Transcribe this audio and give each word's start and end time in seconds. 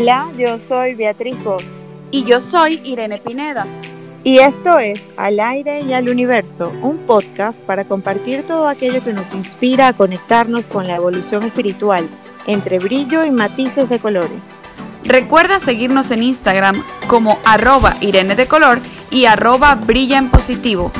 Hola, 0.00 0.28
yo 0.38 0.60
soy 0.60 0.94
Beatriz 0.94 1.42
Voz. 1.42 1.64
Y 2.12 2.22
yo 2.22 2.38
soy 2.38 2.80
Irene 2.84 3.18
Pineda. 3.18 3.66
Y 4.22 4.38
esto 4.38 4.78
es 4.78 5.02
Al 5.16 5.40
aire 5.40 5.80
y 5.80 5.92
al 5.92 6.08
universo, 6.08 6.72
un 6.82 6.98
podcast 6.98 7.64
para 7.64 7.82
compartir 7.84 8.46
todo 8.46 8.68
aquello 8.68 9.02
que 9.02 9.12
nos 9.12 9.34
inspira 9.34 9.88
a 9.88 9.92
conectarnos 9.94 10.68
con 10.68 10.86
la 10.86 10.94
evolución 10.94 11.42
espiritual, 11.42 12.08
entre 12.46 12.78
brillo 12.78 13.24
y 13.24 13.32
matices 13.32 13.88
de 13.88 13.98
colores. 13.98 14.44
Recuerda 15.02 15.58
seguirnos 15.58 16.12
en 16.12 16.22
Instagram 16.22 16.80
como 17.08 17.40
arroba 17.44 17.96
Irene 18.00 18.36
de 18.36 18.46
Color 18.46 18.78
y 19.10 19.24
arroba 19.24 19.74
Brilla 19.74 20.18
en 20.18 20.30
Positivo. 20.30 20.92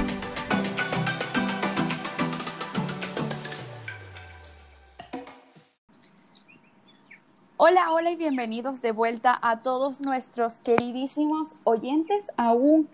Hola, 7.69 7.93
hola 7.93 8.12
y 8.12 8.16
bienvenidos 8.16 8.80
de 8.80 8.93
vuelta 8.93 9.39
a 9.43 9.61
todos 9.61 10.00
nuestros 10.00 10.54
queridísimos 10.54 11.54
oyentes 11.64 12.29
a 12.39 12.54
un 12.54 12.89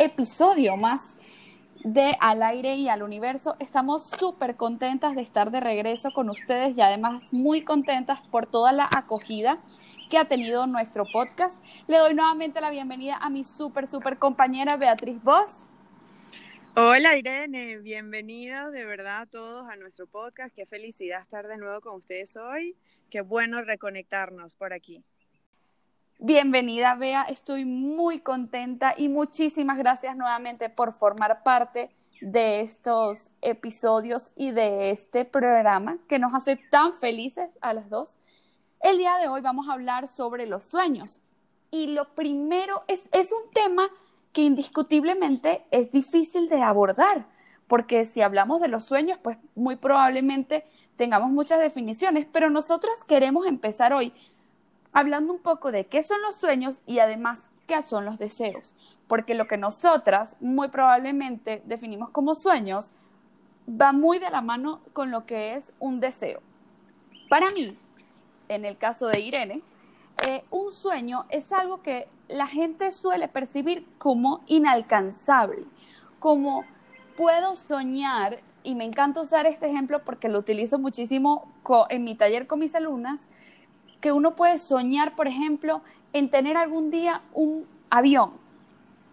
episodio 0.00 0.76
más 0.76 1.20
de 1.84 2.12
Al 2.18 2.42
aire 2.42 2.74
y 2.74 2.88
al 2.88 3.04
universo. 3.04 3.54
Estamos 3.60 4.10
súper 4.10 4.56
contentas 4.56 5.14
de 5.14 5.22
estar 5.22 5.52
de 5.52 5.60
regreso 5.60 6.10
con 6.12 6.28
ustedes 6.28 6.76
y 6.76 6.80
además 6.80 7.32
muy 7.32 7.62
contentas 7.62 8.18
por 8.32 8.46
toda 8.46 8.72
la 8.72 8.88
acogida 8.90 9.54
que 10.10 10.18
ha 10.18 10.24
tenido 10.24 10.66
nuestro 10.66 11.04
podcast. 11.12 11.64
Le 11.86 11.98
doy 11.98 12.14
nuevamente 12.14 12.60
la 12.60 12.70
bienvenida 12.70 13.18
a 13.18 13.30
mi 13.30 13.44
súper, 13.44 13.86
súper 13.86 14.18
compañera 14.18 14.76
Beatriz 14.76 15.22
Voss. 15.22 15.68
Hola 16.74 17.16
Irene, 17.16 17.78
bienvenidos 17.78 18.72
de 18.72 18.86
verdad 18.86 19.20
a 19.20 19.26
todos 19.26 19.68
a 19.68 19.76
nuestro 19.76 20.08
podcast. 20.08 20.52
Qué 20.52 20.66
felicidad 20.66 21.22
estar 21.22 21.46
de 21.46 21.58
nuevo 21.58 21.80
con 21.80 21.94
ustedes 21.94 22.36
hoy. 22.36 22.76
Qué 23.10 23.20
bueno 23.20 23.62
reconectarnos 23.62 24.54
por 24.54 24.72
aquí. 24.72 25.04
Bienvenida, 26.18 26.94
Bea. 26.94 27.22
Estoy 27.22 27.64
muy 27.64 28.20
contenta 28.20 28.94
y 28.96 29.08
muchísimas 29.08 29.78
gracias 29.78 30.16
nuevamente 30.16 30.70
por 30.70 30.92
formar 30.92 31.42
parte 31.44 31.90
de 32.20 32.60
estos 32.60 33.30
episodios 33.42 34.32
y 34.34 34.50
de 34.50 34.90
este 34.90 35.24
programa 35.24 35.98
que 36.08 36.18
nos 36.18 36.34
hace 36.34 36.56
tan 36.56 36.92
felices 36.94 37.50
a 37.60 37.74
las 37.74 37.90
dos. 37.90 38.16
El 38.80 38.98
día 38.98 39.18
de 39.18 39.28
hoy 39.28 39.40
vamos 39.40 39.68
a 39.68 39.74
hablar 39.74 40.08
sobre 40.08 40.46
los 40.46 40.64
sueños. 40.64 41.20
Y 41.70 41.88
lo 41.88 42.14
primero 42.14 42.82
es, 42.88 43.06
es 43.12 43.30
un 43.32 43.50
tema 43.52 43.88
que 44.32 44.42
indiscutiblemente 44.42 45.64
es 45.70 45.92
difícil 45.92 46.48
de 46.48 46.62
abordar, 46.62 47.26
porque 47.68 48.04
si 48.04 48.22
hablamos 48.22 48.60
de 48.60 48.68
los 48.68 48.84
sueños, 48.84 49.18
pues 49.22 49.38
muy 49.54 49.76
probablemente 49.76 50.64
tengamos 50.96 51.30
muchas 51.30 51.60
definiciones, 51.60 52.26
pero 52.30 52.50
nosotras 52.50 53.04
queremos 53.04 53.46
empezar 53.46 53.92
hoy 53.92 54.12
hablando 54.92 55.32
un 55.32 55.40
poco 55.40 55.72
de 55.72 55.86
qué 55.86 56.02
son 56.02 56.20
los 56.22 56.36
sueños 56.36 56.78
y 56.86 57.00
además 57.00 57.48
qué 57.66 57.82
son 57.82 58.04
los 58.04 58.18
deseos, 58.18 58.74
porque 59.08 59.34
lo 59.34 59.46
que 59.46 59.56
nosotras 59.56 60.36
muy 60.40 60.68
probablemente 60.68 61.62
definimos 61.66 62.10
como 62.10 62.34
sueños 62.34 62.92
va 63.68 63.92
muy 63.92 64.18
de 64.18 64.30
la 64.30 64.40
mano 64.40 64.80
con 64.92 65.10
lo 65.10 65.26
que 65.26 65.54
es 65.54 65.72
un 65.80 66.00
deseo. 66.00 66.40
Para 67.28 67.50
mí, 67.50 67.76
en 68.48 68.64
el 68.64 68.78
caso 68.78 69.08
de 69.08 69.20
Irene, 69.20 69.62
eh, 70.26 70.44
un 70.50 70.72
sueño 70.72 71.26
es 71.28 71.52
algo 71.52 71.82
que 71.82 72.08
la 72.28 72.46
gente 72.46 72.90
suele 72.90 73.28
percibir 73.28 73.86
como 73.98 74.42
inalcanzable, 74.46 75.64
como 76.20 76.64
puedo 77.16 77.56
soñar, 77.56 78.40
y 78.62 78.74
me 78.74 78.84
encanta 78.84 79.20
usar 79.20 79.46
este 79.46 79.66
ejemplo 79.66 80.02
porque 80.04 80.28
lo 80.28 80.38
utilizo 80.38 80.78
muchísimo 80.78 81.52
en 81.88 82.04
mi 82.04 82.14
taller 82.14 82.46
con 82.46 82.58
mis 82.58 82.74
alumnas, 82.74 83.22
que 84.00 84.12
uno 84.12 84.36
puede 84.36 84.58
soñar, 84.58 85.16
por 85.16 85.26
ejemplo, 85.26 85.82
en 86.12 86.30
tener 86.30 86.56
algún 86.56 86.90
día 86.90 87.22
un 87.32 87.66
avión, 87.90 88.32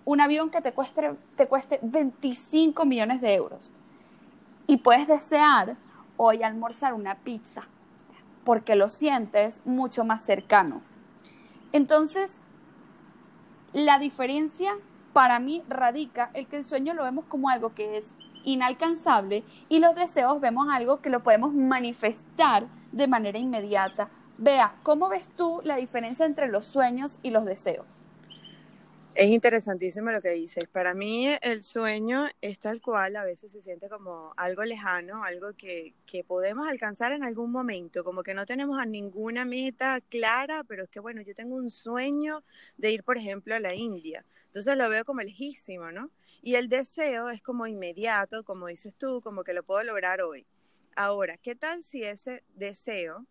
un 0.05 0.21
avión 0.21 0.49
que 0.49 0.61
te 0.61 0.73
cueste, 0.73 1.15
te 1.35 1.47
cueste 1.47 1.79
25 1.81 2.85
millones 2.85 3.21
de 3.21 3.33
euros. 3.33 3.71
Y 4.67 4.77
puedes 4.77 5.07
desear 5.07 5.77
hoy 6.17 6.43
almorzar 6.43 6.93
una 6.93 7.15
pizza, 7.15 7.63
porque 8.43 8.75
lo 8.75 8.89
sientes 8.89 9.61
mucho 9.65 10.03
más 10.03 10.23
cercano. 10.23 10.81
Entonces, 11.71 12.39
la 13.71 13.99
diferencia 13.99 14.73
para 15.13 15.39
mí 15.39 15.63
radica 15.69 16.31
el 16.33 16.47
que 16.47 16.57
el 16.57 16.63
sueño 16.63 16.93
lo 16.93 17.03
vemos 17.03 17.25
como 17.25 17.49
algo 17.49 17.69
que 17.69 17.97
es 17.97 18.09
inalcanzable 18.43 19.43
y 19.69 19.79
los 19.79 19.95
deseos 19.95 20.41
vemos 20.41 20.67
algo 20.71 21.01
que 21.01 21.09
lo 21.09 21.23
podemos 21.23 21.53
manifestar 21.53 22.67
de 22.91 23.07
manera 23.07 23.37
inmediata. 23.37 24.09
Vea, 24.37 24.75
¿cómo 24.83 25.09
ves 25.09 25.29
tú 25.37 25.61
la 25.63 25.75
diferencia 25.75 26.25
entre 26.25 26.47
los 26.47 26.65
sueños 26.65 27.19
y 27.21 27.29
los 27.29 27.45
deseos? 27.45 27.87
Es 29.15 29.29
interesantísimo 29.29 30.09
lo 30.09 30.21
que 30.21 30.31
dices. 30.31 30.67
Para 30.67 30.95
mí 30.95 31.27
el 31.43 31.63
sueño 31.63 32.25
es 32.41 32.59
tal 32.59 32.81
cual, 32.81 33.15
a 33.15 33.23
veces 33.23 33.51
se 33.51 33.61
siente 33.61 33.87
como 33.87 34.33
algo 34.37 34.63
lejano, 34.63 35.23
algo 35.23 35.53
que, 35.55 35.93
que 36.07 36.23
podemos 36.23 36.67
alcanzar 36.67 37.11
en 37.11 37.23
algún 37.23 37.51
momento, 37.51 38.03
como 38.03 38.23
que 38.23 38.33
no 38.33 38.47
tenemos 38.47 38.79
a 38.79 38.85
ninguna 38.85 39.45
meta 39.45 40.01
clara, 40.01 40.63
pero 40.67 40.85
es 40.85 40.89
que 40.89 40.99
bueno, 40.99 41.21
yo 41.21 41.35
tengo 41.35 41.55
un 41.55 41.69
sueño 41.69 42.43
de 42.77 42.91
ir, 42.91 43.03
por 43.03 43.17
ejemplo, 43.19 43.53
a 43.53 43.59
la 43.59 43.75
India. 43.75 44.25
Entonces 44.53 44.77
lo 44.77 44.87
veo 44.87 45.03
como 45.03 45.21
lejísimo, 45.21 45.91
¿no? 45.91 46.11
Y 46.43 46.53
el 46.55 46.69
deseo 46.69 47.31
es 47.31 47.41
como 47.41 47.65
inmediato, 47.65 48.43
como 48.43 48.67
dices 48.67 48.93
tú, 48.95 49.19
como 49.19 49.43
que 49.43 49.51
lo 49.51 49.63
puedo 49.63 49.83
lograr 49.83 50.21
hoy. 50.21 50.45
Ahora, 50.95 51.37
¿qué 51.37 51.55
tal 51.55 51.83
si 51.83 52.03
ese 52.03 52.43
deseo, 52.53 53.25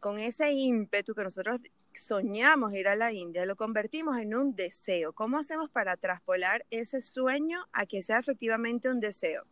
con 0.00 0.18
ese 0.18 0.50
ímpetu 0.50 1.14
que 1.14 1.22
nosotros 1.22 1.60
soñamos 1.96 2.74
ir 2.74 2.88
a 2.88 2.96
la 2.96 3.12
India, 3.12 3.46
lo 3.46 3.54
convertimos 3.54 4.18
en 4.18 4.34
un 4.34 4.56
deseo? 4.56 5.12
¿Cómo 5.12 5.38
hacemos 5.38 5.70
para 5.70 5.96
traspolar 5.96 6.66
ese 6.70 7.00
sueño 7.00 7.60
a 7.72 7.86
que 7.86 8.02
sea 8.02 8.18
efectivamente 8.18 8.90
un 8.90 8.98
deseo? 8.98 9.44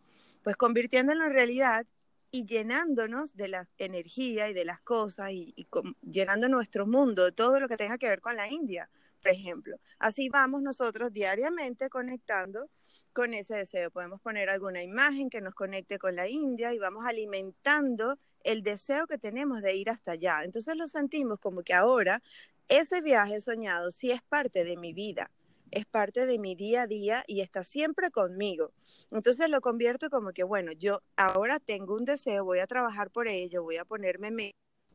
Pues 0.42 0.56
convirtiéndolo 0.56 1.24
en 1.24 1.34
realidad 1.34 1.86
y 2.32 2.46
llenándonos 2.46 3.36
de 3.36 3.46
la 3.46 3.68
energía 3.78 4.50
y 4.50 4.54
de 4.54 4.64
las 4.64 4.80
cosas 4.80 5.30
y, 5.30 5.54
llenando 6.00 6.48
nuestro 6.48 6.84
mundo 6.84 7.30
todo 7.30 7.60
lo 7.60 7.68
que 7.68 7.76
tenga 7.76 7.96
que 7.96 8.08
ver 8.08 8.20
con 8.20 8.34
la 8.34 8.48
India, 8.48 8.90
por 9.22 9.30
ejemplo. 9.30 9.76
Así 9.98 10.28
vamos 10.28 10.62
nosotros 10.62 11.12
diariamente 11.12 11.88
conectando 11.88 12.68
con 13.12 13.34
ese 13.34 13.56
deseo. 13.56 13.90
Podemos 13.90 14.20
poner 14.20 14.50
alguna 14.50 14.82
imagen 14.82 15.30
que 15.30 15.40
nos 15.40 15.54
conecte 15.54 15.98
con 15.98 16.16
la 16.16 16.28
India 16.28 16.72
y 16.72 16.78
vamos 16.78 17.04
alimentando 17.06 18.18
el 18.42 18.62
deseo 18.62 19.06
que 19.06 19.18
tenemos 19.18 19.62
de 19.62 19.76
ir 19.76 19.90
hasta 19.90 20.12
allá. 20.12 20.42
Entonces 20.42 20.76
lo 20.76 20.88
sentimos 20.88 21.38
como 21.38 21.62
que 21.62 21.74
ahora 21.74 22.22
ese 22.68 23.00
viaje 23.00 23.40
soñado 23.40 23.90
sí 23.90 24.10
es 24.10 24.22
parte 24.22 24.64
de 24.64 24.76
mi 24.76 24.92
vida, 24.92 25.30
es 25.70 25.84
parte 25.86 26.26
de 26.26 26.38
mi 26.38 26.54
día 26.54 26.82
a 26.82 26.86
día 26.86 27.24
y 27.26 27.40
está 27.40 27.64
siempre 27.64 28.10
conmigo. 28.10 28.72
Entonces 29.10 29.48
lo 29.48 29.60
convierto 29.60 30.10
como 30.10 30.32
que, 30.32 30.42
bueno, 30.42 30.72
yo 30.72 31.02
ahora 31.16 31.60
tengo 31.60 31.94
un 31.94 32.04
deseo, 32.04 32.44
voy 32.44 32.58
a 32.58 32.66
trabajar 32.66 33.10
por 33.10 33.28
ello, 33.28 33.62
voy 33.62 33.76
a 33.76 33.84
ponerme 33.84 34.30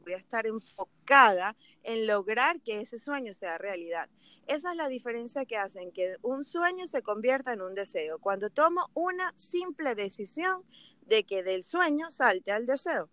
voy 0.02 0.14
a 0.14 0.18
estar 0.18 0.48
enfocada 0.48 1.56
en 1.84 2.08
lograr 2.08 2.62
que 2.62 2.80
ese 2.80 3.00
sueño 3.00 3.34
sea 3.34 3.58
realidad. 3.58 4.10
Esa 4.48 4.72
es 4.72 4.78
la 4.78 4.88
diferencia 4.88 5.46
que 5.46 5.58
hacen 5.58 5.92
que 5.92 6.16
un 6.22 6.44
sueño 6.44 6.88
se 6.88 7.02
convierta 7.02 7.52
en 7.52 7.62
un 7.62 7.74
deseo. 7.74 8.20
Cuando 8.20 8.50
tomo 8.50 8.90
una 8.94 9.34
simple 9.36 9.94
decisión 9.94 10.64
de 11.06 11.26
que 11.26 11.44
del 11.44 11.64
sueño 11.64 12.10
salte 12.10 12.52
al 12.52 12.66
deseo. 12.66 13.10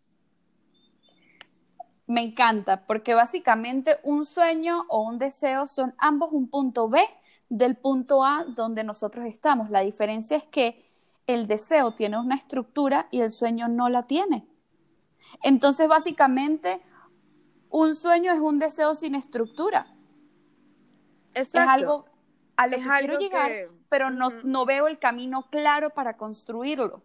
Me 2.07 2.23
encanta, 2.23 2.87
porque 2.87 3.15
básicamente 3.15 3.97
un 4.03 4.27
sueño 4.27 4.85
o 4.89 5.03
un 5.03 5.19
deseo 5.19 5.67
son 5.67 5.95
ambos 5.99 6.31
un 6.33 6.49
punto 6.49 6.89
B 6.89 7.01
del 7.49 7.77
punto 7.77 8.25
A 8.25 8.45
donde 8.45 8.85
nosotros 8.85 9.27
estamos. 9.27 9.71
La 9.71 9.81
diferencia 9.81 10.37
es 10.37 10.45
que 10.45 10.85
el 11.27 11.47
deseo 11.47 11.93
tiene 11.93 12.19
una 12.19 12.35
estructura 12.35 13.09
y 13.11 13.21
el 13.21 13.31
sueño 13.31 13.69
no 13.69 13.89
la 13.89 14.07
tiene. 14.07 14.47
Entonces, 15.43 15.89
básicamente, 15.89 16.81
un 17.71 17.95
sueño 17.95 18.33
es 18.33 18.41
un 18.41 18.59
deseo 18.59 18.95
sin 18.95 19.15
estructura. 19.15 19.95
Es 21.35 21.55
algo 21.55 22.07
a 22.57 22.67
lo 22.69 22.77
que 22.77 22.85
quiero 23.01 23.19
llegar, 23.19 23.51
pero 23.89 24.11
no, 24.11 24.31
no 24.45 24.65
veo 24.65 24.87
el 24.87 24.99
camino 24.99 25.49
claro 25.51 25.91
para 25.91 26.17
construirlo. 26.17 27.03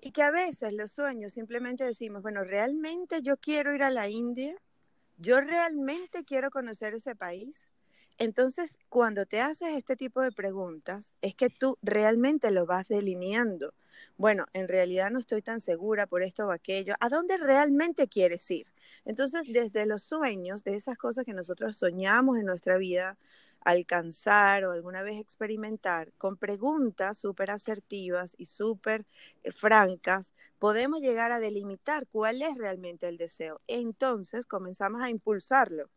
Y 0.00 0.12
que 0.12 0.22
a 0.22 0.30
veces 0.30 0.72
los 0.72 0.92
sueños 0.92 1.32
simplemente 1.32 1.84
decimos, 1.84 2.22
bueno, 2.22 2.44
realmente 2.44 3.22
yo 3.22 3.36
quiero 3.36 3.74
ir 3.74 3.82
a 3.82 3.90
la 3.90 4.08
India, 4.08 4.54
yo 5.16 5.40
realmente 5.40 6.24
quiero 6.24 6.50
conocer 6.50 6.94
ese 6.94 7.16
país. 7.16 7.68
Entonces, 8.18 8.76
cuando 8.88 9.26
te 9.26 9.40
haces 9.40 9.74
este 9.74 9.96
tipo 9.96 10.22
de 10.22 10.32
preguntas, 10.32 11.12
es 11.20 11.34
que 11.34 11.50
tú 11.50 11.76
realmente 11.82 12.50
lo 12.50 12.66
vas 12.66 12.88
delineando. 12.88 13.74
Bueno, 14.16 14.46
en 14.52 14.68
realidad 14.68 15.10
no 15.10 15.18
estoy 15.20 15.42
tan 15.42 15.60
segura 15.60 16.06
por 16.06 16.22
esto 16.22 16.46
o 16.46 16.50
aquello. 16.52 16.94
¿A 17.00 17.08
dónde 17.08 17.36
realmente 17.38 18.08
quieres 18.08 18.50
ir? 18.50 18.66
Entonces, 19.04 19.42
desde 19.48 19.86
los 19.86 20.02
sueños, 20.02 20.64
de 20.64 20.76
esas 20.76 20.96
cosas 20.96 21.24
que 21.24 21.32
nosotros 21.34 21.76
soñamos 21.76 22.38
en 22.38 22.46
nuestra 22.46 22.78
vida, 22.78 23.18
alcanzar 23.60 24.64
o 24.64 24.70
alguna 24.72 25.02
vez 25.02 25.18
experimentar 25.20 26.12
con 26.16 26.36
preguntas 26.36 27.18
súper 27.18 27.50
asertivas 27.50 28.34
y 28.38 28.46
súper 28.46 29.04
eh, 29.42 29.52
francas, 29.52 30.32
podemos 30.58 31.00
llegar 31.00 31.32
a 31.32 31.40
delimitar 31.40 32.06
cuál 32.08 32.42
es 32.42 32.56
realmente 32.56 33.08
el 33.08 33.16
deseo. 33.18 33.60
Entonces 33.66 34.46
comenzamos 34.46 35.02
a 35.02 35.10
impulsarlo. 35.10 35.88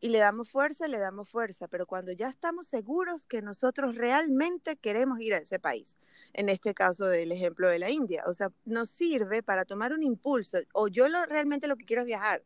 Y 0.00 0.08
le 0.10 0.18
damos 0.18 0.50
fuerza, 0.50 0.86
le 0.88 0.98
damos 0.98 1.28
fuerza, 1.28 1.68
pero 1.68 1.86
cuando 1.86 2.12
ya 2.12 2.28
estamos 2.28 2.68
seguros 2.68 3.26
que 3.26 3.42
nosotros 3.42 3.96
realmente 3.96 4.76
queremos 4.76 5.20
ir 5.20 5.34
a 5.34 5.38
ese 5.38 5.58
país, 5.58 5.98
en 6.34 6.48
este 6.48 6.74
caso 6.74 7.06
del 7.06 7.32
ejemplo 7.32 7.68
de 7.68 7.78
la 7.78 7.90
India, 7.90 8.24
o 8.26 8.32
sea, 8.32 8.52
nos 8.64 8.90
sirve 8.90 9.42
para 9.42 9.64
tomar 9.64 9.92
un 9.92 10.02
impulso, 10.02 10.58
o 10.72 10.88
yo 10.88 11.08
lo, 11.08 11.24
realmente 11.26 11.66
lo 11.66 11.76
que 11.76 11.84
quiero 11.84 12.02
es 12.02 12.06
viajar, 12.06 12.44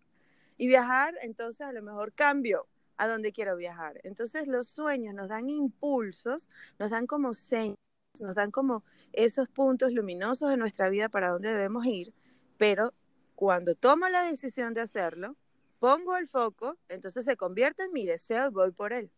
y 0.57 0.69
viajar, 0.69 1.15
entonces 1.23 1.63
a 1.63 1.73
lo 1.73 1.83
mejor 1.83 2.13
cambio 2.13 2.69
a 2.97 3.09
donde 3.09 3.33
quiero 3.33 3.57
viajar. 3.57 3.99
Entonces 4.05 4.47
los 4.47 4.69
sueños 4.69 5.15
nos 5.15 5.29
dan 5.29 5.49
impulsos, 5.49 6.49
nos 6.79 6.91
dan 6.91 7.07
como 7.07 7.35
señas, 7.35 7.77
nos 8.21 8.35
dan 8.35 8.51
como 8.51 8.85
esos 9.13 9.49
puntos 9.49 9.93
luminosos 9.93 10.51
de 10.51 10.57
nuestra 10.57 10.89
vida 10.89 11.09
para 11.09 11.29
dónde 11.29 11.49
debemos 11.49 11.85
ir, 11.87 12.15
pero 12.59 12.95
cuando 13.35 13.75
tomo 13.75 14.09
la 14.09 14.23
decisión 14.23 14.75
de 14.75 14.83
hacerlo, 14.83 15.37
pongo 15.83 16.17
el 16.17 16.29
foco, 16.29 16.77
entonces 16.89 17.25
se 17.25 17.37
convierte 17.37 17.83
en 17.83 17.93
mi 17.93 18.07
deseo 18.07 18.47
y 18.47 18.53
voy 18.53 18.71
por 18.71 18.93
él. 18.93 19.11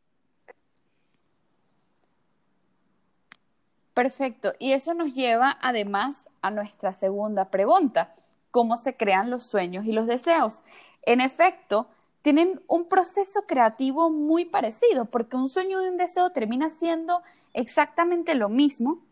Perfecto. 3.93 4.55
Y 4.59 4.73
eso 4.73 4.95
nos 4.95 5.13
lleva 5.13 5.59
además 5.61 6.27
a 6.41 6.51
nuestra 6.51 6.95
segunda 6.95 7.51
pregunta. 7.51 8.15
¿Cómo 8.51 8.79
se 8.79 8.97
crean 8.97 9.29
los 9.29 9.45
sueños 9.45 9.85
y 9.85 9.93
los 9.93 10.07
deseos? 10.07 10.63
En 11.03 11.21
efecto, 11.21 11.87
tienen 12.23 12.63
un 12.67 12.89
proceso 12.89 13.43
creativo 13.47 14.09
muy 14.09 14.47
parecido, 14.47 15.05
porque 15.05 15.37
un 15.37 15.51
sueño 15.51 15.85
y 15.85 15.89
un 15.89 15.99
deseo 15.99 16.31
termina 16.31 16.71
siendo 16.71 17.21
exactamente 17.53 18.35
lo 18.35 18.49
mismo, 18.49 19.03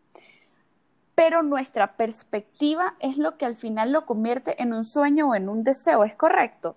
pero 1.13 1.43
nuestra 1.43 1.97
perspectiva 1.97 2.95
es 2.99 3.19
lo 3.19 3.37
que 3.37 3.45
al 3.45 3.55
final 3.55 3.91
lo 3.91 4.07
convierte 4.07 4.59
en 4.59 4.73
un 4.73 4.83
sueño 4.83 5.29
o 5.29 5.35
en 5.35 5.49
un 5.49 5.63
deseo, 5.63 6.03
¿es 6.03 6.15
correcto? 6.15 6.73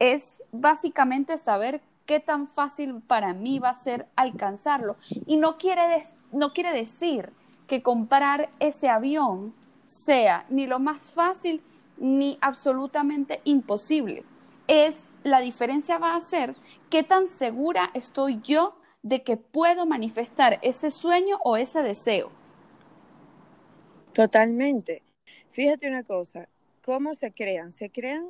Es 0.00 0.42
básicamente 0.50 1.38
saber 1.38 1.80
qué 2.06 2.18
tan 2.18 2.48
fácil 2.48 3.00
para 3.06 3.34
mí 3.34 3.60
va 3.60 3.68
a 3.68 3.74
ser 3.74 4.08
alcanzarlo. 4.16 4.96
Y 5.28 5.36
no 5.36 5.52
quiere, 5.58 6.02
no 6.32 6.52
quiere 6.52 6.72
decir 6.72 7.32
que 7.68 7.82
comprar 7.82 8.50
ese 8.58 8.88
avión 8.88 9.54
sea 9.86 10.44
ni 10.48 10.66
lo 10.66 10.80
más 10.80 11.12
fácil 11.12 11.62
ni 11.98 12.36
absolutamente 12.40 13.40
imposible. 13.44 14.24
Es 14.66 15.02
la 15.22 15.40
diferencia 15.40 15.98
va 15.98 16.16
a 16.16 16.20
ser 16.20 16.54
qué 16.90 17.04
tan 17.04 17.28
segura 17.28 17.90
estoy 17.94 18.40
yo 18.42 18.74
de 19.02 19.22
que 19.22 19.36
puedo 19.36 19.86
manifestar 19.86 20.58
ese 20.62 20.90
sueño 20.90 21.38
o 21.44 21.56
ese 21.56 21.82
deseo. 21.82 22.30
Totalmente. 24.14 25.02
Fíjate 25.50 25.88
una 25.88 26.02
cosa, 26.02 26.48
¿cómo 26.82 27.14
se 27.14 27.32
crean? 27.32 27.72
Se 27.72 27.90
crean 27.90 28.26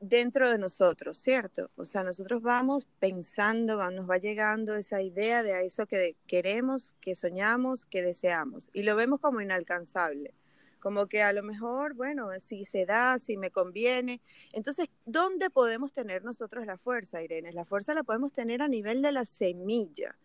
dentro 0.00 0.50
de 0.50 0.58
nosotros, 0.58 1.18
¿cierto? 1.18 1.70
O 1.76 1.84
sea, 1.84 2.02
nosotros 2.02 2.42
vamos 2.42 2.86
pensando, 2.98 3.90
nos 3.90 4.08
va 4.08 4.18
llegando 4.18 4.76
esa 4.76 5.02
idea 5.02 5.42
de 5.42 5.66
eso 5.66 5.86
que 5.86 6.16
queremos, 6.26 6.94
que 7.00 7.14
soñamos, 7.14 7.84
que 7.86 8.02
deseamos, 8.02 8.70
y 8.72 8.82
lo 8.82 8.96
vemos 8.96 9.20
como 9.20 9.40
inalcanzable 9.40 10.34
como 10.80 11.06
que 11.06 11.22
a 11.22 11.32
lo 11.32 11.42
mejor, 11.42 11.94
bueno, 11.94 12.28
si 12.40 12.64
se 12.64 12.86
da, 12.86 13.18
si 13.18 13.36
me 13.36 13.50
conviene. 13.50 14.20
Entonces, 14.52 14.88
¿dónde 15.04 15.50
podemos 15.50 15.92
tener 15.92 16.24
nosotros 16.24 16.66
la 16.66 16.78
fuerza, 16.78 17.22
Irene? 17.22 17.52
La 17.52 17.64
fuerza 17.64 17.94
la 17.94 18.04
podemos 18.04 18.32
tener 18.32 18.62
a 18.62 18.68
nivel 18.68 19.02
de 19.02 19.12
la 19.12 19.24
semilla. 19.24 20.16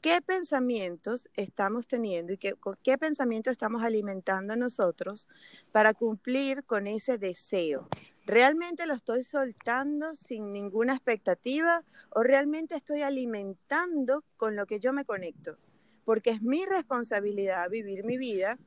¿Qué 0.00 0.20
pensamientos 0.20 1.28
estamos 1.34 1.86
teniendo 1.86 2.32
y 2.32 2.38
qué, 2.38 2.54
qué 2.82 2.98
pensamientos 2.98 3.52
estamos 3.52 3.82
alimentando 3.82 4.56
nosotros 4.56 5.28
para 5.70 5.94
cumplir 5.94 6.64
con 6.64 6.88
ese 6.88 7.18
deseo? 7.18 7.88
¿Realmente 8.24 8.86
lo 8.86 8.94
estoy 8.94 9.24
soltando 9.24 10.14
sin 10.14 10.52
ninguna 10.52 10.94
expectativa 10.94 11.82
o 12.10 12.22
realmente 12.22 12.76
estoy 12.76 13.02
alimentando 13.02 14.24
con 14.36 14.54
lo 14.54 14.64
que 14.66 14.78
yo 14.78 14.92
me 14.92 15.04
conecto? 15.04 15.58
Porque 16.04 16.30
es 16.30 16.42
mi 16.42 16.64
responsabilidad 16.64 17.68
vivir 17.68 18.04
mi 18.04 18.16
vida 18.18 18.58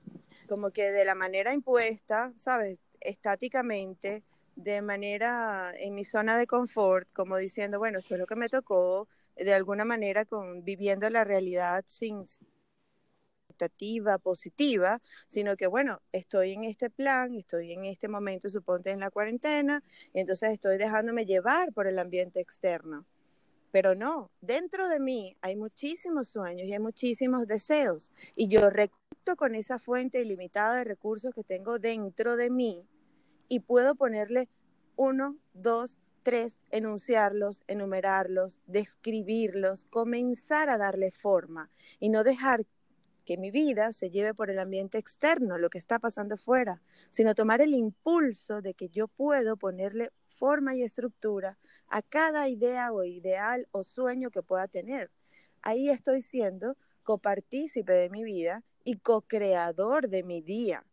como 0.49 0.71
que 0.71 0.91
de 0.91 1.05
la 1.05 1.15
manera 1.15 1.53
impuesta, 1.53 2.33
¿sabes? 2.37 2.77
Estáticamente, 2.99 4.23
de 4.55 4.81
manera 4.81 5.73
en 5.77 5.95
mi 5.95 6.03
zona 6.03 6.37
de 6.37 6.47
confort, 6.47 7.07
como 7.13 7.37
diciendo, 7.37 7.79
bueno, 7.79 7.99
esto 7.99 8.15
es 8.15 8.19
lo 8.19 8.27
que 8.27 8.35
me 8.35 8.49
tocó, 8.49 9.07
de 9.35 9.53
alguna 9.53 9.85
manera 9.85 10.25
con 10.25 10.63
viviendo 10.63 11.09
la 11.09 11.23
realidad 11.23 11.83
sin 11.87 12.25
expectativa 13.55 14.17
positiva, 14.17 15.01
sino 15.27 15.55
que 15.55 15.67
bueno, 15.67 16.01
estoy 16.11 16.53
en 16.53 16.65
este 16.65 16.89
plan, 16.89 17.33
estoy 17.33 17.71
en 17.71 17.85
este 17.85 18.07
momento, 18.07 18.49
suponte 18.49 18.91
en 18.91 18.99
la 18.99 19.09
cuarentena, 19.11 19.83
y 20.13 20.19
entonces 20.19 20.51
estoy 20.51 20.77
dejándome 20.77 21.25
llevar 21.25 21.73
por 21.73 21.87
el 21.87 21.99
ambiente 21.99 22.39
externo. 22.39 23.05
Pero 23.71 23.95
no, 23.95 24.31
dentro 24.41 24.87
de 24.87 24.99
mí 24.99 25.35
hay 25.41 25.55
muchísimos 25.55 26.29
sueños 26.29 26.67
y 26.67 26.73
hay 26.73 26.79
muchísimos 26.79 27.45
deseos. 27.45 28.11
Y 28.35 28.47
yo 28.47 28.69
recuerdo 28.69 29.35
con 29.37 29.55
esa 29.55 29.79
fuente 29.79 30.19
ilimitada 30.19 30.77
de 30.77 30.85
recursos 30.85 31.33
que 31.33 31.43
tengo 31.43 31.77
dentro 31.79 32.37
de 32.37 32.49
mí 32.49 32.85
y 33.49 33.59
puedo 33.59 33.95
ponerle 33.95 34.47
uno, 34.95 35.37
dos, 35.53 35.97
tres, 36.23 36.57
enunciarlos, 36.71 37.61
enumerarlos, 37.67 38.59
describirlos, 38.65 39.85
comenzar 39.85 40.69
a 40.69 40.77
darle 40.77 41.11
forma 41.11 41.69
y 41.99 42.09
no 42.09 42.23
dejar 42.23 42.65
que 43.25 43.37
mi 43.37 43.51
vida 43.51 43.91
se 43.91 44.09
lleve 44.09 44.33
por 44.33 44.49
el 44.49 44.59
ambiente 44.59 44.97
externo, 44.97 45.57
lo 45.57 45.69
que 45.69 45.77
está 45.77 45.99
pasando 45.99 46.37
fuera, 46.37 46.81
sino 47.09 47.35
tomar 47.35 47.61
el 47.61 47.73
impulso 47.73 48.61
de 48.61 48.73
que 48.73 48.89
yo 48.89 49.07
puedo 49.07 49.57
ponerle 49.57 50.11
forma 50.27 50.75
y 50.75 50.83
estructura 50.83 51.57
a 51.87 52.01
cada 52.01 52.47
idea 52.47 52.93
o 52.93 53.03
ideal 53.03 53.67
o 53.71 53.83
sueño 53.83 54.29
que 54.29 54.43
pueda 54.43 54.67
tener. 54.67 55.11
Ahí 55.61 55.89
estoy 55.89 56.21
siendo 56.21 56.77
copartícipe 57.03 57.93
de 57.93 58.09
mi 58.09 58.23
vida 58.23 58.63
y 58.83 58.97
co-creador 58.97 60.09
de 60.09 60.23
mi 60.23 60.41
día. 60.41 60.83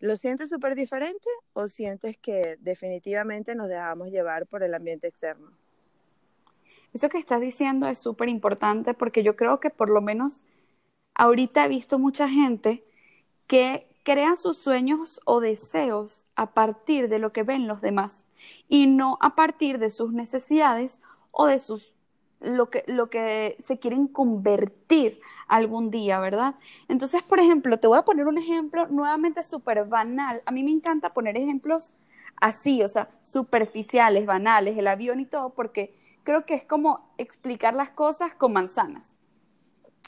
¿Lo 0.00 0.16
sientes 0.16 0.48
súper 0.48 0.74
diferente 0.74 1.28
o 1.52 1.66
sientes 1.68 2.16
que 2.18 2.56
definitivamente 2.60 3.54
nos 3.54 3.68
dejamos 3.68 4.10
llevar 4.10 4.46
por 4.46 4.62
el 4.62 4.74
ambiente 4.74 5.08
externo? 5.08 5.52
Eso 6.92 7.08
que 7.08 7.18
estás 7.18 7.40
diciendo 7.40 7.86
es 7.88 7.98
súper 7.98 8.28
importante 8.28 8.94
porque 8.94 9.22
yo 9.22 9.36
creo 9.36 9.60
que 9.60 9.70
por 9.70 9.90
lo 9.90 10.00
menos 10.00 10.42
ahorita 11.18 11.66
he 11.66 11.68
visto 11.68 11.98
mucha 11.98 12.28
gente 12.28 12.82
que 13.46 13.86
crea 14.04 14.36
sus 14.36 14.56
sueños 14.56 15.20
o 15.26 15.40
deseos 15.40 16.24
a 16.34 16.54
partir 16.54 17.10
de 17.10 17.18
lo 17.18 17.32
que 17.32 17.42
ven 17.42 17.68
los 17.68 17.82
demás 17.82 18.24
y 18.68 18.86
no 18.86 19.18
a 19.20 19.34
partir 19.34 19.78
de 19.78 19.90
sus 19.90 20.14
necesidades 20.14 20.98
o 21.30 21.46
de 21.46 21.58
sus 21.58 21.94
lo 22.40 22.70
que, 22.70 22.84
lo 22.86 23.10
que 23.10 23.56
se 23.58 23.78
quieren 23.78 24.06
convertir 24.06 25.20
algún 25.48 25.90
día, 25.90 26.20
¿verdad? 26.20 26.54
Entonces, 26.88 27.22
por 27.22 27.40
ejemplo, 27.40 27.78
te 27.80 27.88
voy 27.88 27.98
a 27.98 28.04
poner 28.04 28.28
un 28.28 28.38
ejemplo 28.38 28.86
nuevamente 28.88 29.42
súper 29.42 29.84
banal. 29.86 30.42
A 30.46 30.52
mí 30.52 30.62
me 30.62 30.70
encanta 30.70 31.10
poner 31.10 31.36
ejemplos 31.36 31.94
así, 32.36 32.82
o 32.82 32.88
sea, 32.88 33.08
superficiales, 33.22 34.24
banales, 34.24 34.78
el 34.78 34.86
avión 34.86 35.18
y 35.20 35.26
todo, 35.26 35.50
porque 35.50 35.92
creo 36.22 36.46
que 36.46 36.54
es 36.54 36.64
como 36.64 37.00
explicar 37.18 37.74
las 37.74 37.90
cosas 37.90 38.34
con 38.34 38.52
manzanas. 38.52 39.17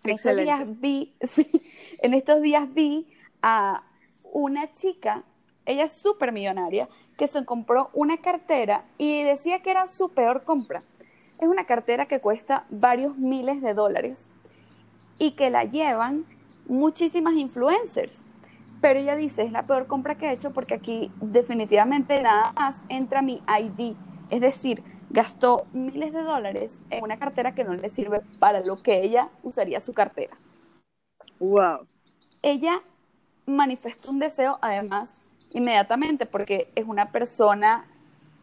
En 0.05 0.11
estos 0.11 0.37
días 0.37 0.81
vi, 0.81 1.15
en 2.03 2.15
estos 2.15 2.41
días 2.41 2.73
vi 2.73 3.07
a 3.43 3.85
una 4.33 4.73
chica, 4.73 5.25
ella 5.67 5.85
es 5.85 5.93
súper 5.93 6.33
millonaria, 6.33 6.89
que 7.19 7.27
se 7.27 7.45
compró 7.45 7.91
una 7.93 8.17
cartera 8.17 8.85
y 8.97 9.23
decía 9.23 9.61
que 9.61 9.71
era 9.71 9.87
su 9.87 10.09
peor 10.09 10.45
compra. 10.45 10.81
Es 11.41 11.49
una 11.49 11.65
cartera 11.65 12.07
que 12.07 12.21
cuesta 12.21 12.65
varios 12.71 13.19
miles 13.19 13.61
de 13.61 13.75
dólares 13.75 14.29
y 15.19 15.33
que 15.33 15.51
la 15.51 15.65
llevan 15.65 16.25
muchísimas 16.67 17.35
influencers. 17.35 18.23
Pero 18.81 19.01
ella 19.01 19.17
dice, 19.17 19.43
es 19.43 19.53
la 19.53 19.65
peor 19.65 19.87
compra 19.87 20.17
que 20.17 20.29
he 20.29 20.33
hecho 20.33 20.55
porque 20.55 20.75
aquí 20.75 21.13
definitivamente 21.21 22.23
nada 22.23 22.53
más 22.53 22.83
entra 22.89 23.21
mi 23.21 23.43
ID. 23.47 23.97
Es 24.31 24.41
decir, 24.41 24.83
gastó 25.11 25.67
miles 25.73 26.13
de 26.13 26.23
dólares 26.23 26.81
en 26.91 27.03
una 27.03 27.19
cartera 27.19 27.55
que 27.55 27.65
no 27.65 27.73
le 27.75 27.89
sirve 27.89 28.21
para 28.39 28.61
lo 28.61 28.81
que 28.83 29.03
ella 29.03 29.29
usaría 29.43 29.81
su 29.81 29.93
cartera. 29.93 30.33
Wow. 31.41 31.87
Ella 32.43 32.81
manifestó 33.47 34.11
un 34.11 34.21
deseo, 34.21 34.59
además, 34.63 35.37
inmediatamente, 35.51 36.27
porque 36.27 36.71
es 36.77 36.87
una 36.87 37.11
persona 37.11 37.85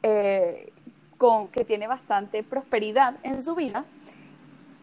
eh, 0.03 0.73
con, 1.17 1.47
que 1.47 1.63
tiene 1.63 1.87
bastante 1.87 2.43
prosperidad 2.43 3.15
en 3.23 3.41
su 3.41 3.55
vida, 3.55 3.85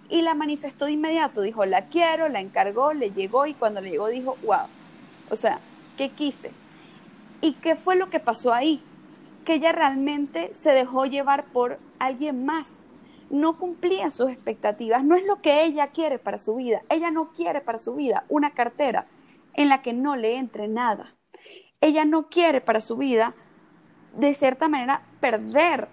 y 0.08 0.22
la 0.22 0.34
manifestó 0.34 0.84
de 0.86 0.92
inmediato, 0.92 1.40
dijo, 1.40 1.64
la 1.64 1.86
quiero, 1.86 2.28
la 2.28 2.40
encargó, 2.40 2.92
le 2.92 3.10
llegó, 3.10 3.46
y 3.46 3.54
cuando 3.54 3.80
le 3.80 3.90
llegó 3.90 4.08
dijo, 4.08 4.36
wow, 4.42 4.66
o 5.30 5.36
sea, 5.36 5.60
¿qué 5.96 6.10
quise? 6.10 6.50
¿Y 7.40 7.54
qué 7.54 7.76
fue 7.76 7.96
lo 7.96 8.10
que 8.10 8.20
pasó 8.20 8.52
ahí? 8.52 8.82
Que 9.44 9.54
ella 9.54 9.72
realmente 9.72 10.54
se 10.54 10.70
dejó 10.70 11.06
llevar 11.06 11.46
por 11.52 11.78
alguien 11.98 12.44
más, 12.44 12.84
no 13.30 13.54
cumplía 13.54 14.10
sus 14.10 14.30
expectativas, 14.30 15.04
no 15.04 15.16
es 15.16 15.24
lo 15.24 15.40
que 15.40 15.64
ella 15.64 15.88
quiere 15.88 16.18
para 16.18 16.38
su 16.38 16.54
vida, 16.54 16.82
ella 16.90 17.10
no 17.10 17.32
quiere 17.32 17.60
para 17.60 17.78
su 17.78 17.94
vida 17.94 18.24
una 18.28 18.52
cartera 18.52 19.04
en 19.54 19.68
la 19.68 19.82
que 19.82 19.92
no 19.92 20.16
le 20.16 20.36
entre 20.36 20.68
nada, 20.68 21.14
ella 21.80 22.04
no 22.04 22.28
quiere 22.28 22.60
para 22.60 22.80
su 22.80 22.96
vida, 22.96 23.34
de 24.16 24.32
cierta 24.34 24.68
manera, 24.68 25.02
perder 25.20 25.88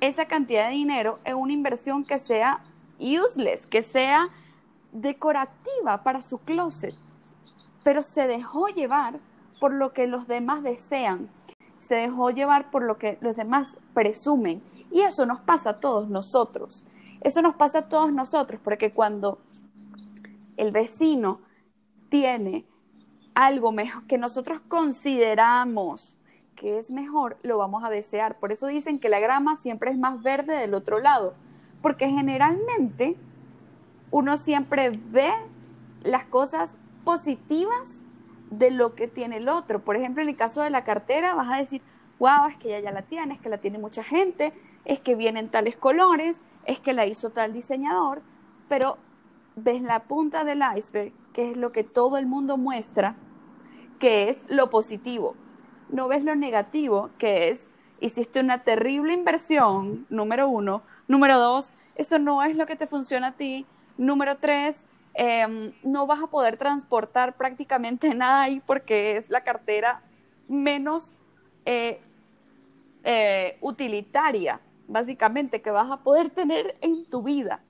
esa 0.00 0.26
cantidad 0.26 0.68
de 0.68 0.74
dinero 0.74 1.18
en 1.24 1.36
una 1.36 1.52
inversión 1.52 2.04
que 2.04 2.18
sea 2.18 2.56
useless, 2.98 3.66
que 3.66 3.82
sea 3.82 4.28
decorativa 4.92 6.02
para 6.02 6.22
su 6.22 6.38
closet, 6.38 6.94
pero 7.84 8.02
se 8.02 8.26
dejó 8.26 8.68
llevar 8.68 9.20
por 9.60 9.72
lo 9.72 9.92
que 9.92 10.06
los 10.06 10.26
demás 10.26 10.62
desean, 10.62 11.28
se 11.88 11.94
dejó 11.94 12.28
llevar 12.28 12.70
por 12.70 12.82
lo 12.82 12.98
que 12.98 13.16
los 13.22 13.34
demás 13.36 13.78
presumen. 13.94 14.62
Y 14.90 15.00
eso 15.00 15.24
nos 15.24 15.40
pasa 15.40 15.70
a 15.70 15.76
todos 15.78 16.10
nosotros. 16.10 16.84
Eso 17.22 17.40
nos 17.40 17.54
pasa 17.54 17.78
a 17.78 17.88
todos 17.88 18.12
nosotros, 18.12 18.60
porque 18.62 18.92
cuando 18.92 19.38
el 20.58 20.70
vecino 20.70 21.40
tiene 22.10 22.66
algo 23.34 23.72
mejor 23.72 24.06
que 24.06 24.18
nosotros 24.18 24.60
consideramos 24.68 26.18
que 26.56 26.76
es 26.76 26.90
mejor, 26.90 27.38
lo 27.42 27.56
vamos 27.56 27.84
a 27.84 27.90
desear. 27.90 28.36
Por 28.38 28.52
eso 28.52 28.66
dicen 28.66 28.98
que 28.98 29.08
la 29.08 29.20
grama 29.20 29.56
siempre 29.56 29.90
es 29.90 29.98
más 29.98 30.22
verde 30.22 30.56
del 30.56 30.74
otro 30.74 30.98
lado, 30.98 31.34
porque 31.80 32.08
generalmente 32.08 33.16
uno 34.10 34.36
siempre 34.36 34.90
ve 34.90 35.32
las 36.02 36.24
cosas 36.24 36.76
positivas 37.04 38.02
de 38.50 38.70
lo 38.70 38.94
que 38.94 39.08
tiene 39.08 39.38
el 39.38 39.48
otro. 39.48 39.82
Por 39.82 39.96
ejemplo, 39.96 40.22
en 40.22 40.28
el 40.28 40.36
caso 40.36 40.62
de 40.62 40.70
la 40.70 40.84
cartera, 40.84 41.34
vas 41.34 41.50
a 41.50 41.56
decir, 41.56 41.82
wow, 42.18 42.46
es 42.48 42.56
que 42.56 42.68
ella 42.68 42.80
ya 42.80 42.92
la 42.92 43.02
tiene, 43.02 43.34
es 43.34 43.40
que 43.40 43.48
la 43.48 43.58
tiene 43.58 43.78
mucha 43.78 44.02
gente, 44.02 44.52
es 44.84 45.00
que 45.00 45.14
vienen 45.14 45.50
tales 45.50 45.76
colores, 45.76 46.42
es 46.64 46.80
que 46.80 46.92
la 46.92 47.06
hizo 47.06 47.30
tal 47.30 47.52
diseñador, 47.52 48.22
pero 48.68 48.98
ves 49.56 49.82
la 49.82 50.04
punta 50.04 50.44
del 50.44 50.62
iceberg, 50.76 51.12
que 51.32 51.50
es 51.50 51.56
lo 51.56 51.72
que 51.72 51.84
todo 51.84 52.18
el 52.18 52.26
mundo 52.26 52.56
muestra, 52.56 53.16
que 53.98 54.28
es 54.28 54.44
lo 54.48 54.70
positivo. 54.70 55.34
No 55.90 56.08
ves 56.08 56.24
lo 56.24 56.34
negativo, 56.34 57.10
que 57.18 57.48
es, 57.48 57.70
hiciste 58.00 58.40
una 58.40 58.62
terrible 58.62 59.14
inversión, 59.14 60.06
número 60.10 60.48
uno. 60.48 60.82
Número 61.06 61.38
dos, 61.38 61.72
eso 61.94 62.18
no 62.18 62.42
es 62.42 62.54
lo 62.56 62.66
que 62.66 62.76
te 62.76 62.86
funciona 62.86 63.28
a 63.28 63.32
ti. 63.32 63.66
Número 63.96 64.36
tres, 64.36 64.84
Em, 65.20 65.72
no 65.82 66.06
vas 66.06 66.22
a 66.22 66.28
poder 66.28 66.56
transportar 66.56 67.36
prácticamente 67.36 68.14
nada 68.14 68.42
ahí 68.42 68.60
porque 68.60 69.16
es 69.16 69.28
la 69.28 69.42
cartera 69.42 70.00
menos 70.46 71.12
eh, 71.64 72.00
eh, 73.02 73.58
utilitaria, 73.60 74.60
básicamente, 74.86 75.60
que 75.60 75.72
vas 75.72 75.90
a 75.90 76.04
poder 76.04 76.30
tener 76.30 76.78
en 76.80 77.04
tu 77.10 77.22
vida. 77.24 77.64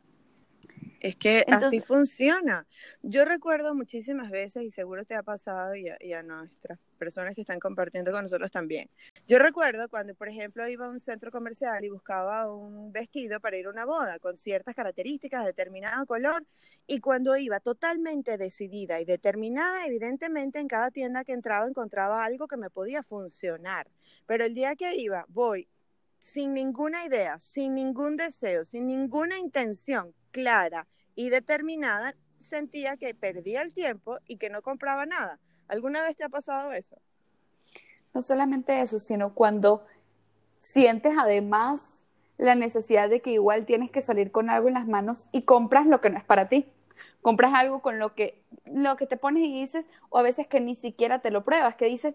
Es 1.00 1.14
que 1.14 1.45
así 1.49 1.81
funciona. 1.81 2.67
Yo 3.02 3.25
recuerdo 3.25 3.75
muchísimas 3.75 4.31
veces, 4.31 4.64
y 4.64 4.71
seguro 4.71 5.05
te 5.05 5.14
ha 5.14 5.23
pasado 5.23 5.75
y 5.76 5.88
a, 6.12 6.23
nuestras 6.23 6.78
personas 6.99 7.37
que 7.37 7.43
están 7.43 7.61
compartiendo 7.61 8.11
con 8.11 8.23
nosotros 8.23 8.50
también. 8.50 8.90
Yo 9.28 9.38
recuerdo 9.38 9.88
cuando, 9.88 10.14
por 10.14 10.28
ejemplo, 10.28 10.67
iba 10.67 10.87
a 10.87 10.90
un 10.90 10.99
centro 10.99 11.31
comercial 11.31 11.85
y 11.85 11.88
buscaba 11.88 12.52
un 12.52 12.93
vestido 12.93 13.38
para 13.38 13.57
ir 13.57 13.67
a 13.67 13.71
una 13.71 13.85
boda 13.85 14.19
con 14.19 14.37
ciertas 14.37 14.75
características, 14.75 15.45
determinado 15.45 16.05
color, 16.07 16.45
y 16.88 16.99
cuando 16.99 17.37
iba 17.37 17.61
totalmente 17.61 18.37
decidida 18.37 19.00
y 19.00 19.05
determinada, 19.05 19.87
evidentemente 19.87 20.59
en 20.59 20.67
cada 20.67 20.90
tienda 20.90 21.25
que 21.25 21.33
entraba 21.33 21.69
encontraba 21.69 22.25
algo 22.25 22.49
que 22.49 22.57
me 22.57 22.71
podía 22.71 23.05
funcionar. 23.05 23.87
Pero 24.26 24.45
el 24.45 24.55
día 24.55 24.75
que 24.75 24.97
iba, 24.97 25.25
voy 25.28 25.69
sin 26.18 26.54
ninguna 26.54 27.04
idea, 27.04 27.38
sin 27.38 27.75
ningún 27.75 28.16
deseo, 28.16 28.64
sin 28.64 28.87
ninguna 28.87 29.38
intención 29.38 30.14
clara 30.30 30.87
y 31.14 31.30
determinada, 31.30 32.14
sentía 32.38 32.96
que 32.96 33.14
perdía 33.14 33.62
el 33.62 33.75
tiempo 33.75 34.18
y 34.26 34.37
que 34.37 34.50
no 34.50 34.62
compraba 34.62 35.06
nada. 35.06 35.38
¿Alguna 35.68 36.02
vez 36.02 36.16
te 36.16 36.25
ha 36.25 36.28
pasado 36.28 36.72
eso? 36.72 36.96
No 38.14 38.22
solamente 38.22 38.80
eso, 38.80 38.98
sino 38.98 39.34
cuando 39.34 39.84
sientes 40.60 41.14
además 41.18 42.06
la 42.37 42.54
necesidad 42.54 43.08
de 43.08 43.20
que 43.20 43.32
igual 43.32 43.66
tienes 43.66 43.90
que 43.90 44.00
salir 44.00 44.30
con 44.30 44.48
algo 44.48 44.68
en 44.68 44.75
las 44.75 44.87
manos 44.87 45.28
y 45.32 45.42
compras 45.42 45.87
lo 45.87 46.00
que 46.00 46.10
no 46.10 46.16
es 46.16 46.25
para 46.25 46.48
ti. 46.48 46.66
Compras 47.20 47.52
algo 47.54 47.82
con 47.82 47.98
lo 47.98 48.14
que, 48.14 48.42
lo 48.64 48.96
que 48.96 49.06
te 49.06 49.16
pones 49.16 49.42
y 49.44 49.52
dices, 49.52 49.87
o 50.08 50.18
a 50.18 50.22
veces 50.22 50.46
que 50.46 50.60
ni 50.60 50.75
siquiera 50.75 51.20
te 51.20 51.30
lo 51.30 51.42
pruebas, 51.42 51.75
que 51.75 51.87
dices, 51.87 52.14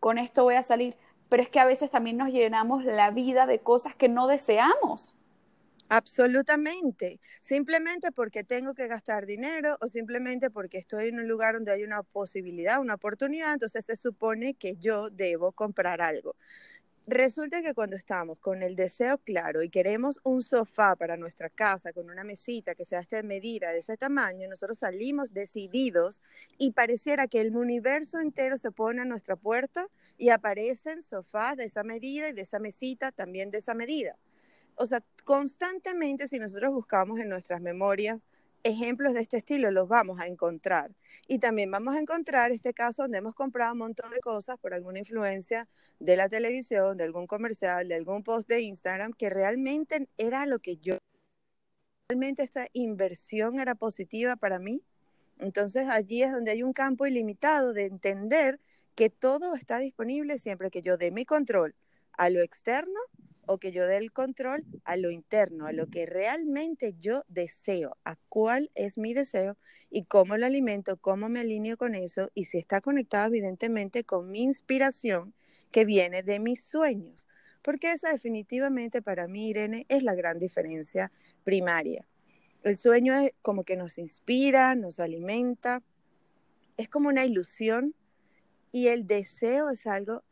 con 0.00 0.18
esto 0.18 0.42
voy 0.42 0.54
a 0.54 0.62
salir. 0.62 0.96
Pero 1.30 1.42
es 1.42 1.48
que 1.48 1.60
a 1.60 1.64
veces 1.64 1.90
también 1.90 2.18
nos 2.18 2.28
llenamos 2.28 2.84
la 2.84 3.10
vida 3.10 3.46
de 3.46 3.60
cosas 3.60 3.94
que 3.94 4.10
no 4.10 4.26
deseamos. 4.26 5.16
Absolutamente. 5.88 7.18
Simplemente 7.40 8.12
porque 8.12 8.44
tengo 8.44 8.74
que 8.74 8.86
gastar 8.86 9.26
dinero 9.26 9.76
o 9.80 9.88
simplemente 9.88 10.50
porque 10.50 10.78
estoy 10.78 11.08
en 11.08 11.18
un 11.18 11.26
lugar 11.26 11.54
donde 11.54 11.72
hay 11.72 11.82
una 11.82 12.02
posibilidad, 12.02 12.80
una 12.80 12.94
oportunidad, 12.94 13.54
entonces 13.54 13.86
se 13.86 13.96
supone 13.96 14.54
que 14.54 14.76
yo 14.76 15.08
debo 15.10 15.52
comprar 15.52 16.00
algo. 16.02 16.36
Resulta 17.12 17.60
que 17.60 17.74
cuando 17.74 17.96
estamos 17.96 18.38
con 18.38 18.62
el 18.62 18.76
deseo 18.76 19.18
claro 19.18 19.64
y 19.64 19.68
queremos 19.68 20.20
un 20.22 20.42
sofá 20.42 20.94
para 20.94 21.16
nuestra 21.16 21.50
casa 21.50 21.92
con 21.92 22.08
una 22.08 22.22
mesita 22.22 22.76
que 22.76 22.84
sea 22.84 23.02
de 23.02 23.24
medida, 23.24 23.72
de 23.72 23.80
ese 23.80 23.96
tamaño, 23.96 24.48
nosotros 24.48 24.78
salimos 24.78 25.34
decididos 25.34 26.22
y 26.56 26.70
pareciera 26.70 27.26
que 27.26 27.40
el 27.40 27.56
universo 27.56 28.20
entero 28.20 28.58
se 28.58 28.70
pone 28.70 29.02
a 29.02 29.04
nuestra 29.04 29.34
puerta 29.34 29.88
y 30.18 30.28
aparecen 30.28 31.02
sofás 31.02 31.56
de 31.56 31.64
esa 31.64 31.82
medida 31.82 32.28
y 32.28 32.32
de 32.32 32.42
esa 32.42 32.60
mesita 32.60 33.10
también 33.10 33.50
de 33.50 33.58
esa 33.58 33.74
medida. 33.74 34.16
O 34.76 34.86
sea, 34.86 35.02
constantemente 35.24 36.28
si 36.28 36.38
nosotros 36.38 36.72
buscamos 36.72 37.18
en 37.18 37.28
nuestras 37.28 37.60
memorias 37.60 38.20
ejemplos 38.62 39.14
de 39.14 39.20
este 39.20 39.38
estilo, 39.38 39.70
los 39.70 39.88
vamos 39.88 40.20
a 40.20 40.26
encontrar. 40.26 40.90
Y 41.26 41.38
también 41.38 41.70
vamos 41.70 41.94
a 41.94 42.00
encontrar 42.00 42.50
este 42.50 42.74
caso 42.74 43.02
donde 43.02 43.18
hemos 43.18 43.34
comprado 43.34 43.72
un 43.72 43.78
montón 43.78 44.10
de 44.10 44.20
cosas 44.20 44.58
por 44.58 44.74
alguna 44.74 44.98
influencia 44.98 45.68
de 45.98 46.16
la 46.16 46.28
televisión, 46.28 46.96
de 46.96 47.04
algún 47.04 47.26
comercial, 47.26 47.88
de 47.88 47.94
algún 47.94 48.22
post 48.22 48.48
de 48.48 48.62
Instagram, 48.62 49.12
que 49.12 49.30
realmente 49.30 50.08
era 50.18 50.46
lo 50.46 50.58
que 50.58 50.76
yo, 50.76 50.98
realmente 52.08 52.42
esta 52.42 52.66
inversión 52.72 53.60
era 53.60 53.74
positiva 53.74 54.36
para 54.36 54.58
mí. 54.58 54.82
Entonces 55.38 55.86
allí 55.88 56.22
es 56.22 56.32
donde 56.32 56.50
hay 56.50 56.62
un 56.62 56.72
campo 56.72 57.06
ilimitado 57.06 57.72
de 57.72 57.84
entender 57.84 58.60
que 58.94 59.10
todo 59.10 59.54
está 59.54 59.78
disponible 59.78 60.38
siempre 60.38 60.70
que 60.70 60.82
yo 60.82 60.98
dé 60.98 61.12
mi 61.12 61.24
control 61.24 61.74
a 62.12 62.28
lo 62.28 62.40
externo 62.40 63.00
o 63.46 63.58
que 63.58 63.72
yo 63.72 63.86
dé 63.86 63.96
el 63.96 64.12
control 64.12 64.64
a 64.84 64.96
lo 64.96 65.10
interno, 65.10 65.66
a 65.66 65.72
lo 65.72 65.88
que 65.88 66.06
realmente 66.06 66.94
yo 67.00 67.24
deseo, 67.28 67.96
a 68.04 68.16
cuál 68.28 68.70
es 68.74 68.98
mi 68.98 69.14
deseo 69.14 69.56
y 69.90 70.04
cómo 70.04 70.36
lo 70.36 70.46
alimento, 70.46 70.96
cómo 70.96 71.28
me 71.28 71.40
alineo 71.40 71.76
con 71.76 71.94
eso 71.94 72.30
y 72.34 72.44
si 72.44 72.58
está 72.58 72.80
conectado 72.80 73.26
evidentemente 73.28 74.04
con 74.04 74.30
mi 74.30 74.42
inspiración 74.42 75.34
que 75.72 75.84
viene 75.84 76.22
de 76.22 76.38
mis 76.38 76.62
sueños. 76.62 77.26
Porque 77.62 77.92
esa 77.92 78.10
definitivamente 78.10 79.02
para 79.02 79.28
mí, 79.28 79.50
Irene, 79.50 79.84
es 79.88 80.02
la 80.02 80.14
gran 80.14 80.38
diferencia 80.38 81.12
primaria. 81.44 82.06
El 82.62 82.76
sueño 82.76 83.18
es 83.18 83.32
como 83.42 83.64
que 83.64 83.76
nos 83.76 83.98
inspira, 83.98 84.74
nos 84.74 85.00
alimenta, 85.00 85.82
es 86.76 86.88
como 86.88 87.08
una 87.08 87.24
ilusión 87.24 87.94
y 88.72 88.88
el 88.88 89.06
deseo 89.06 89.70
es 89.70 89.86
algo 89.86 90.22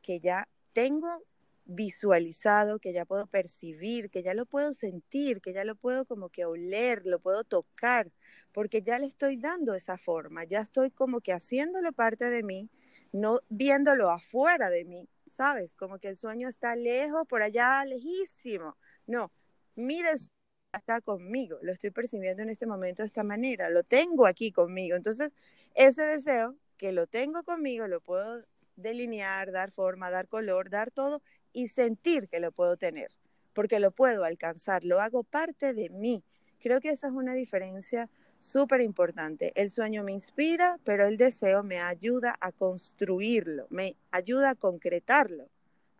que 0.00 0.20
ya 0.20 0.48
tengo 0.72 1.22
visualizado, 1.64 2.78
que 2.78 2.92
ya 2.92 3.04
puedo 3.04 3.26
percibir, 3.26 4.10
que 4.10 4.22
ya 4.22 4.34
lo 4.34 4.46
puedo 4.46 4.72
sentir, 4.72 5.40
que 5.40 5.52
ya 5.52 5.64
lo 5.64 5.76
puedo 5.76 6.04
como 6.04 6.28
que 6.28 6.44
oler, 6.44 7.02
lo 7.06 7.20
puedo 7.20 7.44
tocar, 7.44 8.10
porque 8.52 8.82
ya 8.82 8.98
le 8.98 9.06
estoy 9.06 9.36
dando 9.36 9.74
esa 9.74 9.98
forma, 9.98 10.44
ya 10.44 10.60
estoy 10.60 10.90
como 10.90 11.20
que 11.20 11.32
haciéndolo 11.32 11.92
parte 11.92 12.30
de 12.30 12.42
mí, 12.42 12.70
no 13.12 13.40
viéndolo 13.48 14.10
afuera 14.10 14.70
de 14.70 14.84
mí, 14.84 15.08
¿sabes? 15.30 15.74
Como 15.74 15.98
que 15.98 16.08
el 16.08 16.16
sueño 16.16 16.48
está 16.48 16.76
lejos, 16.76 17.26
por 17.28 17.42
allá, 17.42 17.84
lejísimo. 17.84 18.76
No, 19.06 19.32
mi 19.76 20.02
deseo 20.02 20.28
está 20.72 21.00
conmigo, 21.00 21.58
lo 21.62 21.72
estoy 21.72 21.90
percibiendo 21.90 22.42
en 22.42 22.48
este 22.50 22.66
momento 22.66 23.02
de 23.02 23.06
esta 23.06 23.22
manera, 23.24 23.70
lo 23.70 23.82
tengo 23.82 24.26
aquí 24.26 24.52
conmigo. 24.52 24.96
Entonces, 24.96 25.30
ese 25.74 26.02
deseo 26.02 26.56
que 26.76 26.92
lo 26.92 27.06
tengo 27.06 27.42
conmigo, 27.42 27.86
lo 27.88 28.00
puedo 28.00 28.42
delinear, 28.76 29.52
dar 29.52 29.70
forma, 29.70 30.10
dar 30.10 30.28
color, 30.28 30.70
dar 30.70 30.90
todo 30.90 31.22
y 31.52 31.68
sentir 31.68 32.28
que 32.28 32.40
lo 32.40 32.52
puedo 32.52 32.76
tener, 32.76 33.10
porque 33.52 33.80
lo 33.80 33.90
puedo 33.90 34.24
alcanzar, 34.24 34.84
lo 34.84 35.00
hago 35.00 35.22
parte 35.22 35.74
de 35.74 35.90
mí. 35.90 36.22
Creo 36.60 36.80
que 36.80 36.90
esa 36.90 37.08
es 37.08 37.12
una 37.12 37.34
diferencia 37.34 38.08
súper 38.40 38.80
importante. 38.80 39.52
El 39.54 39.70
sueño 39.70 40.02
me 40.02 40.12
inspira, 40.12 40.78
pero 40.84 41.06
el 41.06 41.16
deseo 41.16 41.62
me 41.62 41.80
ayuda 41.80 42.36
a 42.40 42.52
construirlo, 42.52 43.66
me 43.70 43.96
ayuda 44.10 44.50
a 44.50 44.54
concretarlo, 44.54 45.48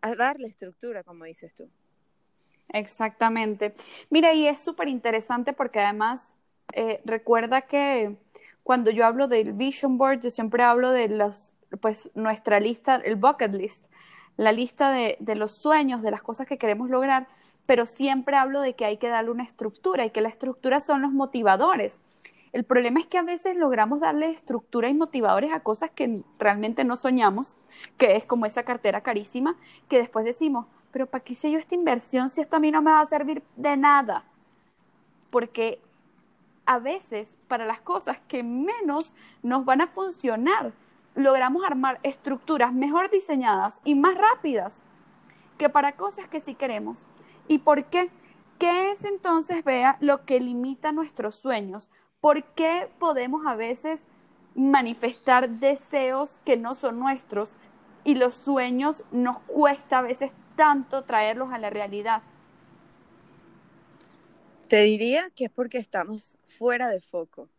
a 0.01 0.15
darle 0.15 0.47
estructura, 0.47 1.03
como 1.03 1.25
dices 1.25 1.53
tú. 1.55 1.69
Exactamente. 2.69 3.73
Mira, 4.09 4.33
y 4.33 4.47
es 4.47 4.61
súper 4.61 4.89
interesante 4.89 5.53
porque 5.53 5.79
además 5.79 6.33
eh, 6.73 7.01
recuerda 7.05 7.61
que 7.61 8.17
cuando 8.63 8.91
yo 8.91 9.05
hablo 9.05 9.27
del 9.27 9.53
vision 9.53 9.97
board, 9.97 10.21
yo 10.21 10.29
siempre 10.29 10.63
hablo 10.63 10.91
de 10.91 11.09
los, 11.09 11.53
pues 11.81 12.09
nuestra 12.15 12.59
lista, 12.59 12.95
el 12.95 13.15
bucket 13.15 13.53
list, 13.53 13.87
la 14.37 14.51
lista 14.51 14.91
de, 14.91 15.17
los 15.35 15.51
sueños, 15.51 16.01
de 16.01 16.11
las 16.11 16.21
cosas 16.21 16.47
que 16.47 16.57
queremos 16.57 16.89
lograr, 16.89 17.27
pero 17.65 17.85
siempre 17.85 18.35
hablo 18.35 18.61
de 18.61 18.75
que 18.75 18.85
hay 18.85 18.97
que 18.97 19.09
darle 19.09 19.31
una 19.31 19.43
estructura 19.43 20.05
y 20.05 20.11
que 20.11 20.21
la 20.21 20.29
estructura 20.29 20.79
son 20.79 21.01
los 21.01 21.11
motivadores. 21.11 21.99
El 22.51 22.65
problema 22.65 22.99
es 22.99 23.07
que 23.07 23.17
a 23.17 23.23
veces 23.23 23.55
logramos 23.55 23.99
darle 23.99 24.29
estructura 24.29 24.89
y 24.89 24.93
motivadores 24.93 25.51
a 25.51 25.61
cosas 25.61 25.89
que 25.91 26.21
realmente 26.37 26.83
no 26.83 26.95
soñamos, 26.95 27.57
que 27.97 28.15
es 28.15 28.25
como 28.25 28.45
esa 28.45 28.63
cartera 28.63 29.01
carísima, 29.01 29.55
que 29.87 29.97
después 29.97 30.25
decimos, 30.25 30.67
pero 30.91 31.07
¿para 31.07 31.23
qué 31.23 31.33
hice 31.33 31.49
yo 31.49 31.57
esta 31.57 31.73
inversión 31.75 32.29
si 32.29 32.41
esto 32.41 32.57
a 32.57 32.59
mí 32.59 32.69
no 32.69 32.81
me 32.81 32.91
va 32.91 33.01
a 33.01 33.05
servir 33.05 33.43
de 33.55 33.75
nada? 33.77 34.23
Porque 35.31 35.79
a 36.65 36.79
veces 36.79 37.43
para 37.47 37.65
las 37.65 37.81
cosas 37.81 38.19
que 38.27 38.43
menos 38.43 39.13
nos 39.41 39.65
van 39.65 39.81
a 39.81 39.87
funcionar, 39.87 40.73
logramos 41.15 41.63
armar 41.65 41.99
estructuras 42.03 42.73
mejor 42.73 43.09
diseñadas 43.09 43.79
y 43.83 43.95
más 43.95 44.15
rápidas 44.15 44.81
que 45.57 45.69
para 45.69 45.95
cosas 45.95 46.27
que 46.27 46.39
sí 46.39 46.55
queremos. 46.55 47.05
¿Y 47.47 47.59
por 47.59 47.85
qué? 47.85 48.09
¿Qué 48.59 48.91
es 48.91 49.03
entonces, 49.03 49.63
vea, 49.63 49.97
lo 49.99 50.25
que 50.25 50.39
limita 50.39 50.91
nuestros 50.91 51.35
sueños? 51.35 51.89
¿Por 52.21 52.43
qué 52.53 52.89
podemos 52.99 53.45
a 53.45 53.55
veces 53.55 54.05
manifestar 54.55 55.49
deseos 55.49 56.39
que 56.45 56.57
no 56.57 56.73
son 56.73 56.99
nuestros 56.99 57.55
y 58.03 58.15
los 58.15 58.33
sueños 58.33 59.03
nos 59.11 59.39
cuesta 59.41 59.99
a 59.99 60.01
veces 60.01 60.31
tanto 60.55 61.03
traerlos 61.03 61.51
a 61.51 61.57
la 61.57 61.69
realidad? 61.69 62.23
Te 64.67 64.81
diría 64.81 65.29
que 65.35 65.45
es 65.45 65.51
porque 65.51 65.77
estamos 65.77 66.37
fuera 66.47 66.89
de 66.89 67.01
foco. 67.01 67.49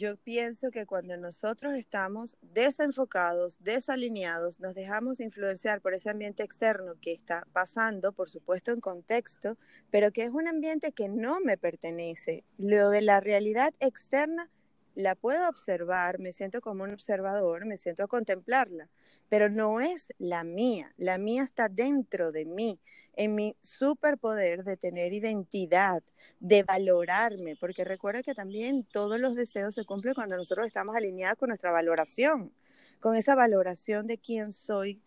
Yo 0.00 0.16
pienso 0.16 0.70
que 0.70 0.86
cuando 0.86 1.14
nosotros 1.18 1.76
estamos 1.76 2.38
desenfocados, 2.40 3.58
desalineados, 3.60 4.58
nos 4.58 4.74
dejamos 4.74 5.20
influenciar 5.20 5.82
por 5.82 5.92
ese 5.92 6.08
ambiente 6.08 6.42
externo 6.42 6.94
que 7.02 7.12
está 7.12 7.46
pasando, 7.52 8.14
por 8.14 8.30
supuesto 8.30 8.72
en 8.72 8.80
contexto, 8.80 9.58
pero 9.90 10.10
que 10.10 10.24
es 10.24 10.30
un 10.30 10.48
ambiente 10.48 10.92
que 10.92 11.10
no 11.10 11.40
me 11.40 11.58
pertenece. 11.58 12.44
Lo 12.56 12.88
de 12.88 13.02
la 13.02 13.20
realidad 13.20 13.74
externa 13.78 14.50
la 14.94 15.14
puedo 15.14 15.48
observar, 15.48 16.18
me 16.18 16.32
siento 16.32 16.60
como 16.60 16.84
un 16.84 16.92
observador, 16.92 17.64
me 17.66 17.76
siento 17.76 18.04
a 18.04 18.08
contemplarla, 18.08 18.88
pero 19.28 19.48
no 19.48 19.80
es 19.80 20.08
la 20.18 20.44
mía, 20.44 20.92
la 20.96 21.18
mía 21.18 21.44
está 21.44 21.68
dentro 21.68 22.32
de 22.32 22.44
mí, 22.44 22.80
en 23.14 23.34
mi 23.34 23.56
superpoder 23.62 24.64
de 24.64 24.76
tener 24.76 25.12
identidad, 25.12 26.02
de 26.40 26.62
valorarme, 26.62 27.56
porque 27.56 27.84
recuerda 27.84 28.22
que 28.22 28.34
también 28.34 28.84
todos 28.84 29.20
los 29.20 29.34
deseos 29.34 29.74
se 29.74 29.84
cumplen 29.84 30.14
cuando 30.14 30.36
nosotros 30.36 30.66
estamos 30.66 30.96
alineados 30.96 31.38
con 31.38 31.48
nuestra 31.48 31.70
valoración, 31.70 32.52
con 32.98 33.16
esa 33.16 33.34
valoración 33.34 34.06
de 34.06 34.18
quién 34.18 34.52
soy, 34.52 35.00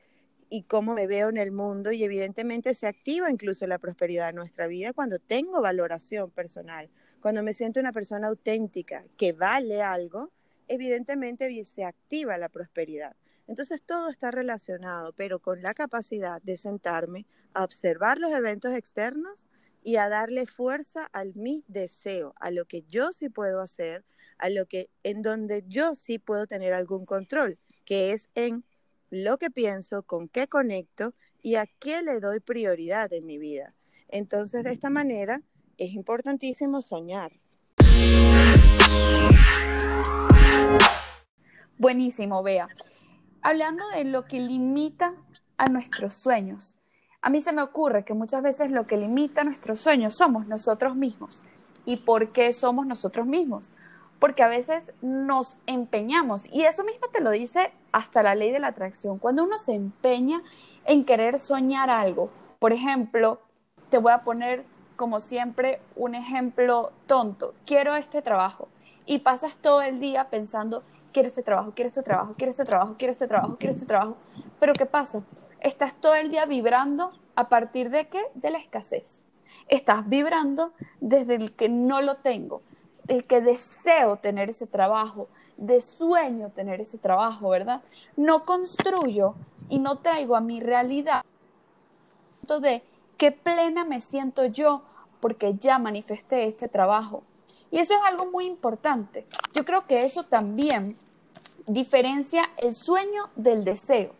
y 0.53 0.61
cómo 0.61 0.93
me 0.93 1.07
veo 1.07 1.29
en 1.29 1.37
el 1.37 1.51
mundo 1.51 1.91
y 1.91 2.03
evidentemente 2.03 2.75
se 2.75 2.85
activa 2.85 3.31
incluso 3.31 3.65
la 3.65 3.79
prosperidad 3.79 4.27
de 4.27 4.33
nuestra 4.33 4.67
vida 4.67 4.93
cuando 4.93 5.17
tengo 5.17 5.63
valoración 5.63 6.29
personal, 6.29 6.91
cuando 7.21 7.41
me 7.41 7.55
siento 7.55 7.79
una 7.79 7.91
persona 7.91 8.27
auténtica 8.27 9.03
que 9.17 9.33
vale 9.33 9.81
algo, 9.81 10.31
evidentemente 10.67 11.65
se 11.65 11.83
activa 11.83 12.37
la 12.37 12.49
prosperidad. 12.49 13.15
Entonces 13.47 13.81
todo 13.83 14.11
está 14.11 14.29
relacionado, 14.29 15.11
pero 15.13 15.39
con 15.39 15.63
la 15.63 15.73
capacidad 15.73 16.39
de 16.43 16.55
sentarme 16.55 17.25
a 17.55 17.63
observar 17.63 18.19
los 18.19 18.31
eventos 18.31 18.75
externos 18.75 19.47
y 19.81 19.95
a 19.95 20.07
darle 20.07 20.45
fuerza 20.45 21.09
al 21.13 21.33
mi 21.33 21.63
deseo, 21.67 22.35
a 22.39 22.51
lo 22.51 22.65
que 22.65 22.83
yo 22.83 23.11
sí 23.11 23.27
puedo 23.27 23.59
hacer, 23.59 24.05
a 24.37 24.51
lo 24.51 24.67
que 24.67 24.91
en 25.01 25.23
donde 25.23 25.63
yo 25.65 25.95
sí 25.95 26.19
puedo 26.19 26.45
tener 26.45 26.73
algún 26.73 27.07
control, 27.07 27.57
que 27.85 28.11
es 28.11 28.29
en 28.35 28.63
lo 29.13 29.37
que 29.37 29.51
pienso, 29.51 30.01
con 30.01 30.27
qué 30.27 30.47
conecto 30.47 31.13
y 31.43 31.53
a 31.53 31.67
qué 31.67 32.01
le 32.01 32.19
doy 32.19 32.39
prioridad 32.39 33.13
en 33.13 33.27
mi 33.27 33.37
vida. 33.37 33.75
Entonces, 34.09 34.63
de 34.63 34.71
esta 34.71 34.89
manera, 34.89 35.43
es 35.77 35.93
importantísimo 35.93 36.81
soñar. 36.81 37.31
Buenísimo, 41.77 42.41
Bea. 42.41 42.67
Hablando 43.43 43.87
de 43.89 44.03
lo 44.05 44.25
que 44.25 44.39
limita 44.39 45.13
a 45.57 45.67
nuestros 45.67 46.15
sueños, 46.15 46.77
a 47.21 47.29
mí 47.29 47.39
se 47.39 47.53
me 47.53 47.61
ocurre 47.61 48.05
que 48.05 48.15
muchas 48.15 48.41
veces 48.41 48.71
lo 48.71 48.87
que 48.87 48.97
limita 48.97 49.41
a 49.41 49.43
nuestros 49.43 49.79
sueños 49.79 50.15
somos 50.15 50.47
nosotros 50.47 50.95
mismos. 50.95 51.43
¿Y 51.85 51.97
por 51.97 52.31
qué 52.31 52.51
somos 52.51 52.87
nosotros 52.87 53.27
mismos? 53.27 53.69
Porque 54.23 54.41
a 54.41 54.47
veces 54.47 54.93
nos 55.01 55.57
empeñamos, 55.65 56.45
y 56.49 56.63
eso 56.63 56.85
mismo 56.85 57.07
te 57.11 57.19
lo 57.19 57.29
dice 57.29 57.73
hasta 57.91 58.23
la 58.23 58.35
ley 58.35 58.51
de 58.51 58.61
la 58.61 58.67
atracción, 58.67 59.19
cuando 59.19 59.43
uno 59.43 59.57
se 59.57 59.73
empeña 59.73 60.41
en 60.85 61.03
querer 61.03 61.41
soñar 61.41 61.89
algo, 61.89 62.29
por 62.59 62.71
ejemplo, 62.71 63.41
te 63.89 63.97
voy 63.97 64.13
a 64.13 64.19
poner 64.19 64.63
como 64.95 65.19
siempre 65.19 65.81
un 65.97 66.15
ejemplo 66.15 66.93
tonto, 67.05 67.53
quiero 67.65 67.97
este 67.97 68.21
trabajo, 68.21 68.69
y 69.05 69.19
pasas 69.19 69.57
todo 69.57 69.81
el 69.81 69.99
día 69.99 70.29
pensando, 70.29 70.83
quiero 71.11 71.27
este 71.27 71.43
trabajo, 71.43 71.73
quiero 71.75 71.89
este 71.89 72.01
trabajo, 72.01 72.33
quiero 72.37 72.51
este 72.51 72.63
trabajo, 72.63 72.95
quiero 72.97 73.11
este 73.11 73.27
trabajo, 73.27 73.57
quiero 73.57 73.71
este 73.71 73.85
trabajo, 73.85 74.15
pero 74.57 74.71
¿qué 74.71 74.85
pasa? 74.85 75.23
Estás 75.59 75.95
todo 75.95 76.15
el 76.15 76.31
día 76.31 76.45
vibrando 76.45 77.11
a 77.35 77.49
partir 77.49 77.89
de 77.89 78.07
qué? 78.07 78.21
De 78.35 78.51
la 78.51 78.57
escasez. 78.57 79.21
Estás 79.67 80.07
vibrando 80.07 80.71
desde 81.01 81.35
el 81.35 81.53
que 81.53 81.67
no 81.67 82.01
lo 82.01 82.15
tengo, 82.15 82.61
el 83.07 83.25
que 83.25 83.41
deseo 83.41 84.17
tener 84.17 84.49
ese 84.49 84.67
trabajo, 84.67 85.27
de 85.57 85.81
sueño 85.81 86.49
tener 86.49 86.81
ese 86.81 86.97
trabajo, 86.97 87.49
¿verdad? 87.49 87.81
No 88.15 88.45
construyo 88.45 89.35
y 89.69 89.79
no 89.79 89.97
traigo 89.99 90.35
a 90.35 90.41
mi 90.41 90.59
realidad 90.59 91.23
de 92.59 92.83
qué 93.17 93.31
plena 93.31 93.85
me 93.85 94.01
siento 94.01 94.45
yo 94.45 94.83
porque 95.19 95.55
ya 95.55 95.79
manifesté 95.79 96.47
este 96.47 96.67
trabajo. 96.67 97.23
Y 97.71 97.79
eso 97.79 97.93
es 97.93 98.01
algo 98.05 98.29
muy 98.29 98.45
importante. 98.45 99.25
Yo 99.53 99.65
creo 99.65 99.81
que 99.81 100.03
eso 100.03 100.23
también 100.23 100.83
diferencia 101.65 102.43
el 102.57 102.73
sueño 102.73 103.29
del 103.35 103.63
deseo. 103.63 104.13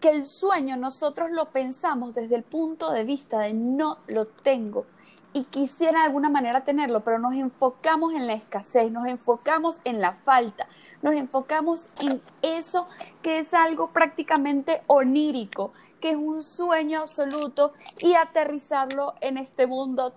Que 0.00 0.10
el 0.10 0.24
sueño 0.24 0.76
nosotros 0.76 1.30
lo 1.32 1.50
pensamos 1.50 2.14
desde 2.14 2.36
el 2.36 2.44
punto 2.44 2.92
de 2.92 3.04
vista 3.04 3.40
de 3.40 3.52
no 3.52 3.98
lo 4.06 4.26
tengo, 4.26 4.86
y 5.32 5.44
quisiera 5.44 6.00
de 6.00 6.06
alguna 6.06 6.30
manera 6.30 6.64
tenerlo, 6.64 7.00
pero 7.00 7.18
nos 7.18 7.34
enfocamos 7.34 8.14
en 8.14 8.26
la 8.26 8.32
escasez, 8.32 8.90
nos 8.90 9.06
enfocamos 9.06 9.80
en 9.84 10.00
la 10.00 10.12
falta, 10.12 10.66
nos 11.02 11.14
enfocamos 11.14 11.88
en 12.00 12.20
eso 12.42 12.86
que 13.22 13.38
es 13.38 13.54
algo 13.54 13.90
prácticamente 13.90 14.82
onírico, 14.86 15.72
que 16.00 16.10
es 16.10 16.16
un 16.16 16.42
sueño 16.42 17.00
absoluto 17.00 17.72
y 18.00 18.14
aterrizarlo 18.14 19.14
en 19.20 19.38
este 19.38 19.66
mundo 19.66 20.12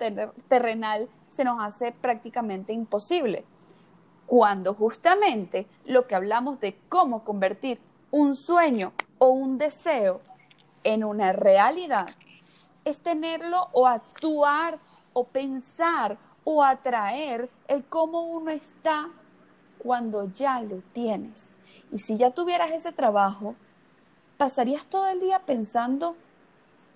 terrenal 0.48 1.10
se 1.30 1.44
nos 1.44 1.60
hace 1.62 1.92
prácticamente 1.92 2.74
imposible. 2.74 3.46
Cuando 4.28 4.74
justamente 4.74 5.68
lo 5.86 6.08
que 6.08 6.16
hablamos 6.16 6.60
de 6.60 6.78
cómo 6.90 7.24
convertir 7.24 7.80
un 8.12 8.36
sueño 8.36 8.94
o 9.18 9.30
un 9.30 9.58
deseo 9.58 10.22
en 10.84 11.04
una 11.04 11.32
realidad 11.32 12.08
es 12.86 13.00
tenerlo 13.00 13.70
o 13.74 13.88
actuar 13.88 14.80
o 15.14 15.26
pensar 15.26 16.18
o 16.44 16.64
atraer 16.64 17.50
el 17.68 17.84
cómo 17.86 18.22
uno 18.24 18.52
está 18.52 19.10
cuando 19.78 20.32
ya 20.34 20.62
lo 20.62 20.78
tienes. 20.94 21.50
Y 21.92 22.00
si 22.00 22.18
ya 22.18 22.32
tuvieras 22.32 22.72
ese 22.72 22.92
trabajo, 22.92 23.56
pasarías 24.38 24.86
todo 24.86 25.08
el 25.08 25.20
día 25.20 25.40
pensando 25.46 26.16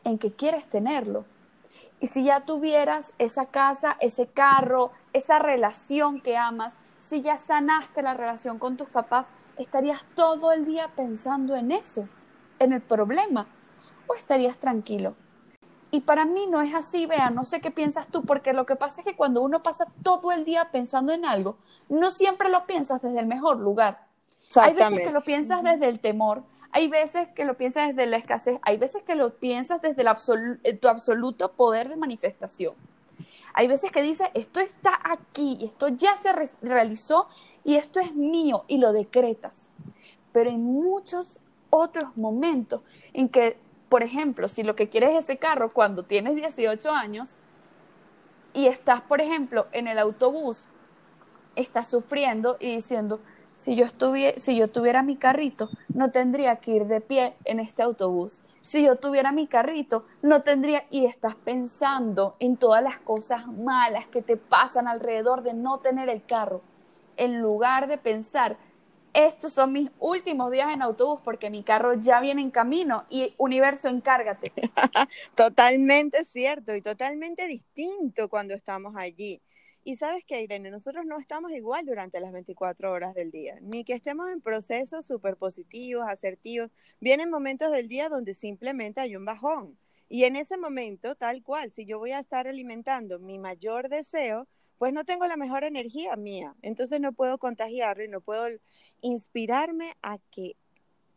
en 0.04 0.18
que 0.18 0.32
quieres 0.32 0.68
tenerlo. 0.70 1.26
Y 2.00 2.08
si 2.08 2.24
ya 2.24 2.42
tuvieras 2.42 3.14
esa 3.18 3.46
casa, 3.46 3.98
ese 4.00 4.28
carro, 4.28 4.92
esa 5.14 5.40
relación 5.40 6.22
que 6.22 6.38
amas, 6.38 6.74
si 7.02 7.22
ya 7.22 7.38
sanaste 7.38 8.02
la 8.02 8.14
relación 8.14 8.60
con 8.60 8.78
tus 8.78 8.90
papás, 8.90 9.28
estarías 9.58 10.06
todo 10.16 10.52
el 10.52 10.66
día 10.66 10.90
pensando 10.96 11.56
en 11.56 11.72
eso, 11.72 12.08
en 12.60 12.74
el 12.74 12.82
problema, 12.82 13.48
o 14.08 14.14
estarías 14.14 14.58
tranquilo. 14.58 15.16
Y 15.96 16.02
para 16.02 16.26
mí 16.26 16.46
no 16.48 16.62
es 16.62 16.74
así, 16.74 17.06
vea, 17.06 17.30
no 17.30 17.46
sé 17.46 17.62
qué 17.62 17.72
piensas 17.72 18.08
tú, 18.08 18.26
porque 18.26 18.52
lo 18.52 18.66
que 18.66 18.76
pasa 18.76 19.00
es 19.00 19.08
que 19.08 19.16
cuando 19.16 19.42
uno 19.42 19.64
pasa 19.64 19.88
todo 20.04 20.34
el 20.34 20.44
día 20.44 20.70
pensando 20.70 21.14
en 21.14 21.24
algo, 21.24 21.56
no 21.88 22.12
siempre 22.12 22.50
lo 22.50 22.66
piensas 22.66 23.02
desde 23.02 23.18
el 23.18 23.28
mejor 23.28 23.60
lugar. 23.60 24.06
Hay 24.58 24.74
veces 24.74 25.06
que 25.06 25.12
lo 25.14 25.22
piensas 25.22 25.64
desde 25.64 25.88
el 25.88 26.02
temor, 26.02 26.44
hay 26.74 26.90
veces 26.90 27.30
que 27.30 27.46
lo 27.46 27.56
piensas 27.56 27.88
desde 27.88 28.08
la 28.08 28.18
escasez, 28.18 28.60
hay 28.64 28.76
veces 28.76 29.04
que 29.04 29.16
lo 29.16 29.36
piensas 29.36 29.82
desde 29.82 30.02
el 30.02 30.60
eh, 30.66 30.74
tu 30.74 30.90
absoluto 30.90 31.52
poder 31.52 31.88
de 31.88 31.96
manifestación. 31.96 32.74
Hay 33.54 33.68
veces 33.70 33.90
que 33.94 34.02
dices, 34.02 34.28
esto 34.34 34.60
está 34.60 35.00
aquí, 35.02 35.60
esto 35.62 35.88
ya 35.88 36.18
se 36.18 36.34
realizó 36.62 37.30
y 37.64 37.76
esto 37.76 38.02
es 38.02 38.14
mío 38.14 38.66
y 38.68 38.80
lo 38.80 38.92
decretas. 38.92 39.70
Pero 40.34 40.50
en 40.50 40.62
muchos 40.62 41.40
otros 41.70 42.18
momentos 42.18 42.82
en 43.14 43.30
que 43.30 43.58
por 43.90 44.04
ejemplo, 44.04 44.48
si 44.48 44.64
lo 44.64 44.76
que 44.76 44.90
quieres 44.90 45.12
es 45.12 45.26
ese 45.26 45.38
carro 45.38 45.74
cuando 45.74 46.04
tienes 46.04 46.36
18 46.36 46.92
años 46.92 47.36
y 48.54 48.68
estás, 48.68 49.02
por 49.02 49.22
ejemplo, 49.22 49.68
en 49.72 49.88
el 49.88 50.00
autobús, 50.00 50.64
estás 51.56 51.88
sufriendo 51.88 52.58
y 52.60 52.76
diciendo, 52.76 53.20
si 53.56 53.76
yo, 53.76 53.86
si 54.38 54.56
yo 54.56 54.70
tuviera 54.70 55.02
mi 55.02 55.16
carrito, 55.16 55.70
no 55.90 56.12
tendría 56.12 56.58
que 56.58 56.72
ir 56.72 56.86
de 56.86 57.00
pie 57.00 57.36
en 57.46 57.60
este 57.60 57.84
autobús. 57.84 58.44
Si 58.62 58.84
yo 58.84 58.98
tuviera 58.98 59.32
mi 59.32 59.48
carrito, 59.48 60.06
no 60.22 60.42
tendría... 60.42 60.86
Y 60.90 61.06
estás 61.06 61.36
pensando 61.36 62.36
en 62.40 62.58
todas 62.58 62.84
las 62.84 63.00
cosas 63.00 63.48
malas 63.48 64.08
que 64.08 64.22
te 64.22 64.36
pasan 64.36 64.88
alrededor 64.88 65.42
de 65.42 65.54
no 65.54 65.80
tener 65.80 66.10
el 66.10 66.26
carro, 66.26 66.62
en 67.16 67.42
lugar 67.42 67.88
de 67.88 67.98
pensar 67.98 68.58
estos 69.16 69.54
son 69.54 69.72
mis 69.72 69.90
últimos 70.00 70.52
días 70.52 70.74
en 70.74 70.82
autobús 70.82 71.22
porque 71.24 71.50
mi 71.50 71.64
carro 71.64 71.94
ya 71.94 72.20
viene 72.20 72.42
en 72.42 72.52
camino 72.52 73.06
y 73.10 73.34
universo, 73.38 73.88
encárgate. 73.88 74.52
totalmente 75.36 76.26
cierto 76.26 76.76
y 76.76 76.82
totalmente 76.82 77.48
distinto 77.48 78.28
cuando 78.28 78.54
estamos 78.54 78.96
allí. 78.98 79.42
Y 79.86 79.96
sabes 79.96 80.26
que, 80.26 80.42
Irene, 80.42 80.70
nosotros 80.70 81.06
no 81.06 81.18
estamos 81.18 81.52
igual 81.52 81.86
durante 81.86 82.20
las 82.20 82.34
24 82.34 82.92
horas 82.92 83.14
del 83.14 83.32
día, 83.32 83.58
ni 83.62 83.86
que 83.86 83.94
estemos 83.94 84.28
en 84.30 84.42
procesos 84.42 85.06
súper 85.06 85.38
positivos, 85.38 86.06
asertivos. 86.10 86.72
Vienen 87.00 87.30
momentos 87.30 87.72
del 87.72 87.88
día 87.88 88.10
donde 88.10 88.34
simplemente 88.34 89.00
hay 89.00 89.16
un 89.16 89.24
bajón. 89.24 89.78
Y 90.10 90.26
en 90.26 90.36
ese 90.36 90.58
momento, 90.58 91.16
tal 91.16 91.42
cual, 91.42 91.72
si 91.72 91.86
yo 91.86 92.00
voy 92.00 92.12
a 92.12 92.20
estar 92.20 92.48
alimentando 92.48 93.20
mi 93.20 93.40
mayor 93.40 93.88
deseo, 93.88 94.48
pues 94.78 94.94
no 94.94 95.06
tengo 95.06 95.28
la 95.28 95.38
mejor 95.38 95.64
energía 95.64 96.16
mía. 96.16 96.56
Entonces 96.62 97.00
no 97.00 97.14
puedo 97.14 97.38
contagiarlo 97.38 98.04
y 98.04 98.10
no 98.10 98.22
puedo 98.22 98.48
inspirarme 99.02 99.94
a 100.02 100.18
que 100.32 100.56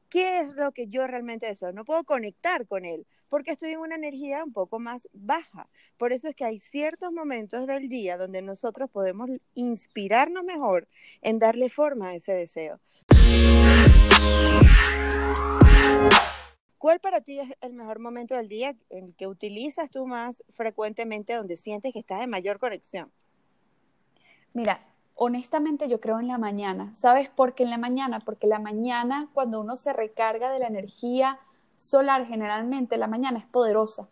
qué 0.08 0.40
es 0.40 0.54
lo 0.54 0.72
que 0.72 0.88
yo 0.88 1.06
realmente 1.06 1.46
deseo. 1.46 1.72
No 1.72 1.84
puedo 1.84 2.04
conectar 2.04 2.66
con 2.66 2.84
él 2.84 3.06
porque 3.28 3.52
estoy 3.52 3.70
en 3.70 3.80
una 3.80 3.96
energía 3.96 4.44
un 4.44 4.52
poco 4.52 4.78
más 4.78 5.08
baja. 5.12 5.68
Por 5.96 6.12
eso 6.12 6.28
es 6.28 6.36
que 6.36 6.44
hay 6.44 6.58
ciertos 6.58 7.12
momentos 7.12 7.66
del 7.66 7.88
día 7.88 8.16
donde 8.16 8.42
nosotros 8.42 8.90
podemos 8.90 9.30
inspirarnos 9.54 10.44
mejor 10.44 10.88
en 11.22 11.38
darle 11.38 11.68
forma 11.68 12.08
a 12.08 12.14
ese 12.14 12.32
deseo. 12.32 12.80
¿Cuál 16.78 17.00
para 17.00 17.20
ti 17.20 17.40
es 17.40 17.48
el 17.60 17.72
mejor 17.72 17.98
momento 17.98 18.36
del 18.36 18.48
día 18.48 18.76
en 18.90 19.12
que 19.14 19.26
utilizas 19.26 19.90
tú 19.90 20.06
más 20.06 20.44
frecuentemente 20.50 21.34
donde 21.34 21.56
sientes 21.56 21.92
que 21.92 21.98
estás 21.98 22.22
en 22.22 22.30
mayor 22.30 22.60
conexión? 22.60 23.10
Mira, 24.58 24.80
honestamente 25.14 25.88
yo 25.88 26.00
creo 26.00 26.18
en 26.18 26.26
la 26.26 26.36
mañana. 26.36 26.92
¿Sabes 26.96 27.28
por 27.28 27.54
qué 27.54 27.62
en 27.62 27.70
la 27.70 27.78
mañana? 27.78 28.18
Porque 28.18 28.48
la 28.48 28.58
mañana, 28.58 29.28
cuando 29.32 29.60
uno 29.60 29.76
se 29.76 29.92
recarga 29.92 30.50
de 30.50 30.58
la 30.58 30.66
energía 30.66 31.38
solar, 31.76 32.26
generalmente 32.26 32.96
la 32.96 33.06
mañana 33.06 33.38
es 33.38 33.46
poderosa. 33.46 34.08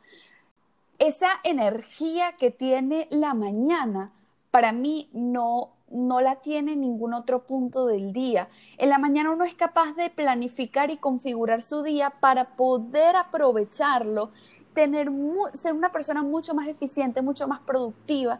Esa 1.00 1.26
energía 1.42 2.36
que 2.38 2.52
tiene 2.52 3.08
la 3.10 3.34
mañana, 3.34 4.12
para 4.52 4.70
mí 4.70 5.10
no, 5.12 5.72
no 5.90 6.20
la 6.20 6.36
tiene 6.36 6.76
ningún 6.76 7.12
otro 7.12 7.42
punto 7.42 7.84
del 7.84 8.12
día. 8.12 8.48
En 8.78 8.90
la 8.90 8.98
mañana 8.98 9.32
uno 9.32 9.42
es 9.42 9.54
capaz 9.56 9.96
de 9.96 10.10
planificar 10.10 10.92
y 10.92 10.96
configurar 10.96 11.60
su 11.62 11.82
día 11.82 12.10
para 12.20 12.54
poder 12.54 13.16
aprovecharlo, 13.16 14.30
tener, 14.74 15.10
ser 15.54 15.72
una 15.72 15.90
persona 15.90 16.22
mucho 16.22 16.54
más 16.54 16.68
eficiente, 16.68 17.20
mucho 17.20 17.48
más 17.48 17.58
productiva 17.62 18.38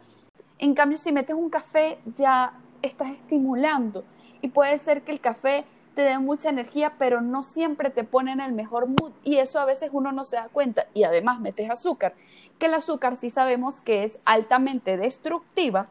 en 0.59 0.75
cambio, 0.75 0.99
si 0.99 1.13
metes 1.13 1.37
un 1.37 1.51
café, 1.51 1.99
ya 2.15 2.55
estás 2.83 3.11
estimulando. 3.11 4.05
Y 4.41 4.49
puede 4.49 4.79
ser 4.79 5.03
que 5.03 5.13
el 5.13 5.21
café 5.21 5.65
te 5.95 6.03
dé 6.03 6.19
mucha 6.19 6.51
energía, 6.51 6.95
pero 6.99 7.21
no 7.21 7.43
siempre 7.43 7.91
te 7.91 8.05
pone 8.05 8.33
en 8.33 8.41
el 8.41 8.53
mejor 8.53 8.87
mood. 8.87 9.13
Y 9.25 9.37
eso 9.37 9.59
a 9.59 9.65
veces 9.65 9.91
uno 9.93 10.13
no 10.13 10.25
se 10.25 10.37
da 10.37 10.49
cuenta. 10.53 10.87
Y 10.95 11.05
además 11.05 11.41
metes 11.41 11.71
azúcar, 11.71 12.15
que 12.59 12.67
el 12.67 12.75
azúcar 12.75 13.17
sí 13.17 13.31
sabemos 13.31 13.81
que 13.81 14.05
es 14.05 14.19
altamente 14.25 14.97
destructiva, 14.97 15.89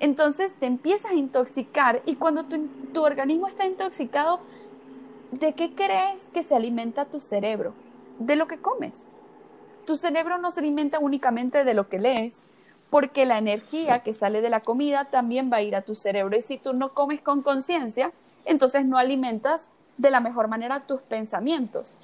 entonces 0.00 0.54
te 0.54 0.66
empiezas 0.66 1.12
a 1.12 1.14
intoxicar. 1.14 2.02
Y 2.06 2.16
cuando 2.16 2.44
tu, 2.44 2.66
tu 2.92 3.04
organismo 3.04 3.46
está 3.46 3.66
intoxicado, 3.66 4.40
¿de 5.32 5.52
qué 5.52 5.74
crees 5.74 6.28
que 6.32 6.42
se 6.42 6.54
alimenta 6.54 7.04
tu 7.04 7.20
cerebro? 7.20 7.74
De 8.18 8.34
lo 8.34 8.48
que 8.48 8.58
comes. 8.58 9.06
Tu 9.86 9.96
cerebro 9.96 10.38
no 10.38 10.50
se 10.50 10.60
alimenta 10.60 10.98
únicamente 10.98 11.64
de 11.64 11.74
lo 11.74 11.88
que 11.88 11.98
lees, 11.98 12.42
porque 12.90 13.24
la 13.24 13.38
energía 13.38 14.00
que 14.00 14.12
sale 14.12 14.42
de 14.42 14.50
la 14.50 14.60
comida 14.60 15.06
también 15.06 15.50
va 15.50 15.58
a 15.58 15.62
ir 15.62 15.76
a 15.76 15.82
tu 15.82 15.94
cerebro. 15.94 16.36
Y 16.36 16.42
si 16.42 16.58
tú 16.58 16.74
no 16.74 16.92
comes 16.92 17.22
con 17.22 17.40
conciencia, 17.40 18.12
entonces 18.44 18.84
no 18.84 18.98
alimentas 18.98 19.66
de 19.96 20.10
la 20.10 20.20
mejor 20.20 20.48
manera 20.48 20.80
tus 20.80 21.00
pensamientos. 21.00 21.94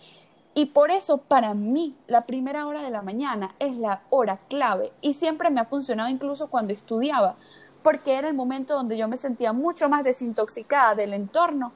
Y 0.55 0.66
por 0.66 0.90
eso 0.90 1.18
para 1.18 1.53
mí 1.53 1.94
la 2.07 2.25
primera 2.25 2.66
hora 2.66 2.83
de 2.83 2.90
la 2.90 3.03
mañana 3.03 3.55
es 3.59 3.77
la 3.77 4.03
hora 4.09 4.38
clave 4.49 4.90
y 5.03 5.12
siempre 5.12 5.51
me 5.51 5.61
ha 5.61 5.66
funcionado 5.66 6.09
incluso 6.09 6.49
cuando 6.49 6.72
estudiaba, 6.72 7.37
porque 7.83 8.14
era 8.14 8.29
el 8.29 8.35
momento 8.35 8.75
donde 8.75 8.96
yo 8.96 9.07
me 9.07 9.18
sentía 9.18 9.53
mucho 9.53 9.90
más 9.90 10.03
desintoxicada 10.03 10.94
del 10.94 11.12
entorno 11.12 11.72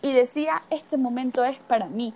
y 0.00 0.12
decía, 0.14 0.62
este 0.70 0.96
momento 0.96 1.44
es 1.44 1.58
para 1.58 1.86
mí, 1.86 2.14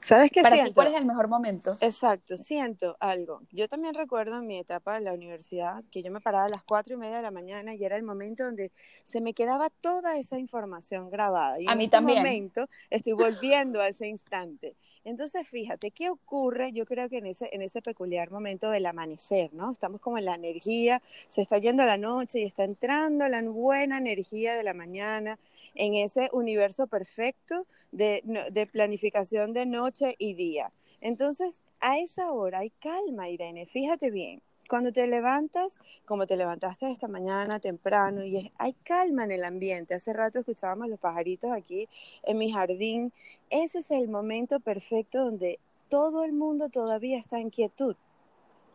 ¿Sabes 0.00 0.30
qué 0.30 0.40
Para 0.40 0.46
siento? 0.46 0.70
ti, 0.70 0.72
¿cuál 0.74 0.88
es 0.88 0.94
el 0.94 1.06
mejor 1.06 1.26
momento? 1.28 1.76
Exacto, 1.80 2.36
siento 2.38 2.96
algo. 2.98 3.42
Yo 3.52 3.68
también 3.68 3.94
recuerdo 3.94 4.38
en 4.38 4.46
mi 4.46 4.56
etapa 4.56 4.94
de 4.94 5.02
la 5.02 5.12
universidad 5.12 5.84
que 5.90 6.02
yo 6.02 6.10
me 6.10 6.22
paraba 6.22 6.46
a 6.46 6.48
las 6.48 6.64
cuatro 6.64 6.94
y 6.94 6.96
media 6.96 7.16
de 7.18 7.22
la 7.22 7.30
mañana 7.30 7.74
y 7.74 7.84
era 7.84 7.96
el 7.96 8.02
momento 8.02 8.44
donde 8.44 8.72
se 9.04 9.20
me 9.20 9.34
quedaba 9.34 9.68
toda 9.68 10.16
esa 10.18 10.38
información 10.38 11.10
grabada. 11.10 11.60
Y 11.60 11.68
a 11.68 11.74
en 11.74 11.76
mí 11.76 11.88
este 11.88 11.90
también. 11.90 12.00
momento 12.00 12.66
estoy 12.88 13.12
volviendo 13.12 13.80
a 13.82 13.88
ese 13.88 14.08
instante. 14.08 14.76
Entonces, 15.04 15.46
fíjate, 15.46 15.90
¿qué 15.90 16.08
ocurre? 16.08 16.72
Yo 16.72 16.86
creo 16.86 17.10
que 17.10 17.18
en 17.18 17.26
ese, 17.26 17.50
en 17.52 17.60
ese 17.60 17.82
peculiar 17.82 18.30
momento 18.30 18.70
del 18.70 18.86
amanecer, 18.86 19.52
¿no? 19.52 19.70
Estamos 19.70 20.00
como 20.00 20.16
en 20.16 20.24
la 20.24 20.34
energía, 20.36 21.02
se 21.28 21.42
está 21.42 21.58
yendo 21.58 21.84
la 21.84 21.98
noche 21.98 22.40
y 22.40 22.44
está 22.44 22.64
entrando 22.64 23.28
la 23.28 23.42
buena 23.42 23.98
energía 23.98 24.54
de 24.54 24.62
la 24.64 24.72
mañana 24.72 25.38
en 25.74 25.94
ese 25.94 26.28
universo 26.32 26.86
perfecto 26.86 27.66
de, 27.92 28.22
de 28.52 28.66
planificación 28.66 29.52
de 29.52 29.66
noche 29.66 30.14
y 30.18 30.34
día. 30.34 30.72
Entonces, 31.00 31.60
a 31.80 31.98
esa 31.98 32.32
hora 32.32 32.60
hay 32.60 32.70
calma, 32.70 33.28
Irene, 33.28 33.66
fíjate 33.66 34.10
bien. 34.10 34.40
Cuando 34.68 34.92
te 34.92 35.06
levantas, 35.06 35.76
como 36.06 36.26
te 36.26 36.38
levantaste 36.38 36.90
esta 36.90 37.08
mañana 37.08 37.60
temprano, 37.60 38.24
y 38.24 38.50
hay 38.56 38.72
calma 38.82 39.24
en 39.24 39.32
el 39.32 39.44
ambiente. 39.44 39.94
Hace 39.94 40.14
rato 40.14 40.38
escuchábamos 40.38 40.88
los 40.88 40.98
pajaritos 40.98 41.50
aquí 41.50 41.88
en 42.22 42.38
mi 42.38 42.50
jardín. 42.50 43.12
Ese 43.50 43.80
es 43.80 43.90
el 43.90 44.08
momento 44.08 44.60
perfecto 44.60 45.22
donde 45.22 45.58
todo 45.90 46.24
el 46.24 46.32
mundo 46.32 46.70
todavía 46.70 47.18
está 47.18 47.38
en 47.40 47.50
quietud. 47.50 47.96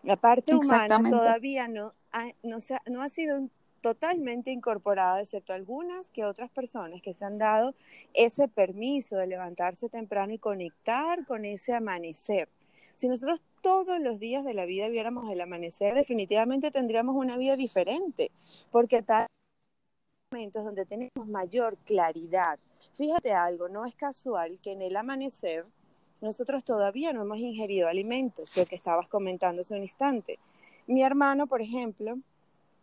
La 0.04 0.16
parte 0.16 0.56
humana 0.56 1.02
todavía 1.10 1.68
no 1.68 1.94
ha, 2.12 2.30
no, 2.44 2.60
se 2.60 2.76
ha, 2.76 2.82
no 2.86 3.02
ha 3.02 3.10
sido 3.10 3.50
totalmente 3.82 4.52
incorporada, 4.52 5.22
excepto 5.22 5.54
algunas 5.54 6.10
que 6.12 6.26
otras 6.26 6.50
personas 6.50 7.02
que 7.02 7.14
se 7.14 7.26
han 7.26 7.38
dado 7.38 7.76
ese 8.14 8.48
permiso 8.48 9.18
de 9.18 9.28
levantarse 9.28 9.90
temprano 9.90 10.34
y 10.34 10.40
conectar 10.40 11.26
con 11.26 11.46
ese 11.46 11.74
amanecer. 11.74 12.50
Si 12.96 13.08
nosotros 13.08 13.42
todos 13.62 14.00
los 14.00 14.20
días 14.20 14.44
de 14.44 14.54
la 14.54 14.66
vida 14.66 14.90
viéramos 14.90 15.32
el 15.32 15.42
amanecer, 15.42 15.94
definitivamente 15.94 16.72
tendríamos 16.72 17.16
una 17.16 17.38
vida 17.38 17.56
diferente, 17.56 18.32
porque 18.72 19.02
tal 19.02 19.28
momentos 20.32 20.64
donde 20.64 20.86
tenemos 20.86 21.28
mayor 21.28 21.78
claridad. 21.86 22.60
Fíjate 22.94 23.34
algo, 23.34 23.68
no 23.68 23.86
es 23.86 23.96
casual 23.96 24.60
que 24.62 24.74
en 24.74 24.82
el 24.82 24.96
amanecer 24.96 25.66
nosotros 26.22 26.64
todavía 26.64 27.14
no 27.14 27.22
hemos 27.22 27.40
ingerido 27.40 27.88
alimentos, 27.88 28.56
lo 28.56 28.66
que 28.66 28.76
estabas 28.76 29.08
comentando 29.08 29.62
hace 29.62 29.74
un 29.74 29.84
instante. 29.84 30.38
Mi 30.86 31.02
hermano, 31.02 31.48
por 31.48 31.62
ejemplo, 31.62 32.18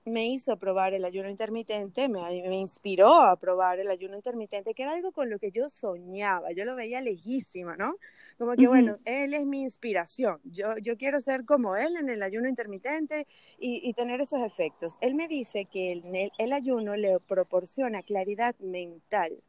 me 0.06 0.26
hizo 0.28 0.56
probar 0.56 0.94
el 0.94 1.04
ayuno 1.04 1.28
intermitente, 1.28 2.08
me, 2.08 2.20
me, 2.22 2.56
inspiró 2.56 3.12
a 3.22 3.36
probar 3.36 3.80
el 3.80 3.90
ayuno 3.90 4.16
intermitente, 4.16 4.72
que 4.72 4.84
era 4.84 4.92
algo 4.92 5.12
con 5.12 5.28
lo 5.28 5.38
que 5.38 5.50
yo 5.50 5.68
soñaba, 5.68 6.52
yo 6.52 6.64
lo 6.64 6.76
veía 6.76 7.00
lejísimo, 7.00 7.74
¿no? 7.76 7.96
Como 8.38 8.54
que, 8.54 8.62
uh 8.62 8.64
-huh. 8.64 8.68
bueno, 8.68 8.98
él 9.04 9.34
es 9.34 9.44
mi 9.46 9.62
inspiración, 9.62 10.40
yo, 10.44 10.76
yo 10.80 10.96
quiero 10.96 11.20
ser 11.20 11.44
como 11.44 11.76
él 11.76 11.96
en 11.96 12.08
el 12.08 12.22
ayuno 12.22 12.48
intermitente 12.48 13.26
y, 13.58 13.80
y 13.88 13.92
tener 13.94 14.20
esos 14.20 14.40
efectos. 14.42 14.96
Él 15.00 15.14
me 15.14 15.26
dice 15.28 15.66
que 15.66 15.92
el, 15.92 16.32
el 16.38 16.52
ayuno 16.52 16.94
le 16.96 17.18
proporciona 17.20 18.02
claridad 18.02 18.54
mental. 18.60 19.42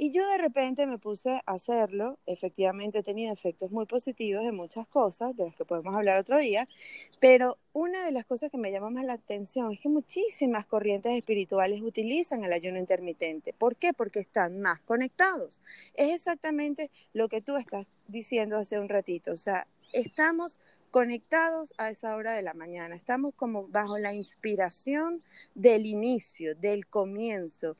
Y 0.00 0.12
yo 0.12 0.24
de 0.28 0.38
repente 0.38 0.86
me 0.86 0.98
puse 0.98 1.28
a 1.28 1.42
hacerlo, 1.44 2.20
efectivamente 2.24 3.02
tenido 3.02 3.32
efectos 3.32 3.72
muy 3.72 3.84
positivos 3.84 4.44
en 4.44 4.54
muchas 4.54 4.86
cosas, 4.86 5.36
de 5.36 5.46
las 5.46 5.56
que 5.56 5.64
podemos 5.64 5.92
hablar 5.92 6.20
otro 6.20 6.38
día, 6.38 6.68
pero 7.18 7.58
una 7.72 8.04
de 8.04 8.12
las 8.12 8.24
cosas 8.24 8.52
que 8.52 8.58
me 8.58 8.70
llama 8.70 8.90
más 8.90 9.04
la 9.04 9.14
atención 9.14 9.72
es 9.72 9.80
que 9.80 9.88
muchísimas 9.88 10.66
corrientes 10.66 11.18
espirituales 11.18 11.82
utilizan 11.82 12.44
el 12.44 12.52
ayuno 12.52 12.78
intermitente. 12.78 13.52
¿Por 13.52 13.74
qué? 13.74 13.92
Porque 13.92 14.20
están 14.20 14.60
más 14.60 14.80
conectados. 14.82 15.60
Es 15.94 16.14
exactamente 16.14 16.92
lo 17.12 17.28
que 17.28 17.40
tú 17.40 17.56
estás 17.56 17.86
diciendo 18.06 18.56
hace 18.56 18.78
un 18.78 18.88
ratito, 18.88 19.32
o 19.32 19.36
sea, 19.36 19.66
estamos 19.92 20.60
conectados 20.90 21.72
a 21.78 21.90
esa 21.90 22.16
hora 22.16 22.32
de 22.32 22.42
la 22.42 22.54
mañana. 22.54 22.96
Estamos 22.96 23.34
como 23.34 23.68
bajo 23.68 23.98
la 23.98 24.14
inspiración 24.14 25.22
del 25.54 25.86
inicio, 25.86 26.54
del 26.54 26.86
comienzo, 26.86 27.76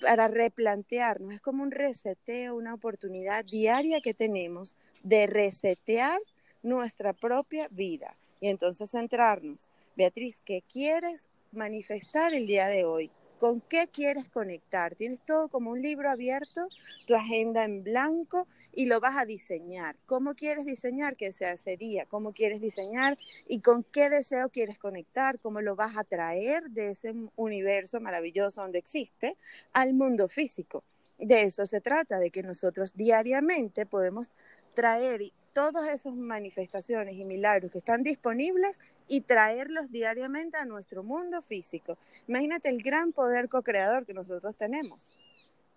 para 0.00 0.28
replantearnos. 0.28 1.34
Es 1.34 1.40
como 1.40 1.62
un 1.62 1.70
reseteo, 1.70 2.56
una 2.56 2.74
oportunidad 2.74 3.44
diaria 3.44 4.00
que 4.00 4.14
tenemos 4.14 4.76
de 5.02 5.26
resetear 5.26 6.20
nuestra 6.62 7.12
propia 7.12 7.68
vida 7.70 8.16
y 8.40 8.48
entonces 8.48 8.90
centrarnos. 8.90 9.68
Beatriz, 9.96 10.40
¿qué 10.44 10.62
quieres 10.70 11.28
manifestar 11.52 12.34
el 12.34 12.46
día 12.46 12.66
de 12.66 12.84
hoy? 12.84 13.10
¿Con 13.38 13.60
qué 13.60 13.86
quieres 13.86 14.28
conectar? 14.28 14.94
Tienes 14.94 15.20
todo 15.26 15.48
como 15.48 15.70
un 15.70 15.82
libro 15.82 16.10
abierto, 16.10 16.68
tu 17.06 17.14
agenda 17.14 17.64
en 17.64 17.84
blanco 17.84 18.46
y 18.72 18.86
lo 18.86 18.98
vas 19.00 19.16
a 19.16 19.24
diseñar. 19.24 19.96
¿Cómo 20.06 20.34
quieres 20.34 20.64
diseñar 20.64 21.16
que 21.16 21.32
sea 21.32 21.52
ese 21.52 21.76
día? 21.76 22.06
¿Cómo 22.08 22.32
quieres 22.32 22.60
diseñar 22.60 23.18
y 23.46 23.60
con 23.60 23.84
qué 23.84 24.08
deseo 24.08 24.48
quieres 24.48 24.78
conectar? 24.78 25.38
¿Cómo 25.40 25.60
lo 25.60 25.76
vas 25.76 25.96
a 25.96 26.04
traer 26.04 26.70
de 26.70 26.90
ese 26.90 27.14
universo 27.36 28.00
maravilloso 28.00 28.62
donde 28.62 28.78
existe 28.78 29.36
al 29.72 29.94
mundo 29.94 30.28
físico? 30.28 30.82
de 31.18 31.42
eso 31.42 31.66
se 31.66 31.80
trata, 31.80 32.18
de 32.18 32.30
que 32.30 32.42
nosotros 32.42 32.92
diariamente 32.94 33.86
podemos 33.86 34.30
traer 34.74 35.22
todas 35.52 35.88
esas 35.88 36.14
manifestaciones 36.14 37.14
y 37.14 37.24
milagros 37.24 37.72
que 37.72 37.78
están 37.78 38.02
disponibles 38.02 38.78
y 39.08 39.20
traerlos 39.20 39.90
diariamente 39.90 40.56
a 40.56 40.64
nuestro 40.64 41.02
mundo 41.02 41.42
físico. 41.42 41.96
Imagínate 42.28 42.68
el 42.68 42.82
gran 42.82 43.12
poder 43.12 43.48
co-creador 43.48 44.06
que 44.06 44.14
nosotros 44.14 44.54
tenemos. 44.56 45.10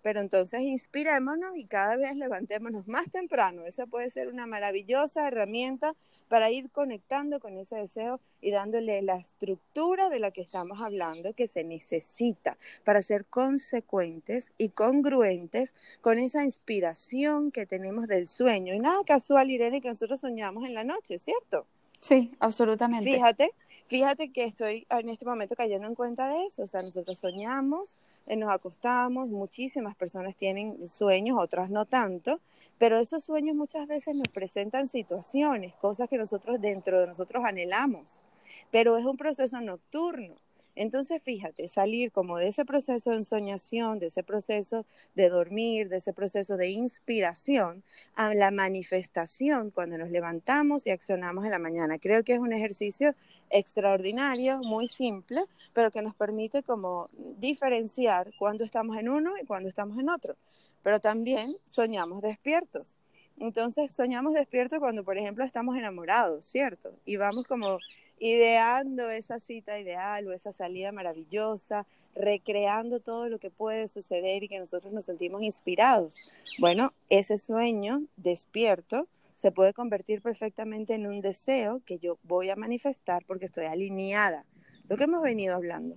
Pero 0.02 0.20
entonces 0.20 0.60
inspirémonos 0.62 1.56
y 1.56 1.66
cada 1.66 1.96
vez 1.96 2.16
levantémonos 2.16 2.88
más 2.88 3.10
temprano. 3.10 3.64
Esa 3.66 3.86
puede 3.86 4.08
ser 4.08 4.28
una 4.28 4.46
maravillosa 4.46 5.28
herramienta 5.28 5.94
para 6.28 6.50
ir 6.50 6.70
conectando 6.70 7.40
con 7.40 7.58
ese 7.58 7.76
deseo 7.76 8.20
y 8.40 8.52
dándole 8.52 9.02
la 9.02 9.16
estructura 9.16 10.08
de 10.08 10.20
la 10.20 10.30
que 10.30 10.40
estamos 10.40 10.80
hablando 10.80 11.34
que 11.34 11.48
se 11.48 11.64
necesita 11.64 12.56
para 12.84 13.02
ser 13.02 13.26
consecuentes 13.26 14.52
y 14.56 14.70
congruentes 14.70 15.74
con 16.00 16.18
esa 16.18 16.44
inspiración 16.44 17.50
que 17.50 17.66
tenemos 17.66 18.06
del 18.06 18.28
sueño. 18.28 18.72
Y 18.72 18.78
nada 18.78 19.02
casual, 19.04 19.50
Irene, 19.50 19.82
que 19.82 19.88
nosotros 19.88 20.20
soñamos 20.20 20.64
en 20.64 20.74
la 20.74 20.84
noche, 20.84 21.18
¿cierto? 21.18 21.66
Sí, 22.00 22.32
absolutamente. 22.40 23.04
Fíjate, 23.04 23.50
fíjate 23.86 24.32
que 24.32 24.44
estoy 24.44 24.86
en 24.88 25.08
este 25.08 25.26
momento 25.26 25.54
cayendo 25.54 25.86
en 25.86 25.94
cuenta 25.94 26.28
de 26.28 26.46
eso. 26.46 26.62
O 26.62 26.66
sea, 26.66 26.82
nosotros 26.82 27.18
soñamos, 27.18 27.96
eh, 28.26 28.36
nos 28.36 28.50
acostamos, 28.50 29.28
muchísimas 29.28 29.94
personas 29.96 30.34
tienen 30.34 30.88
sueños, 30.88 31.36
otras 31.38 31.68
no 31.68 31.84
tanto, 31.84 32.40
pero 32.78 32.98
esos 32.98 33.22
sueños 33.22 33.56
muchas 33.56 33.86
veces 33.86 34.14
nos 34.14 34.28
presentan 34.28 34.88
situaciones, 34.88 35.74
cosas 35.74 36.08
que 36.08 36.16
nosotros 36.16 36.60
dentro 36.60 37.00
de 37.00 37.06
nosotros 37.06 37.44
anhelamos, 37.44 38.22
pero 38.70 38.96
es 38.96 39.04
un 39.04 39.16
proceso 39.16 39.60
nocturno. 39.60 40.34
Entonces, 40.74 41.22
fíjate, 41.22 41.68
salir 41.68 42.12
como 42.12 42.38
de 42.38 42.48
ese 42.48 42.64
proceso 42.64 43.10
de 43.10 43.16
ensoñación, 43.16 43.98
de 43.98 44.06
ese 44.06 44.22
proceso 44.22 44.86
de 45.14 45.28
dormir, 45.28 45.88
de 45.88 45.96
ese 45.96 46.12
proceso 46.12 46.56
de 46.56 46.70
inspiración, 46.70 47.82
a 48.14 48.34
la 48.34 48.50
manifestación 48.50 49.70
cuando 49.70 49.98
nos 49.98 50.10
levantamos 50.10 50.86
y 50.86 50.90
accionamos 50.90 51.44
en 51.44 51.50
la 51.50 51.58
mañana. 51.58 51.98
Creo 51.98 52.22
que 52.22 52.34
es 52.34 52.38
un 52.38 52.52
ejercicio 52.52 53.14
extraordinario, 53.50 54.58
muy 54.58 54.88
simple, 54.88 55.42
pero 55.74 55.90
que 55.90 56.02
nos 56.02 56.14
permite 56.14 56.62
como 56.62 57.10
diferenciar 57.38 58.30
cuando 58.38 58.64
estamos 58.64 58.96
en 58.96 59.08
uno 59.08 59.34
y 59.40 59.46
cuando 59.46 59.68
estamos 59.68 59.98
en 59.98 60.08
otro. 60.08 60.36
Pero 60.82 61.00
también 61.00 61.56
soñamos 61.66 62.22
despiertos. 62.22 62.96
Entonces 63.38 63.92
soñamos 63.94 64.34
despiertos 64.34 64.78
cuando, 64.78 65.02
por 65.02 65.16
ejemplo, 65.16 65.44
estamos 65.44 65.76
enamorados, 65.76 66.44
¿cierto? 66.44 66.92
Y 67.06 67.16
vamos 67.16 67.46
como 67.46 67.78
ideando 68.20 69.10
esa 69.10 69.40
cita 69.40 69.78
ideal 69.78 70.28
o 70.28 70.32
esa 70.32 70.52
salida 70.52 70.92
maravillosa, 70.92 71.86
recreando 72.14 73.00
todo 73.00 73.28
lo 73.28 73.38
que 73.38 73.50
puede 73.50 73.88
suceder 73.88 74.42
y 74.42 74.48
que 74.48 74.58
nosotros 74.58 74.92
nos 74.92 75.06
sentimos 75.06 75.42
inspirados. 75.42 76.30
Bueno, 76.58 76.92
ese 77.08 77.38
sueño 77.38 78.02
despierto 78.16 79.08
se 79.36 79.52
puede 79.52 79.72
convertir 79.72 80.20
perfectamente 80.20 80.94
en 80.94 81.06
un 81.06 81.22
deseo 81.22 81.80
que 81.86 81.98
yo 81.98 82.18
voy 82.22 82.50
a 82.50 82.56
manifestar 82.56 83.24
porque 83.26 83.46
estoy 83.46 83.64
alineada. 83.64 84.44
Lo 84.86 84.98
que 84.98 85.04
hemos 85.04 85.22
venido 85.22 85.54
hablando. 85.54 85.96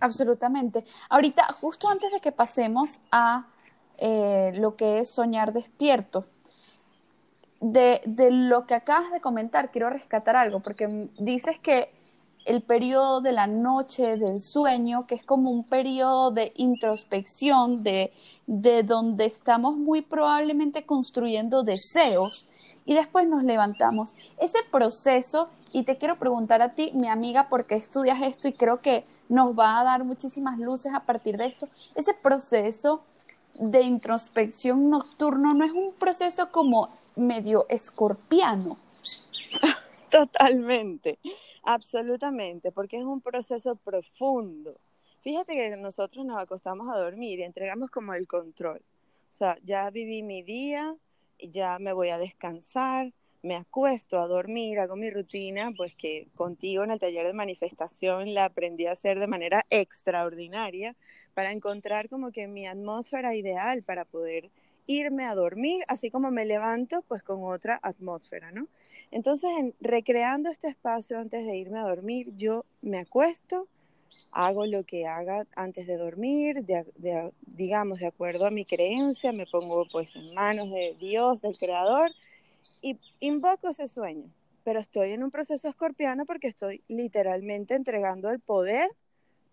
Absolutamente. 0.00 0.84
Ahorita, 1.10 1.44
justo 1.52 1.88
antes 1.90 2.10
de 2.12 2.20
que 2.20 2.32
pasemos 2.32 3.02
a 3.10 3.46
eh, 3.98 4.52
lo 4.54 4.76
que 4.76 5.00
es 5.00 5.08
soñar 5.08 5.52
despierto, 5.52 6.26
de, 7.60 8.00
lo 8.30 8.66
que 8.66 8.74
acabas 8.74 9.10
de 9.12 9.20
comentar, 9.20 9.70
quiero 9.70 9.90
rescatar 9.90 10.36
algo, 10.36 10.60
porque 10.60 10.88
dices 11.18 11.58
que 11.58 11.90
el 12.44 12.62
periodo 12.62 13.20
de 13.20 13.32
la 13.32 13.46
noche, 13.46 14.16
del 14.16 14.40
sueño, 14.40 15.06
que 15.06 15.16
es 15.16 15.24
como 15.24 15.50
un 15.50 15.64
periodo 15.64 16.30
de 16.30 16.52
introspección, 16.56 17.82
de, 17.82 18.12
de 18.46 18.82
donde 18.84 19.26
estamos 19.26 19.76
muy 19.76 20.00
probablemente 20.00 20.86
construyendo 20.86 21.62
deseos 21.62 22.48
y 22.86 22.94
después 22.94 23.28
nos 23.28 23.42
levantamos. 23.42 24.14
Ese 24.38 24.58
proceso, 24.72 25.50
y 25.74 25.82
te 25.82 25.98
quiero 25.98 26.18
preguntar 26.18 26.62
a 26.62 26.72
ti, 26.72 26.90
mi 26.94 27.08
amiga, 27.08 27.48
porque 27.50 27.74
estudias 27.74 28.22
esto 28.22 28.48
y 28.48 28.54
creo 28.54 28.80
que 28.80 29.04
nos 29.28 29.58
va 29.58 29.78
a 29.78 29.84
dar 29.84 30.04
muchísimas 30.04 30.58
luces 30.58 30.92
a 30.94 31.00
partir 31.00 31.36
de 31.36 31.46
esto, 31.46 31.66
ese 31.94 32.14
proceso 32.14 33.02
de 33.60 33.82
introspección 33.82 34.88
nocturno 34.88 35.52
no 35.52 35.64
es 35.66 35.72
un 35.72 35.92
proceso 35.98 36.50
como 36.50 36.88
medio 37.18 37.66
escorpiano. 37.68 38.76
Totalmente, 40.10 41.18
absolutamente, 41.64 42.72
porque 42.72 42.98
es 42.98 43.04
un 43.04 43.20
proceso 43.20 43.76
profundo. 43.76 44.78
Fíjate 45.22 45.54
que 45.54 45.76
nosotros 45.76 46.24
nos 46.24 46.38
acostamos 46.38 46.88
a 46.88 46.98
dormir 46.98 47.40
y 47.40 47.42
entregamos 47.42 47.90
como 47.90 48.14
el 48.14 48.26
control. 48.26 48.80
O 49.28 49.32
sea, 49.32 49.58
ya 49.64 49.90
viví 49.90 50.22
mi 50.22 50.42
día, 50.42 50.96
ya 51.38 51.78
me 51.78 51.92
voy 51.92 52.08
a 52.08 52.18
descansar, 52.18 53.12
me 53.42 53.54
acuesto 53.54 54.20
a 54.20 54.26
dormir, 54.26 54.80
hago 54.80 54.96
mi 54.96 55.10
rutina, 55.10 55.72
pues 55.76 55.94
que 55.94 56.28
contigo 56.34 56.82
en 56.82 56.90
el 56.90 56.98
taller 56.98 57.26
de 57.26 57.34
manifestación 57.34 58.34
la 58.34 58.46
aprendí 58.46 58.86
a 58.86 58.92
hacer 58.92 59.20
de 59.20 59.28
manera 59.28 59.64
extraordinaria 59.70 60.96
para 61.34 61.52
encontrar 61.52 62.08
como 62.08 62.32
que 62.32 62.48
mi 62.48 62.66
atmósfera 62.66 63.36
ideal 63.36 63.82
para 63.82 64.04
poder 64.04 64.50
irme 64.88 65.26
a 65.26 65.36
dormir, 65.36 65.84
así 65.86 66.10
como 66.10 66.32
me 66.32 66.46
levanto, 66.46 67.04
pues 67.06 67.22
con 67.22 67.44
otra 67.44 67.78
atmósfera, 67.82 68.50
¿no? 68.50 68.66
Entonces, 69.12 69.50
recreando 69.80 70.50
este 70.50 70.68
espacio 70.68 71.18
antes 71.18 71.46
de 71.46 71.56
irme 71.56 71.78
a 71.78 71.82
dormir, 71.82 72.34
yo 72.36 72.64
me 72.82 72.98
acuesto, 72.98 73.68
hago 74.32 74.66
lo 74.66 74.84
que 74.84 75.06
haga 75.06 75.46
antes 75.54 75.86
de 75.86 75.98
dormir, 75.98 76.64
digamos, 77.46 77.98
de 78.00 78.06
acuerdo 78.06 78.46
a 78.46 78.50
mi 78.50 78.64
creencia, 78.64 79.30
me 79.32 79.46
pongo 79.46 79.86
pues 79.92 80.16
en 80.16 80.34
manos 80.34 80.70
de 80.70 80.96
Dios, 80.98 81.42
del 81.42 81.56
Creador, 81.56 82.10
y 82.80 82.98
invoco 83.20 83.68
ese 83.68 83.88
sueño. 83.88 84.30
Pero 84.64 84.80
estoy 84.80 85.12
en 85.12 85.22
un 85.22 85.30
proceso 85.30 85.68
escorpiano 85.68 86.26
porque 86.26 86.48
estoy 86.48 86.82
literalmente 86.88 87.74
entregando 87.74 88.30
el 88.30 88.40
poder 88.40 88.90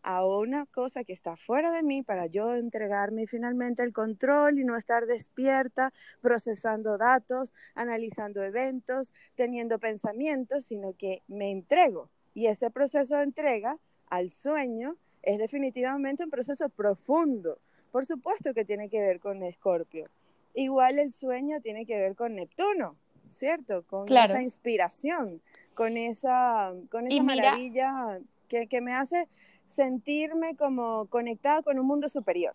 a 0.06 0.24
una 0.24 0.68
cosa 0.68 1.04
que 1.04 1.14
está 1.14 1.36
fuera 1.36 1.72
de 1.72 1.82
mí 1.82 2.04
para 2.04 2.28
yo 2.28 2.54
entregarme 2.54 3.26
finalmente 3.26 3.82
el 3.82 3.92
control 3.92 4.60
y 4.60 4.64
no 4.64 4.78
estar 4.78 5.08
despierta, 5.08 5.92
procesando 6.22 7.00
datos, 7.00 7.52
analizando 7.74 8.44
eventos, 8.44 9.12
teniendo 9.34 9.80
pensamientos, 9.80 10.66
sino 10.66 10.94
que 10.94 11.24
me 11.28 11.50
entrego. 11.50 12.12
Y 12.36 12.46
ese 12.46 12.70
proceso 12.70 13.18
de 13.18 13.24
entrega 13.24 13.80
al 14.08 14.30
sueño 14.30 14.96
es 15.24 15.40
definitivamente 15.40 16.24
un 16.24 16.30
proceso 16.30 16.70
profundo. 16.70 17.58
Por 17.92 18.06
supuesto 18.06 18.54
que 18.54 18.64
tiene 18.64 18.90
que 18.90 19.02
ver 19.02 19.20
con 19.20 19.42
Escorpio. 19.42 20.08
Igual 20.54 21.00
el 21.00 21.12
sueño 21.14 21.62
tiene 21.62 21.88
que 21.88 21.98
ver 21.98 22.16
con 22.16 22.36
Neptuno, 22.36 22.96
¿cierto? 23.32 23.84
Con 23.88 24.08
esa 24.08 24.40
inspiración, 24.40 25.42
con 25.74 25.98
esa, 25.98 26.76
con 26.92 27.08
esa 27.08 27.24
maravilla 27.24 28.20
que, 28.48 28.68
que 28.68 28.82
me 28.82 28.94
hace 28.94 29.28
sentirme 29.68 30.56
como 30.56 31.08
conectada 31.08 31.62
con 31.62 31.80
un 31.80 31.88
mundo 31.88 32.08
superior. 32.10 32.54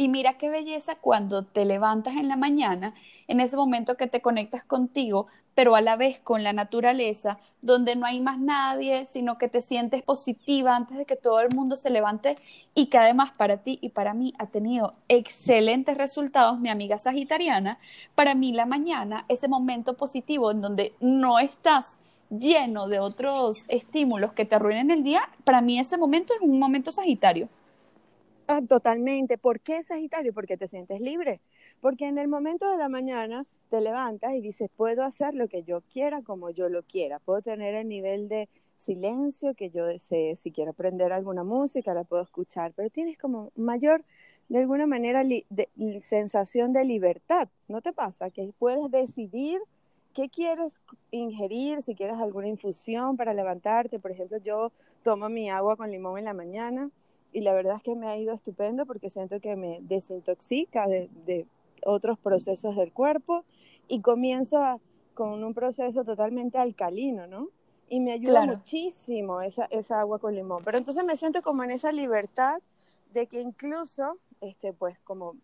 Y 0.00 0.08
mira 0.08 0.38
qué 0.38 0.48
belleza 0.48 0.94
cuando 0.94 1.44
te 1.44 1.66
levantas 1.66 2.16
en 2.16 2.28
la 2.28 2.36
mañana, 2.36 2.94
en 3.28 3.38
ese 3.38 3.58
momento 3.58 3.98
que 3.98 4.06
te 4.06 4.22
conectas 4.22 4.64
contigo, 4.64 5.26
pero 5.54 5.76
a 5.76 5.82
la 5.82 5.96
vez 5.96 6.18
con 6.18 6.42
la 6.42 6.54
naturaleza, 6.54 7.38
donde 7.60 7.96
no 7.96 8.06
hay 8.06 8.18
más 8.22 8.38
nadie, 8.38 9.04
sino 9.04 9.36
que 9.36 9.48
te 9.48 9.60
sientes 9.60 10.02
positiva 10.02 10.74
antes 10.74 10.96
de 10.96 11.04
que 11.04 11.16
todo 11.16 11.40
el 11.40 11.54
mundo 11.54 11.76
se 11.76 11.90
levante 11.90 12.38
y 12.74 12.86
que 12.86 12.96
además 12.96 13.32
para 13.32 13.58
ti 13.58 13.78
y 13.82 13.90
para 13.90 14.14
mí 14.14 14.32
ha 14.38 14.46
tenido 14.46 14.92
excelentes 15.08 15.98
resultados, 15.98 16.58
mi 16.58 16.70
amiga 16.70 16.96
sagitariana. 16.96 17.78
Para 18.14 18.34
mí 18.34 18.52
la 18.52 18.64
mañana, 18.64 19.26
ese 19.28 19.48
momento 19.48 19.98
positivo 19.98 20.50
en 20.50 20.62
donde 20.62 20.94
no 21.00 21.38
estás 21.38 21.99
lleno 22.30 22.88
de 22.88 23.00
otros 23.00 23.56
estímulos 23.68 24.32
que 24.32 24.44
te 24.44 24.54
arruinen 24.56 24.90
el 24.90 25.02
día, 25.02 25.22
para 25.44 25.60
mí 25.60 25.78
ese 25.78 25.98
momento 25.98 26.34
es 26.34 26.40
un 26.40 26.58
momento 26.58 26.92
sagitario. 26.92 27.48
Ah, 28.46 28.60
totalmente. 28.68 29.38
¿Por 29.38 29.60
qué 29.60 29.84
Sagitario? 29.84 30.32
Porque 30.34 30.56
te 30.56 30.66
sientes 30.66 31.00
libre. 31.00 31.40
Porque 31.80 32.06
en 32.06 32.18
el 32.18 32.26
momento 32.26 32.68
de 32.70 32.78
la 32.78 32.88
mañana 32.88 33.46
te 33.68 33.80
levantas 33.80 34.34
y 34.34 34.40
dices, 34.40 34.68
puedo 34.76 35.04
hacer 35.04 35.34
lo 35.34 35.46
que 35.48 35.62
yo 35.62 35.82
quiera 35.82 36.22
como 36.22 36.50
yo 36.50 36.68
lo 36.68 36.82
quiera. 36.82 37.20
Puedo 37.20 37.42
tener 37.42 37.76
el 37.76 37.88
nivel 37.88 38.28
de 38.28 38.48
silencio 38.76 39.54
que 39.54 39.70
yo 39.70 39.86
desee. 39.86 40.34
Si 40.34 40.50
quiero 40.50 40.72
aprender 40.72 41.12
alguna 41.12 41.44
música, 41.44 41.94
la 41.94 42.02
puedo 42.02 42.22
escuchar. 42.24 42.72
Pero 42.74 42.90
tienes 42.90 43.18
como 43.18 43.52
mayor, 43.54 44.04
de 44.48 44.58
alguna 44.58 44.86
manera, 44.86 45.22
sensación 46.00 46.72
de 46.72 46.84
libertad. 46.84 47.48
¿No 47.68 47.80
te 47.82 47.92
pasa? 47.92 48.30
Que 48.30 48.52
puedes 48.58 48.90
decidir 48.90 49.60
¿qué 50.14 50.28
quieres 50.28 50.74
ingerir? 51.10 51.82
Si 51.82 51.94
quieres 51.94 52.18
alguna 52.18 52.48
infusión 52.48 53.16
para 53.16 53.34
levantarte, 53.34 53.98
por 53.98 54.10
ejemplo, 54.10 54.38
yo 54.38 54.72
tomo 55.02 55.28
mi 55.28 55.50
agua 55.50 55.76
con 55.76 55.90
limón 55.90 56.18
en 56.18 56.24
la 56.24 56.34
mañana 56.34 56.90
y 57.32 57.40
la 57.40 57.52
verdad 57.52 57.76
es 57.76 57.82
que 57.82 57.94
me 57.94 58.08
ha 58.08 58.16
ido 58.16 58.34
estupendo 58.34 58.86
porque 58.86 59.10
siento 59.10 59.40
que 59.40 59.56
me 59.56 59.78
desintoxica 59.82 60.86
de, 60.86 61.46
otros 61.86 62.18
procesos 62.18 62.76
del 62.76 62.92
cuerpo 62.92 63.42
y 63.88 64.02
comienzo 64.02 64.80
con 65.14 65.42
un 65.42 65.54
proceso 65.54 66.04
totalmente 66.04 66.58
alcalino, 66.58 67.26
¿no? 67.26 67.48
Y 67.88 68.00
me 68.00 68.12
ayuda 68.12 68.44
muchísimo 68.44 69.40
esa, 69.40 69.64
esa 69.70 69.98
agua 69.98 70.18
con 70.18 70.34
limón. 70.34 70.62
Pero 70.62 70.76
entonces 70.76 71.02
me 71.04 71.16
siento 71.16 71.40
como 71.40 71.64
en 71.64 71.70
esa 71.70 71.90
libertad 71.90 72.60
de 73.14 73.26
que 73.26 73.40
incluso, 73.40 74.18
este, 74.42 74.74
pues 74.74 74.98
como 75.04 75.36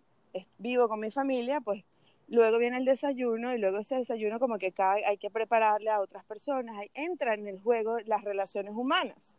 vivo 0.58 0.88
con 0.88 1.00
mi 1.00 1.10
familia, 1.10 1.62
pues 1.62 1.84
luego 2.28 2.58
viene 2.58 2.78
el 2.78 2.84
desayuno 2.84 3.54
y 3.54 3.58
luego 3.58 3.78
ese 3.78 3.96
desayuno 3.96 4.38
como 4.38 4.58
que 4.58 4.72
cae, 4.72 5.04
hay 5.04 5.16
que 5.16 5.30
prepararle 5.30 5.90
a 5.90 6.00
otras 6.00 6.24
personas, 6.24 6.76
entra 6.94 7.34
en 7.34 7.46
el 7.46 7.60
juego 7.60 7.98
las 8.06 8.24
relaciones 8.24 8.74
humanas. 8.74 9.34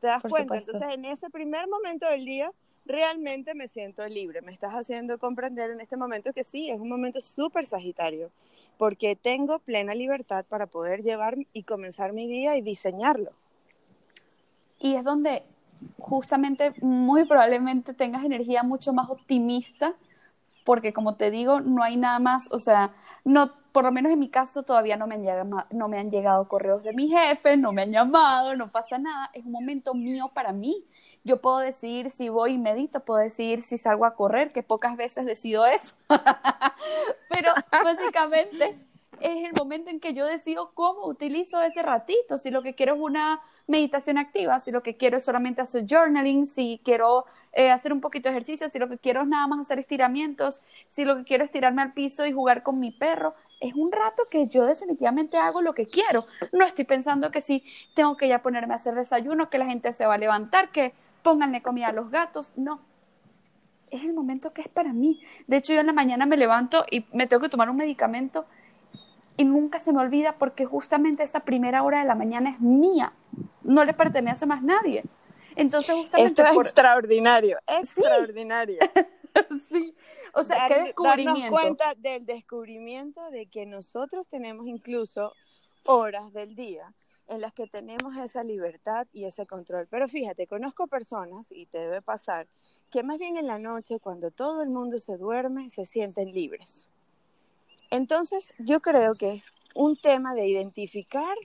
¿Te 0.00 0.06
das 0.06 0.22
cuenta? 0.22 0.56
Entonces, 0.56 0.88
en 0.92 1.04
ese 1.04 1.28
primer 1.28 1.68
momento 1.68 2.08
del 2.08 2.24
día, 2.24 2.50
realmente 2.86 3.54
me 3.54 3.68
siento 3.68 4.06
libre. 4.08 4.40
Me 4.40 4.52
estás 4.52 4.72
haciendo 4.72 5.18
comprender 5.18 5.70
en 5.70 5.80
este 5.80 5.96
momento 5.96 6.32
que 6.32 6.44
sí, 6.44 6.70
es 6.70 6.80
un 6.80 6.88
momento 6.88 7.20
súper 7.20 7.66
sagitario, 7.66 8.30
porque 8.78 9.14
tengo 9.14 9.58
plena 9.58 9.94
libertad 9.94 10.44
para 10.48 10.66
poder 10.66 11.02
llevar 11.02 11.36
y 11.52 11.62
comenzar 11.64 12.12
mi 12.12 12.26
día 12.26 12.56
y 12.56 12.62
diseñarlo. 12.62 13.32
Y 14.78 14.94
es 14.94 15.04
donde 15.04 15.42
justamente 15.98 16.72
muy 16.80 17.26
probablemente 17.26 17.92
tengas 17.92 18.24
energía 18.24 18.62
mucho 18.62 18.92
más 18.94 19.10
optimista 19.10 19.94
porque 20.64 20.92
como 20.92 21.16
te 21.16 21.30
digo, 21.30 21.60
no 21.60 21.82
hay 21.82 21.96
nada 21.96 22.18
más, 22.18 22.48
o 22.52 22.58
sea, 22.58 22.92
no, 23.24 23.50
por 23.72 23.84
lo 23.84 23.92
menos 23.92 24.12
en 24.12 24.18
mi 24.18 24.28
caso 24.28 24.62
todavía 24.62 24.96
no 24.96 25.06
me 25.06 25.14
han 25.14 25.24
llegado, 25.24 25.66
no 25.70 25.88
me 25.88 25.98
han 25.98 26.10
llegado 26.10 26.48
correos 26.48 26.82
de 26.82 26.92
mi 26.92 27.08
jefe, 27.08 27.56
no 27.56 27.72
me 27.72 27.82
han 27.82 27.92
llamado, 27.92 28.56
no 28.56 28.68
pasa 28.68 28.98
nada, 28.98 29.30
es 29.32 29.44
un 29.44 29.52
momento 29.52 29.94
mío 29.94 30.30
para 30.34 30.52
mí. 30.52 30.84
Yo 31.24 31.40
puedo 31.40 31.58
decidir 31.58 32.10
si 32.10 32.28
voy 32.28 32.52
y 32.52 32.58
medito, 32.58 33.04
puedo 33.04 33.20
decidir 33.20 33.62
si 33.62 33.78
salgo 33.78 34.04
a 34.06 34.14
correr, 34.14 34.52
que 34.52 34.62
pocas 34.62 34.96
veces 34.96 35.26
decido 35.26 35.66
eso, 35.66 35.94
pero 37.28 37.52
básicamente 37.70 38.89
es 39.20 39.44
el 39.44 39.52
momento 39.56 39.90
en 39.90 40.00
que 40.00 40.14
yo 40.14 40.26
decido 40.26 40.72
cómo 40.74 41.06
utilizo 41.06 41.60
ese 41.62 41.82
ratito, 41.82 42.38
si 42.38 42.50
lo 42.50 42.62
que 42.62 42.74
quiero 42.74 42.94
es 42.94 43.00
una 43.00 43.40
meditación 43.66 44.18
activa, 44.18 44.58
si 44.60 44.70
lo 44.70 44.82
que 44.82 44.96
quiero 44.96 45.18
es 45.18 45.24
solamente 45.24 45.60
hacer 45.60 45.86
journaling, 45.88 46.46
si 46.46 46.80
quiero 46.84 47.24
eh, 47.52 47.70
hacer 47.70 47.92
un 47.92 48.00
poquito 48.00 48.28
de 48.28 48.36
ejercicio, 48.36 48.68
si 48.68 48.78
lo 48.78 48.88
que 48.88 48.98
quiero 48.98 49.22
es 49.22 49.28
nada 49.28 49.46
más 49.46 49.60
hacer 49.60 49.78
estiramientos, 49.78 50.60
si 50.88 51.04
lo 51.04 51.16
que 51.16 51.24
quiero 51.24 51.44
es 51.44 51.50
tirarme 51.50 51.82
al 51.82 51.92
piso 51.92 52.26
y 52.26 52.32
jugar 52.32 52.62
con 52.62 52.78
mi 52.78 52.90
perro, 52.90 53.34
es 53.60 53.74
un 53.74 53.92
rato 53.92 54.24
que 54.30 54.48
yo 54.48 54.64
definitivamente 54.64 55.36
hago 55.36 55.62
lo 55.62 55.74
que 55.74 55.86
quiero. 55.86 56.26
No 56.52 56.64
estoy 56.64 56.84
pensando 56.84 57.30
que 57.30 57.40
si 57.40 57.64
tengo 57.94 58.16
que 58.16 58.28
ya 58.28 58.42
ponerme 58.42 58.72
a 58.72 58.76
hacer 58.76 58.94
desayuno, 58.94 59.50
que 59.50 59.58
la 59.58 59.66
gente 59.66 59.92
se 59.92 60.06
va 60.06 60.14
a 60.14 60.18
levantar, 60.18 60.70
que 60.72 60.94
pónganle 61.22 61.62
comida 61.62 61.88
a 61.88 61.92
los 61.92 62.10
gatos, 62.10 62.52
no, 62.56 62.80
es 63.90 64.04
el 64.04 64.12
momento 64.12 64.52
que 64.52 64.62
es 64.62 64.68
para 64.68 64.92
mí. 64.92 65.20
De 65.46 65.58
hecho, 65.58 65.72
yo 65.72 65.80
en 65.80 65.86
la 65.86 65.92
mañana 65.92 66.26
me 66.26 66.36
levanto 66.36 66.84
y 66.90 67.04
me 67.12 67.26
tengo 67.26 67.42
que 67.42 67.48
tomar 67.48 67.70
un 67.70 67.76
medicamento 67.76 68.46
y 69.36 69.44
nunca 69.44 69.78
se 69.78 69.92
me 69.92 70.00
olvida 70.00 70.36
porque 70.38 70.64
justamente 70.64 71.22
esa 71.22 71.40
primera 71.40 71.82
hora 71.82 72.00
de 72.00 72.06
la 72.06 72.14
mañana 72.14 72.50
es 72.50 72.60
mía, 72.60 73.12
no 73.62 73.84
le 73.84 73.94
pertenece 73.94 74.44
a 74.44 74.48
más 74.48 74.62
nadie. 74.62 75.04
Entonces, 75.56 75.94
justamente. 75.94 76.42
Esto 76.42 76.52
es 76.52 76.58
extraordinario, 76.58 77.58
extraordinario. 77.66 78.78
Sí. 79.70 79.94
O 80.34 80.42
sea, 80.42 80.66
qué 80.66 80.80
descubrimiento. 80.80 81.40
Darnos 81.40 81.50
cuenta 81.50 81.94
del 81.96 82.26
descubrimiento 82.26 83.30
de 83.30 83.46
que 83.46 83.64
nosotros 83.64 84.26
tenemos 84.26 84.66
incluso 84.66 85.32
horas 85.84 86.32
del 86.32 86.56
día 86.56 86.92
en 87.30 87.40
las 87.40 87.52
que 87.52 87.68
tenemos 87.68 88.16
esa 88.16 88.42
libertad 88.42 89.06
y 89.12 89.24
ese 89.24 89.46
control. 89.46 89.86
Pero 89.88 90.08
fíjate, 90.08 90.48
conozco 90.48 90.88
personas, 90.88 91.46
y 91.50 91.66
te 91.66 91.78
debe 91.78 92.02
pasar, 92.02 92.48
que 92.90 93.04
más 93.04 93.18
bien 93.18 93.36
en 93.36 93.46
la 93.46 93.58
noche, 93.58 94.00
cuando 94.00 94.32
todo 94.32 94.62
el 94.62 94.70
mundo 94.70 94.98
se 94.98 95.16
duerme, 95.16 95.70
se 95.70 95.84
sienten 95.84 96.32
libres. 96.32 96.88
Entonces, 97.90 98.52
yo 98.58 98.80
creo 98.80 99.14
que 99.14 99.34
es 99.34 99.52
un 99.74 99.96
tema 99.96 100.34
de 100.34 100.46
identificar 100.46 101.36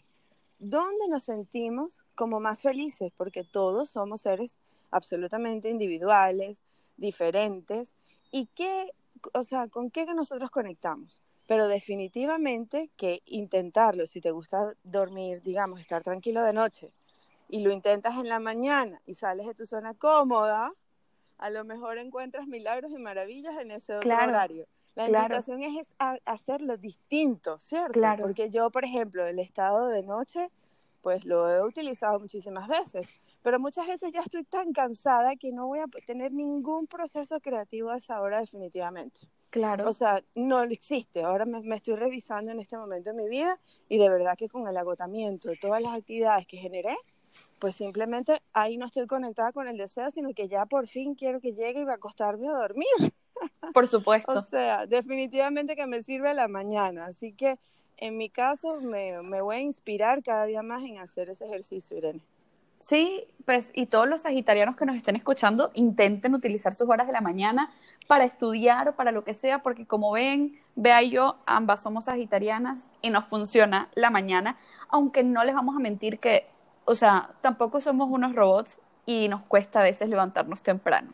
dónde 0.59 1.07
nos 1.09 1.25
sentimos 1.25 2.03
como 2.13 2.39
más 2.39 2.61
felices, 2.61 3.11
porque 3.17 3.43
todos 3.43 3.89
somos 3.89 4.21
seres 4.21 4.57
absolutamente 4.91 5.69
individuales, 5.69 6.61
diferentes, 6.97 7.93
y 8.31 8.47
qué, 8.55 8.91
o 9.33 9.43
sea, 9.43 9.67
con 9.67 9.89
qué 9.91 10.05
nosotros 10.05 10.51
conectamos. 10.51 11.21
Pero 11.47 11.67
definitivamente 11.67 12.89
que 12.95 13.21
intentarlo, 13.25 14.07
si 14.07 14.21
te 14.21 14.31
gusta 14.31 14.73
dormir, 14.83 15.41
digamos, 15.41 15.79
estar 15.79 16.03
tranquilo 16.03 16.43
de 16.43 16.53
noche, 16.53 16.91
y 17.49 17.63
lo 17.63 17.71
intentas 17.71 18.15
en 18.15 18.27
la 18.27 18.39
mañana 18.39 19.01
y 19.05 19.13
sales 19.13 19.45
de 19.45 19.53
tu 19.53 19.65
zona 19.65 19.93
cómoda, 19.93 20.73
a 21.37 21.49
lo 21.49 21.63
mejor 21.63 21.97
encuentras 21.97 22.47
milagros 22.47 22.91
y 22.91 22.97
maravillas 22.97 23.55
en 23.59 23.71
ese 23.71 23.95
otro 23.95 24.15
horario. 24.15 24.67
La 24.95 25.07
invitación 25.07 25.61
es, 25.61 25.87
hacerlo 26.25 26.77
distinto, 26.77 27.59
¿cierto? 27.59 27.93
Claro. 27.93 28.23
Porque 28.23 28.49
yo, 28.49 28.69
por 28.71 28.85
ejemplo, 28.85 29.27
el 29.27 29.39
estado 29.39 29.89
de 29.89 30.03
noche, 30.03 30.49
pues 31.01 31.25
lo 31.25 31.49
he 31.49 31.61
utilizado 31.61 32.19
muchísimas 32.19 32.67
veces, 32.67 33.07
pero 33.43 33.59
muchas 33.59 33.87
veces 33.87 34.11
ya 34.13 34.21
estoy 34.21 34.43
tan 34.45 34.71
cansada 34.71 35.35
que 35.35 35.51
no 35.51 35.67
voy 35.67 35.79
a 35.79 35.85
tener 36.07 36.31
ningún 36.31 36.87
proceso 36.87 37.39
creativo 37.41 37.89
a 37.89 37.97
esa 37.97 38.21
hora 38.21 38.39
definitivamente. 38.39 39.19
Claro. 39.49 39.89
O 39.89 39.93
sea, 39.93 40.23
no 40.33 40.63
existe. 40.63 41.23
Ahora 41.23 41.45
me, 41.45 41.61
me, 41.61 41.75
estoy 41.75 41.95
revisando 41.95 42.51
en 42.51 42.59
este 42.59 42.77
momento 42.77 43.11
de 43.11 43.21
mi 43.21 43.29
vida 43.29 43.59
y 43.87 43.97
de 43.97 44.09
verdad 44.09 44.35
que 44.37 44.49
con 44.49 44.67
el 44.67 44.75
agotamiento 44.77 45.49
de 45.49 45.57
todas 45.57 45.81
las 45.81 45.93
actividades 45.93 46.47
que 46.47 46.57
generé, 46.57 46.95
pues 47.59 47.75
simplemente 47.75 48.41
ahí 48.53 48.77
no 48.77 48.85
estoy 48.85 49.07
conectada 49.07 49.51
con 49.51 49.67
el 49.67 49.77
deseo, 49.77 50.09
sino 50.11 50.33
que 50.33 50.47
ya 50.47 50.65
por 50.65 50.87
fin 50.87 51.15
quiero 51.15 51.39
que 51.39 51.53
llegue 51.53 51.81
y 51.81 51.83
va 51.83 51.93
a 51.93 51.95
acostarme 51.95 52.47
a 52.47 52.53
dormir. 52.53 53.13
Por 53.73 53.87
supuesto. 53.87 54.31
o 54.31 54.41
sea, 54.41 54.85
definitivamente 54.85 55.75
que 55.75 55.87
me 55.87 56.01
sirve 56.03 56.29
a 56.29 56.33
la 56.33 56.47
mañana. 56.47 57.05
Así 57.05 57.33
que 57.33 57.59
en 57.97 58.17
mi 58.17 58.29
caso 58.29 58.79
me, 58.81 59.21
me 59.23 59.41
voy 59.41 59.55
a 59.55 59.59
inspirar 59.59 60.23
cada 60.23 60.45
día 60.45 60.63
más 60.63 60.83
en 60.83 60.97
hacer 60.97 61.29
ese 61.29 61.45
ejercicio, 61.45 61.97
Irene. 61.97 62.21
Sí, 62.79 63.25
pues 63.45 63.71
y 63.73 63.85
todos 63.85 64.07
los 64.07 64.23
sagitarianos 64.23 64.75
que 64.75 64.85
nos 64.85 64.95
estén 64.95 65.15
escuchando 65.15 65.71
intenten 65.73 66.35
utilizar 66.35 66.73
sus 66.73 66.89
horas 66.89 67.07
de 67.07 67.13
la 67.13 67.21
mañana 67.21 67.71
para 68.07 68.25
estudiar 68.25 68.89
o 68.89 68.95
para 68.95 69.11
lo 69.11 69.23
que 69.23 69.33
sea, 69.33 69.63
porque 69.63 69.85
como 69.85 70.11
ven, 70.11 70.59
Vea 70.75 71.01
y 71.03 71.11
yo, 71.11 71.37
ambas 71.45 71.81
somos 71.81 72.05
sagitarianas 72.05 72.89
y 73.01 73.09
nos 73.09 73.25
funciona 73.25 73.89
la 73.95 74.09
mañana, 74.09 74.57
aunque 74.89 75.23
no 75.23 75.45
les 75.45 75.55
vamos 75.55 75.75
a 75.75 75.79
mentir 75.79 76.19
que, 76.19 76.45
o 76.83 76.95
sea, 76.95 77.29
tampoco 77.41 77.79
somos 77.79 78.09
unos 78.09 78.35
robots 78.35 78.77
y 79.05 79.29
nos 79.29 79.41
cuesta 79.43 79.79
a 79.79 79.83
veces 79.83 80.09
levantarnos 80.09 80.61
temprano. 80.61 81.13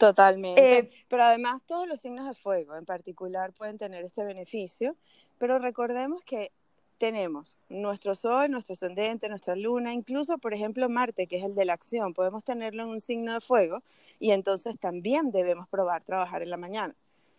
Totalmente. 0.00 0.78
Eh, 0.78 0.90
pero 1.08 1.24
además 1.24 1.62
todos 1.64 1.86
los 1.86 2.00
signos 2.00 2.26
de 2.26 2.34
fuego 2.34 2.74
en 2.74 2.86
particular 2.86 3.52
pueden 3.52 3.76
tener 3.76 4.02
este 4.02 4.24
beneficio, 4.24 4.96
pero 5.36 5.58
recordemos 5.58 6.22
que 6.24 6.52
tenemos 6.96 7.54
nuestro 7.68 8.14
sol, 8.14 8.50
nuestro 8.50 8.72
ascendente, 8.72 9.28
nuestra 9.28 9.56
luna, 9.56 9.92
incluso 9.92 10.38
por 10.38 10.54
ejemplo 10.54 10.88
Marte, 10.88 11.26
que 11.26 11.36
es 11.36 11.44
el 11.44 11.54
de 11.54 11.66
la 11.66 11.74
acción, 11.74 12.14
podemos 12.14 12.42
tenerlo 12.44 12.84
en 12.84 12.88
un 12.88 13.00
signo 13.00 13.34
de 13.34 13.42
fuego 13.42 13.82
y 14.18 14.30
entonces 14.30 14.80
también 14.80 15.32
debemos 15.32 15.68
probar 15.68 16.02
trabajar 16.02 16.42
en 16.42 16.48
la 16.48 16.56
mañana. 16.56 16.94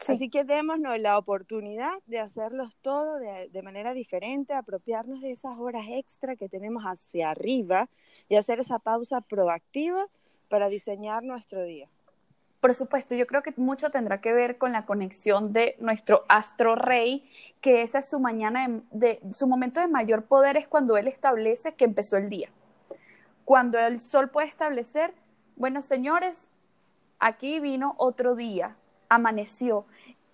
Así 0.07 0.29
que 0.29 0.43
démonos 0.43 0.99
la 0.99 1.17
oportunidad 1.17 1.93
de 2.05 2.19
hacerlos 2.19 2.75
todo 2.83 3.17
de, 3.17 3.49
de, 3.49 3.61
manera 3.63 3.93
diferente, 3.95 4.53
apropiarnos 4.53 5.21
de 5.21 5.31
esas 5.31 5.57
horas 5.57 5.85
extra 5.89 6.35
que 6.35 6.47
tenemos 6.47 6.83
hacia 6.83 7.31
arriba 7.31 7.89
y 8.29 8.35
hacer 8.35 8.59
esa 8.59 8.77
pausa 8.77 9.21
proactiva 9.21 10.05
para 10.47 10.69
diseñar 10.69 11.23
nuestro 11.23 11.63
día. 11.63 11.87
Por 12.61 12.75
supuesto, 12.75 13.15
yo 13.15 13.25
creo 13.25 13.41
que 13.41 13.53
mucho 13.57 13.89
tendrá 13.89 14.21
que 14.21 14.33
ver 14.33 14.59
con 14.59 14.71
la 14.71 14.85
conexión 14.85 15.51
de 15.51 15.75
nuestro 15.79 16.25
astro 16.29 16.75
rey, 16.75 17.27
que 17.59 17.81
esa 17.81 17.99
es 17.99 18.09
su 18.09 18.19
mañana 18.19 18.83
de, 18.91 19.19
su 19.33 19.47
momento 19.47 19.81
de 19.81 19.87
mayor 19.87 20.25
poder 20.25 20.57
es 20.57 20.67
cuando 20.67 20.95
él 20.95 21.07
establece 21.07 21.73
que 21.73 21.85
empezó 21.85 22.17
el 22.17 22.29
día. 22.29 22.49
Cuando 23.45 23.79
el 23.79 23.99
sol 23.99 24.29
puede 24.29 24.47
establecer, 24.47 25.15
bueno, 25.55 25.81
señores, 25.81 26.49
aquí 27.17 27.59
vino 27.59 27.95
otro 27.97 28.35
día, 28.35 28.75
amaneció 29.09 29.85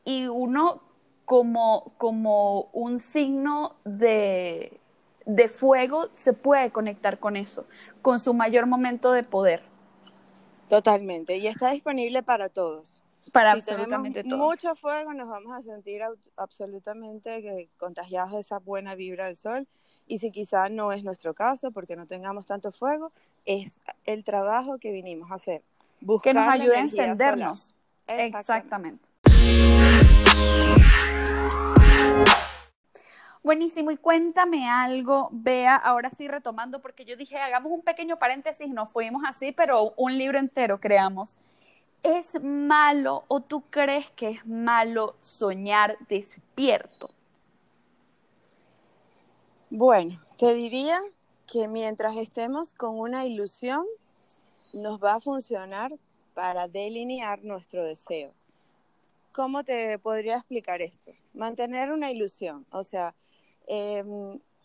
y 0.03 0.27
uno 0.27 0.81
como 1.23 1.93
como 1.97 2.63
un 2.73 2.99
signo 2.99 3.75
de 3.85 4.77
de 5.25 5.49
fuego 5.49 6.07
se 6.13 6.33
puede 6.33 6.71
conectar 6.71 7.19
con 7.19 7.37
eso, 7.37 7.65
con 8.01 8.19
su 8.19 8.33
mayor 8.33 8.65
momento 8.65 9.11
de 9.11 9.23
poder. 9.23 9.76
Totalmente, 10.69 11.37
y 11.37 11.47
está 11.47 11.71
disponible 11.71 12.23
para 12.23 12.49
todos. 12.49 13.01
Para 13.31 13.51
absolutamente 13.51 14.23
todos. 14.23 14.37
Mucho 14.37 14.75
fuego, 14.75 15.13
nos 15.13 15.27
vamos 15.27 15.53
a 15.53 15.61
sentir 15.61 16.01
absolutamente 16.37 17.69
contagiados 17.77 18.31
de 18.33 18.39
esa 18.39 18.59
buena 18.59 18.95
vibra 18.95 19.25
del 19.25 19.37
sol. 19.37 19.67
Y 20.07 20.19
si 20.19 20.31
quizá 20.31 20.69
no 20.69 20.93
es 20.93 21.03
nuestro 21.03 21.33
caso, 21.33 21.71
porque 21.71 21.97
no 21.97 22.07
tengamos 22.07 22.45
tanto 22.45 22.71
fuego, 22.71 23.11
es 23.45 23.79
el 24.05 24.23
trabajo 24.23 24.77
que 24.77 24.91
vinimos 24.91 25.31
a 25.31 25.35
hacer. 25.35 25.61
Buscar 25.99 26.33
que 26.33 26.39
nos 26.39 26.47
ayude 26.47 26.77
a 26.77 26.79
encendernos. 26.79 27.73
Exactamente. 28.07 29.09
Buenísimo, 33.43 33.91
y 33.91 33.97
cuéntame 33.97 34.69
algo, 34.69 35.29
Vea, 35.31 35.75
ahora 35.75 36.09
sí 36.09 36.27
retomando, 36.27 36.81
porque 36.81 37.05
yo 37.05 37.15
dije, 37.15 37.37
hagamos 37.37 37.71
un 37.71 37.81
pequeño 37.81 38.17
paréntesis, 38.17 38.69
no 38.69 38.85
fuimos 38.85 39.23
así, 39.27 39.51
pero 39.51 39.93
un 39.95 40.17
libro 40.17 40.39
entero 40.39 40.79
creamos. 40.79 41.37
¿Es 42.03 42.41
malo 42.41 43.23
o 43.27 43.41
tú 43.41 43.63
crees 43.69 44.09
que 44.11 44.29
es 44.29 44.45
malo 44.45 45.15
soñar 45.21 45.97
despierto? 46.07 47.09
Bueno, 49.69 50.19
te 50.37 50.53
diría 50.53 50.99
que 51.51 51.67
mientras 51.67 52.15
estemos 52.17 52.73
con 52.73 52.99
una 52.99 53.25
ilusión, 53.25 53.85
nos 54.73 55.01
va 55.01 55.15
a 55.15 55.19
funcionar 55.19 55.93
para 56.33 56.67
delinear 56.67 57.43
nuestro 57.43 57.85
deseo 57.85 58.33
¿cómo 59.37 59.63
te 59.63 59.99
podría 59.99 60.37
explicar 60.37 60.81
esto? 60.81 61.11
Mantener 61.35 61.91
una 61.91 62.09
ilusión, 62.09 62.65
o 62.71 62.81
sea, 62.81 63.13
eh, 63.67 64.03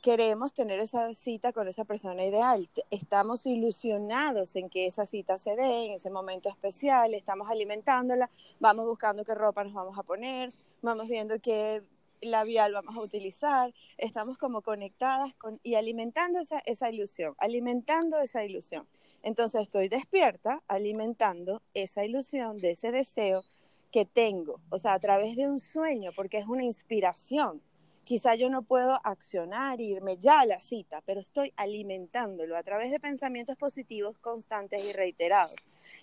queremos 0.03 0.53
tener 0.53 0.81
esa 0.81 1.15
cita 1.15 1.53
con 1.53 1.69
esa 1.69 1.85
persona 1.85 2.25
ideal. 2.25 2.69
Estamos 2.91 3.47
ilusionados 3.47 4.57
en 4.57 4.69
que 4.69 4.87
esa 4.87 5.07
cita 5.07 5.37
se 5.37 5.55
dé 5.55 5.87
en 5.87 5.93
ese 5.93 6.11
momento 6.11 6.49
especial, 6.49 7.15
estamos 7.15 7.49
alimentándola, 7.49 8.29
vamos 8.59 8.87
buscando 8.87 9.25
qué 9.25 9.35
ropa 9.35 9.63
nos 9.63 9.73
vamos 9.73 9.97
a 9.97 10.03
poner, 10.03 10.53
vamos 10.83 11.09
viendo 11.09 11.39
qué 11.41 11.83
labial 12.21 12.73
vamos 12.73 12.97
a 12.97 13.01
utilizar, 13.01 13.73
estamos 13.97 14.39
como 14.39 14.63
conectadas 14.63 15.35
con, 15.37 15.61
y 15.63 15.75
alimentando 15.75 16.41
esa, 16.41 16.59
esa 16.67 16.91
ilusión, 16.91 17.35
alimentando 17.39 18.21
esa 18.21 18.45
ilusión. 18.45 18.87
Entonces 19.23 19.63
estoy 19.63 19.89
despierta 19.89 20.63
alimentando 20.67 21.63
esa 21.75 22.05
ilusión 22.05 22.59
de 22.59 22.73
ese 22.73 22.91
deseo 22.91 23.45
que 23.93 24.05
tengo, 24.05 24.61
o 24.71 24.79
sea, 24.79 24.95
a 24.95 24.99
través 24.99 25.37
de 25.37 25.49
un 25.49 25.61
sueño, 25.61 26.11
porque 26.17 26.39
es 26.39 26.47
una 26.47 26.65
inspiración 26.65 27.61
Quizá 28.05 28.35
yo 28.35 28.51
no 28.51 28.63
puedo 28.63 28.99
accionar, 29.05 29.81
irme 29.81 30.17
ya 30.19 30.41
a 30.41 30.47
la 30.47 30.61
cita, 30.61 31.03
pero 31.07 31.21
estoy 31.21 31.53
alimentándolo 31.57 32.57
a 32.57 32.63
través 32.63 32.91
de 32.91 32.99
pensamientos 32.99 33.57
positivos 33.57 34.19
constantes 34.19 34.85
y 34.85 34.93
reiterados. 34.93 35.55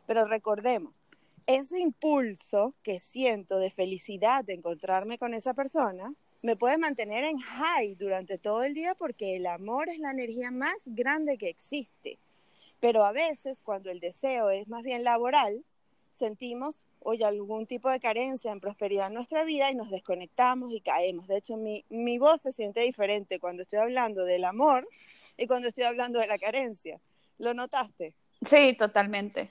Pero 0.08 0.26
recordemos, 0.26 1.02
ese 1.46 1.80
impulso 1.80 2.74
que 2.84 3.00
siento 3.00 3.58
de 3.60 3.72
felicidad 3.72 4.46
de 4.46 4.54
encontrarme 4.54 5.18
con 5.18 5.34
esa 5.34 5.54
persona 5.54 6.14
me 6.42 6.56
puede 6.56 6.78
mantener 6.78 7.26
en 7.26 7.38
high 7.38 7.96
durante 7.96 8.38
todo 8.38 8.64
el 8.64 8.74
día 8.74 8.96
porque 8.96 9.36
el 9.36 9.46
amor 9.46 9.90
es 9.90 10.00
la 10.00 10.12
energía 10.12 10.52
más 10.52 10.78
grande 10.86 11.38
que 11.38 11.50
existe. 11.50 12.18
Pero 12.80 13.04
a 13.04 13.12
veces, 13.12 13.62
cuando 13.62 13.92
el 13.92 14.00
deseo 14.00 14.50
es 14.52 14.70
más 14.70 14.84
bien 14.84 15.04
laboral, 15.04 15.66
sentimos 16.12 16.89
oye, 17.00 17.26
algún 17.26 17.66
tipo 17.66 17.90
de 17.90 18.00
carencia 18.00 18.52
en 18.52 18.60
prosperidad 18.60 19.08
en 19.08 19.14
nuestra 19.14 19.44
vida 19.44 19.72
y 19.72 19.76
nos 19.76 19.90
desconectamos 19.90 20.72
y 20.72 20.82
caemos. 20.82 21.28
De 21.28 21.38
hecho, 21.38 21.58
mi, 21.58 21.86
mi 21.90 22.18
voz 22.18 22.42
se 22.42 22.52
siente 22.52 22.82
diferente 22.82 23.40
cuando 23.40 23.64
estoy 23.64 23.80
hablando 23.80 24.26
del 24.26 24.46
amor 24.46 24.88
y 25.38 25.48
cuando 25.48 25.68
estoy 25.68 25.86
hablando 25.86 26.20
de 26.20 26.28
la 26.28 26.38
carencia. 26.38 27.00
¿Lo 27.38 27.54
notaste? 27.54 28.14
Sí, 28.46 28.76
totalmente. 28.78 29.50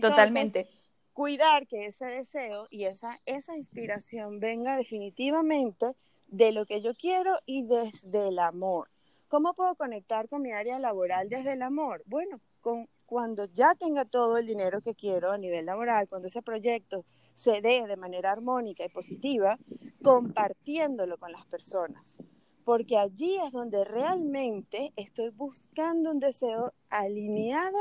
totalmente. 0.00 0.68
Cuidar 1.12 1.66
que 1.66 1.86
ese 1.86 2.06
deseo 2.06 2.68
y 2.70 2.84
esa, 2.84 3.20
esa 3.26 3.56
inspiración 3.56 4.40
venga 4.40 4.76
definitivamente 4.76 5.94
de 6.28 6.52
lo 6.52 6.64
que 6.64 6.80
yo 6.80 6.94
quiero 6.94 7.38
y 7.44 7.66
desde 7.66 8.28
el 8.28 8.38
amor. 8.38 8.88
¿Cómo 9.28 9.54
puedo 9.54 9.74
conectar 9.76 10.28
con 10.28 10.42
mi 10.42 10.52
área 10.52 10.78
laboral 10.78 11.28
desde 11.28 11.52
el 11.52 11.62
amor? 11.62 12.02
Bueno, 12.06 12.40
con 12.60 12.88
cuando 13.12 13.44
ya 13.44 13.74
tenga 13.74 14.06
todo 14.06 14.38
el 14.38 14.46
dinero 14.46 14.80
que 14.80 14.94
quiero 14.94 15.32
a 15.32 15.36
nivel 15.36 15.66
laboral, 15.66 16.08
cuando 16.08 16.28
ese 16.28 16.40
proyecto 16.40 17.04
se 17.34 17.60
dé 17.60 17.86
de 17.86 17.98
manera 17.98 18.30
armónica 18.30 18.86
y 18.86 18.88
positiva, 18.88 19.58
compartiéndolo 20.02 21.18
con 21.18 21.30
las 21.30 21.44
personas. 21.44 22.16
Porque 22.64 22.96
allí 22.96 23.36
es 23.44 23.52
donde 23.52 23.84
realmente 23.84 24.94
estoy 24.96 25.28
buscando 25.28 26.10
un 26.10 26.20
deseo 26.20 26.72
alineado 26.88 27.78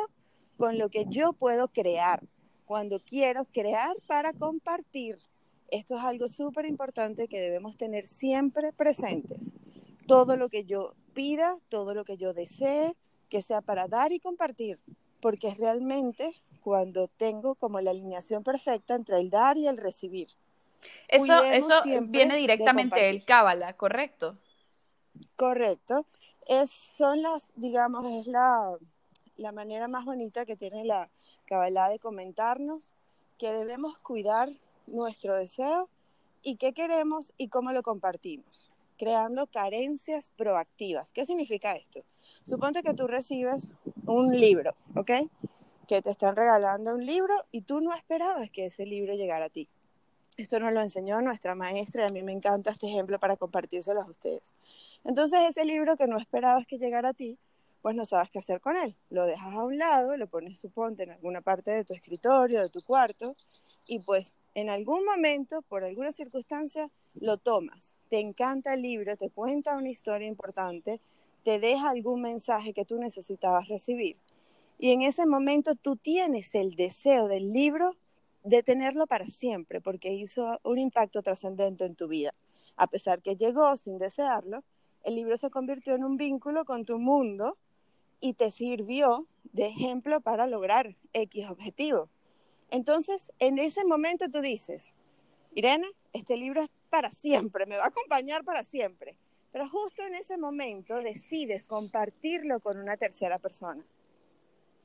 con 0.57 0.77
lo 0.77 0.89
que 0.89 1.05
yo 1.07 1.32
puedo 1.32 1.69
crear, 1.69 2.27
cuando 2.65 2.99
quiero 2.99 3.45
crear 3.45 3.95
para 4.07 4.34
compartir. 4.34 5.17
Esto 5.69 5.95
es 5.95 6.03
algo 6.03 6.27
súper 6.27 6.65
importante 6.65 7.29
que 7.29 7.39
debemos 7.39 7.77
tener 7.77 8.05
siempre 8.05 8.73
presentes. 8.73 9.55
Todo 10.07 10.36
lo 10.36 10.49
que 10.49 10.65
yo 10.65 10.91
pida, 11.13 11.55
todo 11.69 11.93
lo 11.93 12.03
que 12.03 12.17
yo 12.17 12.34
desee, 12.34 12.97
que 13.29 13.41
sea 13.41 13.61
para 13.61 13.88
dar 13.88 14.11
y 14.11 14.19
compartir 14.19 14.77
porque 15.22 15.49
es 15.49 15.57
realmente 15.57 16.36
cuando 16.61 17.07
tengo 17.07 17.55
como 17.55 17.82
la 17.82 17.91
alineación 17.91 18.43
perfecta 18.43 18.95
entre 18.95 19.19
el 19.19 19.30
dar 19.30 19.57
y 19.57 19.67
el 19.67 19.78
recibir. 19.78 20.30
Eso, 21.07 21.43
eso 21.43 21.84
viene 22.03 22.36
directamente 22.38 22.99
del 23.01 23.24
Cábala, 23.24 23.74
¿correcto? 23.74 24.38
Correcto. 25.36 26.05
Es, 26.47 26.72
son 26.72 27.22
las, 27.22 27.43
digamos, 27.55 28.05
es 28.05 28.28
la, 28.28 28.76
la 29.38 29.51
manera 29.51 29.88
más 29.88 30.05
bonita 30.05 30.45
que 30.45 30.55
tiene 30.55 30.86
la 30.86 31.09
Cábala 31.45 31.89
de 31.89 31.99
comentarnos 31.99 32.84
que 33.38 33.51
debemos 33.51 33.97
cuidar 33.99 34.49
nuestro 34.88 35.36
deseo 35.36 35.89
y 36.43 36.55
qué 36.55 36.74
queremos 36.74 37.34
y 37.38 37.49
cómo 37.49 37.72
lo 37.72 37.84
compartimos, 37.84 38.70
creando 39.02 39.47
carencias 39.47 40.30
proactivas. 40.38 41.12
¿Qué 41.12 41.26
significa 41.26 41.72
esto? 41.72 42.06
Suponte 42.43 42.84
que 42.84 42.93
tú 42.93 43.08
recibes 43.08 43.72
un 44.06 44.39
libro, 44.39 44.76
¿ok? 44.95 45.12
Que 45.88 46.04
te 46.04 46.12
están 46.12 46.36
regalando 46.36 46.93
un 46.93 47.04
libro 47.04 47.34
y 47.52 47.62
tú 47.62 47.82
no 47.82 47.95
esperabas 47.95 48.52
que 48.52 48.68
ese 48.68 48.86
libro 48.86 49.16
llegara 49.16 49.45
a 49.45 49.49
ti. 49.49 49.68
Esto 50.38 50.60
nos 50.60 50.72
lo 50.72 50.82
enseñó 50.82 51.20
nuestra 51.24 51.56
maestra 51.56 52.04
y 52.04 52.10
a 52.10 52.12
mí 52.12 52.22
me 52.22 52.32
encanta 52.32 52.70
este 52.70 52.89
ejemplo 52.89 53.18
para 53.18 53.38
compartírselo 53.38 54.04
a 54.04 54.06
ustedes. 54.06 54.54
Entonces 55.04 55.39
ese 55.49 55.66
libro 55.66 55.97
que 55.97 56.06
no 56.06 56.20
esperabas 56.20 56.68
que 56.68 56.78
llegara 56.78 57.10
a 57.10 57.14
ti, 57.16 57.39
pues 57.82 57.95
no 57.95 58.06
sabes 58.06 58.30
qué 58.30 58.38
hacer 58.38 58.62
con 58.62 58.78
él. 58.78 58.95
Lo 59.10 59.26
dejas 59.26 59.56
a 59.56 59.64
un 59.64 59.80
lado, 59.80 60.16
lo 60.16 60.28
pones, 60.28 60.60
suponte, 60.60 61.06
en 61.06 61.10
alguna 61.10 61.41
parte 61.41 61.72
de 61.72 61.86
tu 61.86 61.95
escritorio, 61.95 62.62
de 62.62 62.70
tu 62.70 62.84
cuarto, 62.84 63.36
y 63.88 63.97
pues 63.97 64.32
en 64.54 64.70
algún 64.70 65.06
momento, 65.06 65.62
por 65.64 65.84
alguna 65.84 66.12
circunstancia, 66.12 66.89
lo 67.14 67.38
tomas. 67.38 67.93
Te 68.10 68.20
encanta 68.20 68.74
el 68.74 68.82
libro, 68.82 69.16
te 69.16 69.30
cuenta 69.30 69.78
una 69.78 69.89
historia 69.89 70.28
importante, 70.28 70.99
te 71.43 71.60
deja 71.60 71.89
algún 71.89 72.22
mensaje 72.22 72.74
que 72.74 72.86
tú 72.86 72.97
necesitabas 72.97 73.68
recibir. 73.68 74.18
Y 74.78 74.91
en 74.91 75.04
ese 75.04 75.26
momento 75.26 75.76
tú 75.76 75.95
tienes 75.95 76.54
el 76.56 76.76
deseo 76.76 77.28
del 77.28 77.54
libro 77.54 77.95
de 78.43 78.64
tenerlo 78.64 79.08
para 79.08 79.26
siempre, 79.26 79.80
porque 79.80 80.12
hizo 80.14 80.60
un 80.64 80.80
impacto 80.80 81.22
trascendente 81.22 81.86
en 81.86 81.95
tu 81.95 82.08
vida. 82.08 82.34
A 82.76 82.88
pesar 82.88 83.22
que 83.22 83.36
llegó 83.36 83.76
sin 83.78 83.99
desearlo, 83.99 84.64
el 85.04 85.16
libro 85.16 85.38
se 85.38 85.49
convirtió 85.49 85.95
en 85.95 86.04
un 86.04 86.18
vínculo 86.18 86.66
con 86.66 86.86
tu 86.86 86.99
mundo 86.99 87.58
y 88.20 88.34
te 88.34 88.52
sirvió 88.52 89.28
de 89.54 89.68
ejemplo 89.68 90.22
para 90.22 90.47
lograr 90.47 90.95
X 91.14 91.49
objetivo. 91.49 92.10
Entonces, 92.72 93.32
en 93.39 93.59
ese 93.59 93.86
momento 93.86 94.30
tú 94.30 94.39
dices, 94.39 94.93
Irene, 95.53 95.88
este 96.13 96.38
libro 96.38 96.61
es 96.61 96.69
para 96.89 97.11
siempre, 97.11 97.65
me 97.65 97.78
va 97.78 97.84
a 97.84 97.88
acompañar 97.88 98.43
para 98.43 98.63
siempre. 98.63 99.17
Pero 99.51 99.69
justo 99.69 100.03
en 100.03 100.15
ese 100.15 100.38
momento 100.38 100.95
decides 101.01 101.65
compartirlo 101.67 102.61
con 102.61 102.80
una 102.80 102.95
tercera 102.95 103.38
persona. 103.39 103.86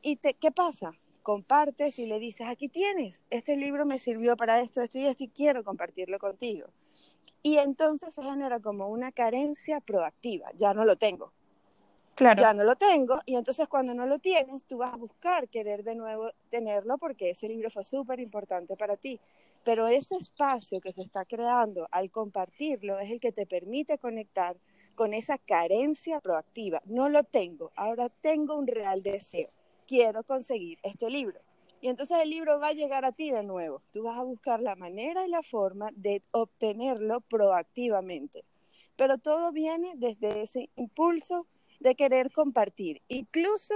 ¿Y 0.02 0.16
qué 0.16 0.50
pasa? 0.50 0.92
Compartes 1.22 1.98
y 2.00 2.06
le 2.06 2.18
dices, 2.18 2.48
aquí 2.48 2.68
tienes, 2.68 3.22
este 3.30 3.56
libro 3.56 3.86
me 3.86 4.00
sirvió 4.00 4.36
para 4.36 4.60
esto, 4.60 4.80
esto 4.82 4.98
y 4.98 5.06
esto 5.06 5.24
y 5.24 5.28
quiero 5.28 5.62
compartirlo 5.62 6.18
contigo. 6.18 6.66
Y 7.42 7.58
entonces 7.58 8.14
se 8.14 8.22
genera 8.22 8.58
como 8.58 8.88
una 8.88 9.12
carencia 9.12 9.80
proactiva, 9.80 10.50
ya 10.56 10.74
no 10.74 10.84
lo 10.84 10.96
tengo, 10.96 11.32
Claro. 12.16 12.40
Ya 12.40 12.54
no 12.54 12.64
lo 12.64 12.76
tengo 12.76 13.20
y 13.26 13.36
entonces 13.36 13.68
cuando 13.68 13.92
no 13.92 14.06
lo 14.06 14.18
tienes, 14.18 14.64
tú 14.64 14.78
vas 14.78 14.94
a 14.94 14.96
buscar 14.96 15.48
querer 15.48 15.84
de 15.84 15.94
nuevo 15.94 16.30
tenerlo 16.48 16.96
porque 16.96 17.28
ese 17.28 17.46
libro 17.46 17.70
fue 17.70 17.84
súper 17.84 18.20
importante 18.20 18.74
para 18.74 18.96
ti. 18.96 19.20
Pero 19.64 19.86
ese 19.86 20.16
espacio 20.16 20.80
que 20.80 20.92
se 20.92 21.02
está 21.02 21.26
creando 21.26 21.86
al 21.90 22.10
compartirlo 22.10 22.98
es 22.98 23.10
el 23.10 23.20
que 23.20 23.32
te 23.32 23.44
permite 23.44 23.98
conectar 23.98 24.56
con 24.94 25.12
esa 25.12 25.36
carencia 25.36 26.20
proactiva. 26.20 26.80
No 26.86 27.10
lo 27.10 27.22
tengo, 27.22 27.70
ahora 27.76 28.08
tengo 28.08 28.56
un 28.56 28.66
real 28.66 29.02
deseo. 29.02 29.50
Quiero 29.86 30.22
conseguir 30.22 30.78
este 30.82 31.10
libro. 31.10 31.38
Y 31.82 31.88
entonces 31.88 32.16
el 32.22 32.30
libro 32.30 32.58
va 32.58 32.68
a 32.68 32.72
llegar 32.72 33.04
a 33.04 33.12
ti 33.12 33.30
de 33.30 33.42
nuevo. 33.42 33.82
Tú 33.92 34.04
vas 34.04 34.18
a 34.18 34.22
buscar 34.22 34.60
la 34.60 34.74
manera 34.74 35.26
y 35.26 35.28
la 35.28 35.42
forma 35.42 35.90
de 35.94 36.22
obtenerlo 36.30 37.20
proactivamente. 37.20 38.42
Pero 38.96 39.18
todo 39.18 39.52
viene 39.52 39.92
desde 39.96 40.40
ese 40.40 40.70
impulso 40.76 41.46
de 41.80 41.94
querer 41.94 42.32
compartir. 42.32 43.02
Incluso 43.08 43.74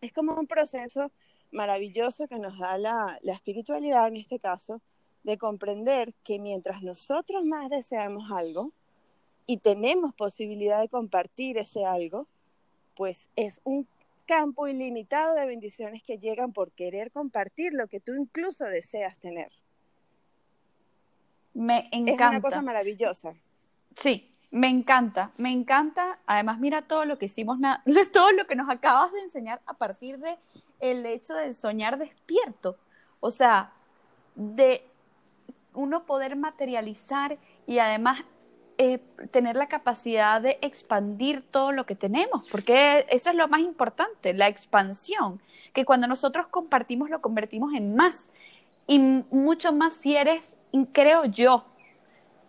es 0.00 0.12
como 0.12 0.34
un 0.34 0.46
proceso 0.46 1.10
maravilloso 1.52 2.26
que 2.28 2.38
nos 2.38 2.58
da 2.58 2.76
la, 2.78 3.18
la 3.22 3.32
espiritualidad 3.32 4.08
en 4.08 4.16
este 4.16 4.38
caso, 4.38 4.80
de 5.22 5.38
comprender 5.38 6.12
que 6.22 6.38
mientras 6.38 6.82
nosotros 6.82 7.44
más 7.44 7.70
deseamos 7.70 8.30
algo 8.30 8.72
y 9.46 9.58
tenemos 9.58 10.14
posibilidad 10.14 10.80
de 10.80 10.88
compartir 10.88 11.56
ese 11.56 11.84
algo, 11.84 12.26
pues 12.94 13.26
es 13.36 13.60
un 13.64 13.86
campo 14.26 14.68
ilimitado 14.68 15.34
de 15.34 15.46
bendiciones 15.46 16.02
que 16.02 16.18
llegan 16.18 16.52
por 16.52 16.72
querer 16.72 17.10
compartir 17.10 17.72
lo 17.72 17.88
que 17.88 18.00
tú 18.00 18.14
incluso 18.14 18.64
deseas 18.64 19.18
tener. 19.18 19.48
Me 21.52 21.88
encanta. 21.92 22.12
Es 22.12 22.30
una 22.30 22.40
cosa 22.40 22.62
maravillosa. 22.62 23.34
Sí, 23.96 24.33
me 24.54 24.68
encanta, 24.68 25.32
me 25.36 25.50
encanta. 25.50 26.20
Además, 26.26 26.60
mira 26.60 26.80
todo 26.80 27.04
lo 27.04 27.18
que 27.18 27.26
hicimos, 27.26 27.58
todo 28.12 28.30
lo 28.30 28.46
que 28.46 28.54
nos 28.54 28.70
acabas 28.70 29.12
de 29.12 29.20
enseñar 29.20 29.60
a 29.66 29.74
partir 29.74 30.18
de 30.18 30.38
el 30.78 31.04
hecho 31.06 31.34
de 31.34 31.52
soñar 31.52 31.98
despierto. 31.98 32.76
O 33.18 33.32
sea, 33.32 33.72
de 34.36 34.86
uno 35.72 36.04
poder 36.04 36.36
materializar 36.36 37.36
y 37.66 37.80
además 37.80 38.20
eh, 38.78 39.00
tener 39.32 39.56
la 39.56 39.66
capacidad 39.66 40.40
de 40.40 40.58
expandir 40.62 41.42
todo 41.42 41.72
lo 41.72 41.84
que 41.84 41.96
tenemos, 41.96 42.48
porque 42.48 43.06
eso 43.10 43.30
es 43.30 43.36
lo 43.36 43.48
más 43.48 43.60
importante, 43.60 44.34
la 44.34 44.46
expansión, 44.46 45.40
que 45.72 45.84
cuando 45.84 46.06
nosotros 46.06 46.46
compartimos 46.46 47.10
lo 47.10 47.20
convertimos 47.20 47.74
en 47.74 47.96
más. 47.96 48.30
Y 48.86 49.00
mucho 49.00 49.72
más 49.72 49.94
si 49.94 50.14
eres, 50.14 50.54
creo 50.92 51.24
yo, 51.24 51.64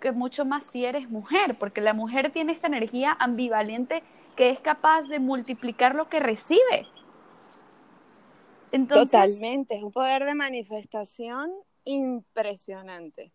que 0.06 0.12
mucho 0.12 0.46
más 0.46 0.66
si 0.66 0.86
eres 0.86 1.10
mujer, 1.10 1.58
porque 1.58 1.82
la 1.82 1.96
mujer 1.96 2.30
tiene 2.30 2.52
esta 2.52 2.68
energía 2.68 3.18
ambivalente 3.20 4.04
que 4.36 4.52
es 4.52 4.60
capaz 4.60 5.08
de 5.08 5.20
multiplicar 5.20 5.96
lo 5.96 6.10
que 6.10 6.20
recibe. 6.20 6.86
Totalmente, 8.88 9.78
es 9.78 9.82
un 9.82 9.92
poder 9.92 10.26
de 10.26 10.36
manifestación 10.36 11.52
impresionante. 11.86 13.34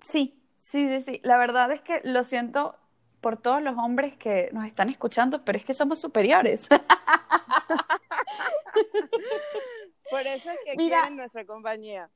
Sí, 0.00 0.42
sí, 0.56 0.88
sí, 0.88 1.00
sí. 1.02 1.20
La 1.22 1.38
verdad 1.38 1.70
es 1.70 1.82
que 1.82 2.00
lo 2.02 2.24
siento 2.24 2.76
por 3.20 3.36
todos 3.36 3.62
los 3.62 3.78
hombres 3.78 4.16
que 4.16 4.50
nos 4.52 4.66
están 4.66 4.88
escuchando, 4.88 5.44
pero 5.44 5.56
es 5.56 5.64
que 5.64 5.72
somos 5.72 6.00
superiores. 6.00 6.66
por 10.10 10.22
eso 10.22 10.50
es 10.50 10.58
que 10.64 10.74
quieren 10.74 11.14
nuestra 11.14 11.44
compañía. 11.44 12.10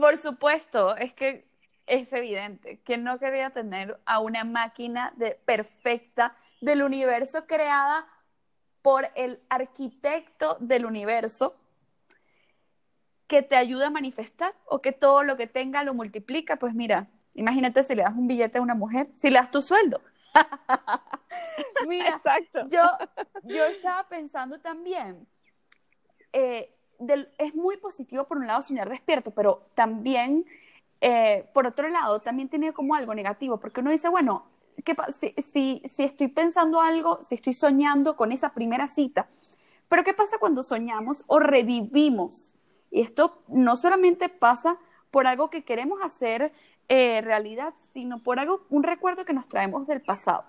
Por 0.00 0.18
supuesto, 0.18 0.96
es 0.96 1.12
que 1.12 1.46
es 1.86 2.12
evidente 2.12 2.80
que 2.80 2.98
no 2.98 3.18
quería 3.18 3.50
tener 3.50 4.00
a 4.04 4.20
una 4.20 4.44
máquina 4.44 5.12
de, 5.16 5.38
perfecta 5.44 6.34
del 6.60 6.82
universo 6.82 7.46
creada 7.46 8.06
por 8.82 9.08
el 9.14 9.40
arquitecto 9.48 10.56
del 10.60 10.86
universo 10.86 11.56
que 13.26 13.42
te 13.42 13.56
ayuda 13.56 13.88
a 13.88 13.90
manifestar 13.90 14.54
o 14.66 14.80
que 14.80 14.92
todo 14.92 15.22
lo 15.22 15.36
que 15.36 15.46
tenga 15.46 15.82
lo 15.82 15.94
multiplica, 15.94 16.56
pues 16.56 16.74
mira, 16.74 17.08
imagínate 17.34 17.82
si 17.82 17.94
le 17.94 18.02
das 18.02 18.14
un 18.14 18.28
billete 18.28 18.58
a 18.58 18.62
una 18.62 18.74
mujer, 18.74 19.08
si 19.16 19.30
le 19.30 19.38
das 19.38 19.50
tu 19.50 19.62
sueldo. 19.62 20.00
mira, 21.88 22.10
Exacto. 22.10 22.68
Yo, 22.68 22.82
yo 23.42 23.64
estaba 23.64 24.08
pensando 24.08 24.60
también, 24.60 25.26
eh, 26.32 26.72
es 27.38 27.54
muy 27.54 27.76
positivo 27.76 28.26
por 28.26 28.38
un 28.38 28.46
lado 28.46 28.62
soñar 28.62 28.88
despierto, 28.88 29.30
pero 29.32 29.68
también, 29.74 30.46
eh, 31.00 31.48
por 31.52 31.66
otro 31.66 31.88
lado, 31.88 32.20
también 32.20 32.48
tiene 32.48 32.72
como 32.72 32.94
algo 32.94 33.14
negativo, 33.14 33.58
porque 33.58 33.80
uno 33.80 33.90
dice, 33.90 34.08
bueno, 34.08 34.44
¿qué 34.84 34.94
si, 35.42 35.82
si, 35.86 36.02
estoy 36.02 36.28
pensando 36.28 36.80
algo, 36.80 37.18
si 37.22 37.34
estoy 37.34 37.54
soñando 37.54 38.16
con 38.16 38.32
esa 38.32 38.50
primera 38.50 38.88
cita, 38.88 39.26
pero 39.88 40.04
¿qué 40.04 40.14
pasa 40.14 40.38
cuando 40.38 40.62
soñamos 40.62 41.24
o 41.26 41.38
revivimos 41.38 42.52
y 42.90 43.00
esto 43.00 43.38
no 43.48 43.76
solamente 43.76 44.28
pasa 44.28 44.76
por 45.10 45.26
algo 45.26 45.50
que 45.50 45.64
queremos 45.64 46.00
hacer 46.02 46.52
eh, 46.88 47.20
realidad, 47.20 47.74
sino 47.92 48.18
por 48.18 48.38
algo, 48.38 48.62
un 48.70 48.82
recuerdo 48.82 49.24
que 49.24 49.32
nos 49.32 49.48
traemos 49.48 49.86
del 49.86 50.00
pasado. 50.00 50.44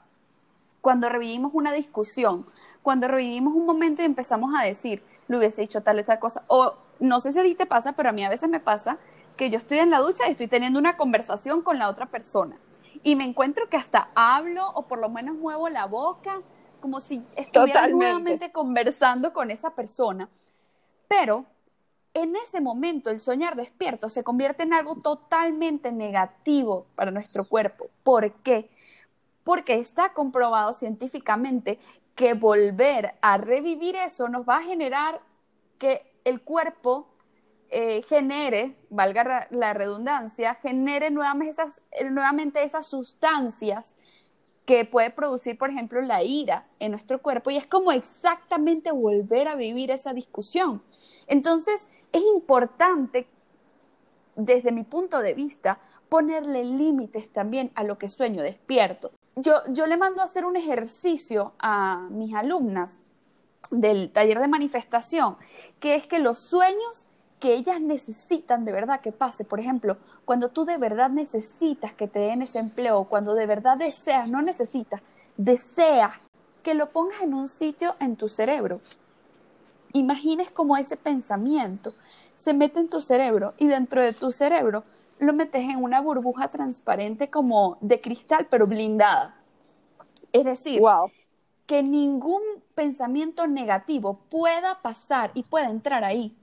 Cuando 0.81 1.09
revivimos 1.09 1.53
una 1.53 1.73
discusión, 1.73 2.45
cuando 2.83 3.07
revivimos 3.07 3.55
un 3.55 3.65
momento 3.65 4.01
y 4.01 4.05
empezamos 4.05 4.53
a 4.57 4.63
decir, 4.63 5.03
lo 5.27 5.39
hubiese 5.39 5.61
dicho 5.61 5.81
tal 5.81 5.99
y 5.99 6.03
tal 6.03 6.19
cosa, 6.19 6.43
o 6.47 6.75
no 6.99 7.19
sé 7.19 7.33
si 7.33 7.39
a 7.39 7.43
ti 7.43 7.55
te 7.55 7.65
pasa, 7.65 7.93
pero 7.93 8.09
a 8.09 8.11
mí 8.11 8.23
a 8.23 8.29
veces 8.29 8.49
me 8.49 8.59
pasa 8.59 8.97
que 9.38 9.49
yo 9.49 9.57
estoy 9.57 9.79
en 9.79 9.89
la 9.89 9.99
ducha 9.99 10.27
y 10.27 10.31
estoy 10.31 10.47
teniendo 10.47 10.79
una 10.79 10.97
conversación 10.97 11.61
con 11.61 11.79
la 11.79 11.89
otra 11.89 12.07
persona 12.07 12.57
y 13.03 13.15
me 13.15 13.23
encuentro 13.23 13.69
que 13.69 13.77
hasta 13.77 14.09
hablo 14.15 14.69
o 14.73 14.88
por 14.88 14.99
lo 14.99 15.09
menos 15.09 15.35
muevo 15.35 15.69
la 15.69 15.85
boca 15.85 16.41
como 16.79 16.99
si 16.99 17.23
estuviera 17.35 17.88
nuevamente 17.88 18.51
conversando 18.51 19.33
con 19.33 19.51
esa 19.51 19.71
persona. 19.71 20.29
Pero 21.07 21.45
en 22.13 22.35
ese 22.35 22.61
momento 22.61 23.09
el 23.09 23.19
soñar 23.19 23.55
despierto 23.55 24.09
se 24.09 24.23
convierte 24.23 24.63
en 24.63 24.73
algo 24.73 24.95
totalmente 24.95 25.91
negativo 25.91 26.88
para 26.95 27.11
nuestro 27.11 27.45
cuerpo. 27.45 27.88
¿Por 28.03 28.33
qué? 28.41 28.69
Porque 29.43 29.75
está 29.75 30.13
comprobado 30.13 30.73
científicamente 30.73 31.79
que 32.15 32.33
volver 32.33 33.15
a 33.21 33.38
revivir 33.38 33.95
eso 33.95 34.27
nos 34.27 34.47
va 34.47 34.57
a 34.57 34.63
generar 34.63 35.21
que 35.77 36.19
el 36.25 36.41
cuerpo 36.41 37.07
eh, 37.70 38.01
genere, 38.03 38.76
valga 38.89 39.47
la 39.51 39.74
redundancia, 39.74 40.55
genere 40.55 41.11
nuevamente 41.11 41.51
esas, 41.51 41.82
nuevamente 42.11 42.63
esas 42.63 42.88
sustancias 42.88 43.95
que 44.65 44.86
puede 44.86 45.09
producir, 45.11 45.57
por 45.57 45.70
ejemplo, 45.70 46.01
la 46.01 46.24
ira 46.24 46.68
en 46.80 46.91
nuestro 46.91 47.22
cuerpo 47.22 47.49
y 47.51 47.57
es 47.57 47.65
como 47.65 47.91
exactamente 47.91 48.91
volver 48.91 49.47
a 49.47 49.55
vivir 49.55 49.91
esa 49.91 50.13
discusión. 50.13 50.82
Entonces, 51.28 51.88
es 52.11 52.22
importante, 52.22 53.28
desde 54.36 54.72
mi 54.72 54.84
punto 54.84 55.22
de 55.22 55.34
vista, 55.34 55.80
ponerle 56.09 56.63
límites 56.63 57.32
también 57.32 57.72
a 57.76 57.84
lo 57.84 57.97
que 57.97 58.09
sueño 58.09 58.43
despierto. 58.43 59.11
Yo, 59.36 59.55
yo 59.70 59.88
le 59.88 59.97
mando 59.97 60.22
a 60.22 60.26
hacer 60.26 60.45
un 60.45 60.55
ejercicio 60.55 61.53
a 61.59 62.07
mis 62.11 62.34
alumnas 62.34 62.99
del 63.72 64.11
taller 64.11 64.39
de 64.39 64.47
manifestación, 64.47 65.38
que 65.80 65.95
es 65.95 66.07
que 66.07 66.20
los 66.20 66.39
sueños 66.39 67.07
que 67.39 67.53
ellas 67.53 67.79
necesitan 67.79 68.65
de 68.65 68.71
verdad 68.71 69.01
que 69.01 69.11
pase. 69.11 69.45
Por 69.45 69.59
ejemplo, 69.59 69.95
cuando 70.25 70.49
tú 70.49 70.65
de 70.65 70.77
verdad 70.77 71.09
necesitas 71.09 71.93
que 71.93 72.07
te 72.07 72.19
den 72.19 72.41
ese 72.41 72.59
empleo, 72.59 73.03
cuando 73.05 73.35
de 73.35 73.45
verdad 73.45 73.77
deseas, 73.77 74.29
no 74.29 74.41
necesitas, 74.41 75.01
deseas 75.38 76.19
que 76.63 76.73
lo 76.73 76.89
pongas 76.89 77.21
en 77.21 77.33
un 77.33 77.47
sitio 77.47 77.95
en 77.99 78.15
tu 78.15 78.27
cerebro 78.27 78.81
imagines 79.93 80.51
como 80.51 80.77
ese 80.77 80.97
pensamiento 80.97 81.93
se 82.35 82.53
mete 82.53 82.79
en 82.79 82.89
tu 82.89 83.01
cerebro 83.01 83.53
y 83.57 83.67
dentro 83.67 84.01
de 84.01 84.13
tu 84.13 84.31
cerebro 84.31 84.83
lo 85.19 85.33
metes 85.33 85.61
en 85.63 85.83
una 85.83 86.01
burbuja 86.01 86.47
transparente 86.49 87.29
como 87.29 87.77
de 87.81 87.99
cristal, 87.99 88.47
pero 88.49 88.67
blindada. 88.67 89.35
Es 90.31 90.45
decir, 90.45 90.79
que 91.65 91.81
ningún 91.81 92.41
pensamiento 92.75 93.47
negativo 93.47 94.19
pueda 94.29 94.79
pasar 94.83 95.31
y 95.33 95.43
pueda 95.43 95.71
entrar 95.71 96.03
ahí. 96.03 96.36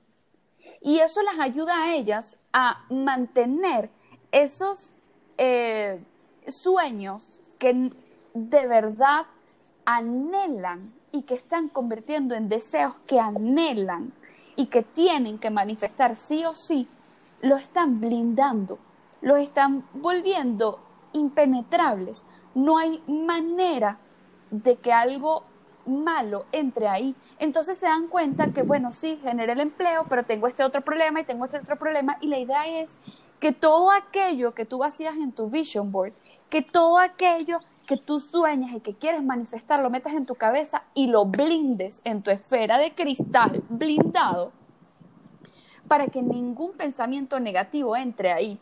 Y 0.81 0.99
eso 0.99 1.23
las 1.23 1.39
ayuda 1.39 1.83
a 1.83 1.95
ellas 1.95 2.39
a 2.53 2.85
mantener 2.91 3.91
esos 4.33 4.93
eh, 5.39 6.03
sueños 6.47 7.41
que 7.59 7.91
de 8.35 8.67
verdad 8.67 9.27
anhelan 9.87 10.83
y 11.13 11.23
que 11.23 11.35
están 11.35 11.69
convirtiendo 11.69 12.35
en 12.35 12.49
deseos 12.49 12.95
que 13.07 13.21
anhelan 13.21 14.13
y 14.57 14.67
que 14.67 14.83
tienen 14.83 15.39
que 15.39 15.51
manifestar 15.51 16.17
sí 16.17 16.45
o 16.45 16.57
sí, 16.57 16.89
lo 17.43 17.57
están 17.57 18.01
blindando, 18.01 18.79
lo 19.21 19.37
están 19.37 19.87
volviendo 19.95 20.81
impenetrables. 21.13 22.25
No 22.55 22.79
hay 22.79 23.03
manera 23.07 23.99
de 24.51 24.77
que 24.77 24.93
algo 24.93 25.45
malo 25.87 26.47
entre 26.53 26.89
ahí. 26.89 27.15
Entonces 27.39 27.79
se 27.79 27.87
dan 27.87 28.09
cuenta 28.09 28.47
que, 28.47 28.63
bueno, 28.63 28.93
sí, 28.93 29.19
generé 29.23 29.53
el 29.53 29.61
empleo, 29.61 30.07
pero 30.09 30.25
tengo 30.25 30.47
este 30.47 30.65
otro 30.65 30.83
problema 30.83 31.21
y 31.21 31.25
tengo 31.25 31.45
este 31.45 31.59
otro 31.59 31.77
problema. 31.77 32.17
Y 32.21 32.29
la 32.29 32.39
idea 32.39 32.67
es 32.67 32.97
que 33.41 33.53
todo 33.53 33.91
aquello 33.91 34.55
que 34.55 34.65
tú 34.65 34.85
hacías 34.85 35.17
en 35.17 35.33
tu 35.33 35.51
vision 35.51 35.93
board, 35.93 36.13
que 36.49 36.63
todo 36.63 36.99
aquello 36.99 37.61
que 37.87 37.97
tú 37.97 38.21
sueñas 38.21 38.73
y 38.73 38.81
que 38.81 38.95
quieres 38.95 39.23
manifestar, 39.23 39.81
lo 39.81 39.91
metas 39.91 40.15
en 40.15 40.27
tu 40.27 40.35
cabeza 40.35 40.85
y 40.95 41.09
lo 41.09 41.27
blindes 41.27 42.01
en 42.05 42.23
tu 42.23 42.31
esfera 42.31 42.79
de 42.79 42.95
cristal 42.95 43.63
blindado 43.69 44.53
para 45.89 46.07
que 46.07 46.23
ningún 46.23 46.73
pensamiento 46.73 47.41
negativo 47.41 47.97
entre 47.97 48.33
ahí. 48.33 48.59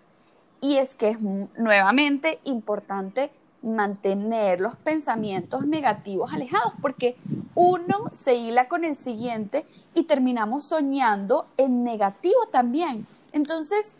Y 0.60 0.76
es 0.78 0.94
que 0.94 1.10
es 1.10 1.20
nuevamente 1.20 2.38
importante 2.44 3.30
mantener 3.62 4.60
los 4.60 4.76
pensamientos 4.76 5.66
negativos 5.66 6.32
alejados 6.32 6.72
porque 6.80 7.16
uno 7.54 8.10
se 8.12 8.34
hila 8.34 8.68
con 8.68 8.84
el 8.84 8.96
siguiente 8.96 9.64
y 9.94 10.04
terminamos 10.04 10.64
soñando 10.64 11.46
en 11.56 11.84
negativo 11.84 12.40
también. 12.50 13.06
Entonces, 13.32 13.94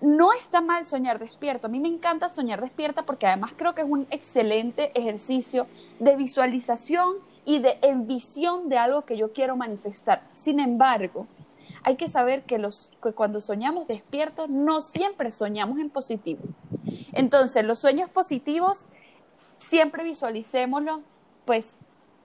no 0.00 0.32
está 0.32 0.60
mal 0.60 0.84
soñar 0.84 1.18
despierto. 1.18 1.68
A 1.68 1.70
mí 1.70 1.78
me 1.78 1.88
encanta 1.88 2.28
soñar 2.28 2.60
despierta 2.60 3.04
porque 3.04 3.26
además 3.26 3.52
creo 3.56 3.74
que 3.74 3.82
es 3.82 3.88
un 3.88 4.06
excelente 4.10 4.90
ejercicio 4.98 5.66
de 6.00 6.16
visualización 6.16 7.14
y 7.44 7.60
de 7.60 7.78
envisión 7.82 8.68
de 8.68 8.78
algo 8.78 9.02
que 9.02 9.16
yo 9.16 9.32
quiero 9.32 9.56
manifestar. 9.56 10.22
Sin 10.32 10.58
embargo, 10.58 11.26
hay 11.84 11.96
que 11.96 12.08
saber 12.08 12.44
que, 12.44 12.58
los, 12.58 12.88
que 13.02 13.12
cuando 13.12 13.40
soñamos 13.40 13.86
despiertos 13.86 14.48
no 14.50 14.80
siempre 14.80 15.30
soñamos 15.30 15.78
en 15.78 15.90
positivo. 15.90 16.42
Entonces, 17.12 17.64
los 17.64 17.78
sueños 17.78 18.10
positivos 18.10 18.86
siempre 19.58 20.04
visualicémoslos, 20.04 21.04
pues 21.44 21.76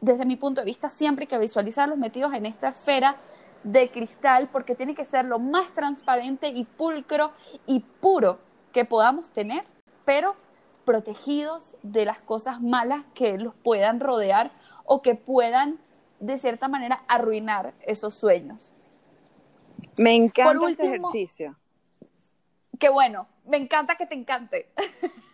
desde 0.02 0.26
mi 0.26 0.36
punto 0.36 0.62
de 0.62 0.66
vista, 0.66 0.90
siempre 0.90 1.24
hay 1.24 1.28
que 1.28 1.38
visualizarlos 1.38 1.98
metidos 1.98 2.34
en 2.34 2.46
esta 2.46 2.70
esfera 2.70 3.18
de 3.64 3.90
cristal 3.90 4.50
porque 4.52 4.76
tiene 4.76 4.96
que 4.96 5.06
ser 5.06 5.26
lo 5.26 5.40
más 5.40 5.74
transparente 5.74 6.50
y 6.50 6.66
pulcro 6.66 7.32
y 7.66 7.80
puro 7.80 8.40
que 8.72 8.86
podamos 8.86 9.32
tener, 9.32 9.66
pero 10.06 10.36
protegidos 10.86 11.76
de 11.84 12.06
las 12.06 12.20
cosas 12.20 12.62
malas 12.62 13.04
que 13.14 13.38
los 13.38 13.58
puedan 13.58 14.00
rodear 14.00 14.52
o 14.86 15.02
que 15.02 15.16
puedan 15.16 15.80
de 16.20 16.38
cierta 16.38 16.68
manera 16.68 17.04
arruinar 17.08 17.74
esos 17.82 18.16
sueños. 18.16 18.72
Me 19.98 20.16
encanta 20.16 20.70
este 20.70 20.86
ejercicio. 20.86 21.58
Qué 22.80 22.90
bueno, 22.90 23.28
me 23.48 23.58
encanta 23.58 23.96
que 23.96 24.06
te 24.06 24.16
encante. 24.16 24.70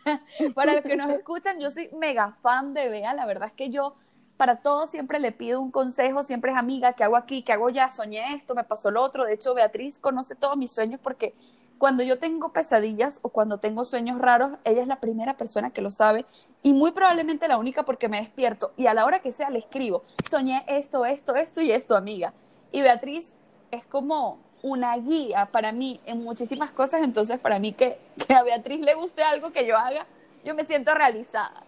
Para 0.55 0.75
los 0.75 0.83
que 0.83 0.95
nos 0.95 1.09
escuchan, 1.11 1.59
yo 1.59 1.71
soy 1.71 1.89
mega 1.97 2.37
fan 2.41 2.73
de 2.73 2.89
Bea, 2.89 3.13
la 3.13 3.25
verdad 3.25 3.49
es 3.49 3.55
que 3.55 3.69
yo 3.69 3.95
para 4.37 4.57
todo 4.57 4.87
siempre 4.87 5.19
le 5.19 5.31
pido 5.31 5.61
un 5.61 5.71
consejo, 5.71 6.23
siempre 6.23 6.51
es 6.51 6.57
amiga, 6.57 6.93
¿qué 6.93 7.03
hago 7.03 7.15
aquí? 7.15 7.43
¿Qué 7.43 7.53
hago 7.53 7.69
ya? 7.69 7.89
Soñé 7.89 8.33
esto, 8.33 8.55
me 8.55 8.63
pasó 8.63 8.91
lo 8.91 9.01
otro. 9.01 9.25
De 9.25 9.33
hecho, 9.33 9.53
Beatriz 9.53 9.99
conoce 9.99 10.35
todos 10.35 10.57
mis 10.57 10.71
sueños 10.71 10.99
porque 11.01 11.35
cuando 11.77 12.03
yo 12.03 12.19
tengo 12.19 12.51
pesadillas 12.51 13.19
o 13.21 13.29
cuando 13.29 13.59
tengo 13.59 13.85
sueños 13.85 14.19
raros, 14.19 14.57
ella 14.63 14.81
es 14.81 14.87
la 14.87 14.99
primera 14.99 15.37
persona 15.37 15.71
que 15.71 15.81
lo 15.81 15.91
sabe 15.91 16.25
y 16.61 16.73
muy 16.73 16.91
probablemente 16.91 17.47
la 17.47 17.57
única 17.57 17.83
porque 17.83 18.09
me 18.09 18.21
despierto 18.21 18.73
y 18.75 18.87
a 18.87 18.93
la 18.93 19.05
hora 19.05 19.19
que 19.19 19.31
sea 19.31 19.49
le 19.49 19.59
escribo, 19.59 20.03
soñé 20.29 20.63
esto, 20.67 21.05
esto, 21.05 21.35
esto 21.35 21.61
y 21.61 21.71
esto, 21.71 21.95
amiga. 21.95 22.33
Y 22.71 22.81
Beatriz 22.81 23.33
es 23.71 23.85
como 23.85 24.39
una 24.63 24.97
guía 24.97 25.49
para 25.51 25.71
mí 25.71 25.99
en 26.05 26.23
muchísimas 26.23 26.71
cosas, 26.71 27.03
entonces 27.03 27.37
para 27.37 27.59
mí 27.59 27.73
que, 27.73 27.99
que 28.25 28.33
a 28.33 28.41
Beatriz 28.41 28.79
le 28.79 28.95
guste 28.95 29.21
algo 29.21 29.51
que 29.51 29.67
yo 29.67 29.77
haga, 29.77 30.07
yo 30.43 30.55
me 30.55 30.63
siento 30.63 30.95
realizada. 30.95 31.63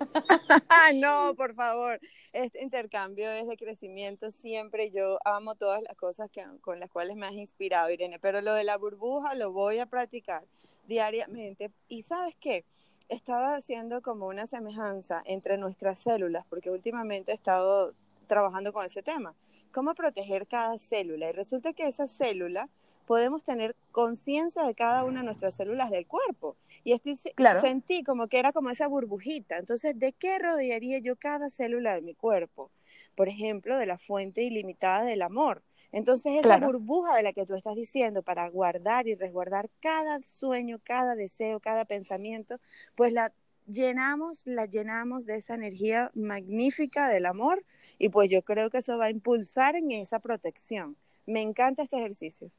no, 0.94 1.34
por 1.36 1.54
favor. 1.54 2.00
Este 2.32 2.62
intercambio 2.62 3.30
es 3.30 3.46
de 3.46 3.56
crecimiento 3.56 4.30
siempre. 4.30 4.90
Yo 4.90 5.18
amo 5.24 5.54
todas 5.54 5.82
las 5.82 5.96
cosas 5.96 6.30
que, 6.30 6.44
con 6.60 6.80
las 6.80 6.90
cuales 6.90 7.16
me 7.16 7.26
has 7.26 7.32
inspirado, 7.32 7.90
Irene, 7.90 8.18
pero 8.18 8.40
lo 8.40 8.52
de 8.54 8.64
la 8.64 8.76
burbuja 8.76 9.34
lo 9.34 9.52
voy 9.52 9.78
a 9.78 9.86
practicar 9.86 10.44
diariamente. 10.86 11.70
¿Y 11.88 12.02
sabes 12.02 12.34
qué? 12.40 12.64
Estaba 13.08 13.56
haciendo 13.56 14.02
como 14.02 14.26
una 14.26 14.46
semejanza 14.46 15.22
entre 15.24 15.58
nuestras 15.58 15.98
células, 15.98 16.44
porque 16.48 16.70
últimamente 16.70 17.32
he 17.32 17.34
estado 17.34 17.92
trabajando 18.26 18.72
con 18.72 18.86
ese 18.86 19.02
tema. 19.02 19.34
¿Cómo 19.72 19.94
proteger 19.94 20.46
cada 20.46 20.78
célula? 20.78 21.28
Y 21.28 21.32
resulta 21.32 21.72
que 21.72 21.86
esa 21.86 22.06
célula 22.06 22.68
podemos 23.06 23.42
tener 23.42 23.74
conciencia 23.90 24.62
de 24.62 24.74
cada 24.74 25.02
una 25.04 25.20
de 25.20 25.26
nuestras 25.26 25.56
células 25.56 25.90
del 25.90 26.06
cuerpo. 26.06 26.56
Y 26.84 26.92
estoy 26.92 27.18
sentí 27.60 28.04
como 28.04 28.28
que 28.28 28.38
era 28.38 28.52
como 28.52 28.70
esa 28.70 28.86
burbujita. 28.86 29.58
Entonces, 29.58 29.98
¿de 29.98 30.12
qué 30.12 30.38
rodearía 30.38 30.98
yo 30.98 31.16
cada 31.16 31.50
célula 31.50 31.94
de 31.94 32.02
mi 32.02 32.14
cuerpo? 32.14 32.70
Por 33.16 33.28
ejemplo, 33.28 33.76
de 33.78 33.86
la 33.86 33.98
fuente 33.98 34.42
ilimitada 34.42 35.02
del 35.02 35.22
amor. 35.22 35.64
Entonces, 35.92 36.34
esa 36.38 36.58
burbuja 36.58 37.16
de 37.16 37.24
la 37.24 37.32
que 37.32 37.44
tú 37.44 37.54
estás 37.54 37.74
diciendo 37.74 38.22
para 38.22 38.48
guardar 38.48 39.08
y 39.08 39.16
resguardar 39.16 39.70
cada 39.80 40.22
sueño, 40.22 40.78
cada 40.84 41.16
deseo, 41.16 41.58
cada 41.58 41.84
pensamiento, 41.84 42.60
pues 42.94 43.12
la 43.12 43.32
llenamos, 43.66 44.42
la 44.46 44.66
llenamos 44.66 45.26
de 45.26 45.36
esa 45.36 45.54
energía 45.54 46.10
magnífica 46.14 47.08
del 47.08 47.26
amor 47.26 47.64
y 47.98 48.08
pues 48.08 48.30
yo 48.30 48.42
creo 48.42 48.70
que 48.70 48.78
eso 48.78 48.98
va 48.98 49.06
a 49.06 49.10
impulsar 49.10 49.76
en 49.76 49.90
esa 49.92 50.18
protección. 50.18 50.96
Me 51.26 51.42
encanta 51.42 51.82
este 51.82 51.98
ejercicio. 51.98 52.50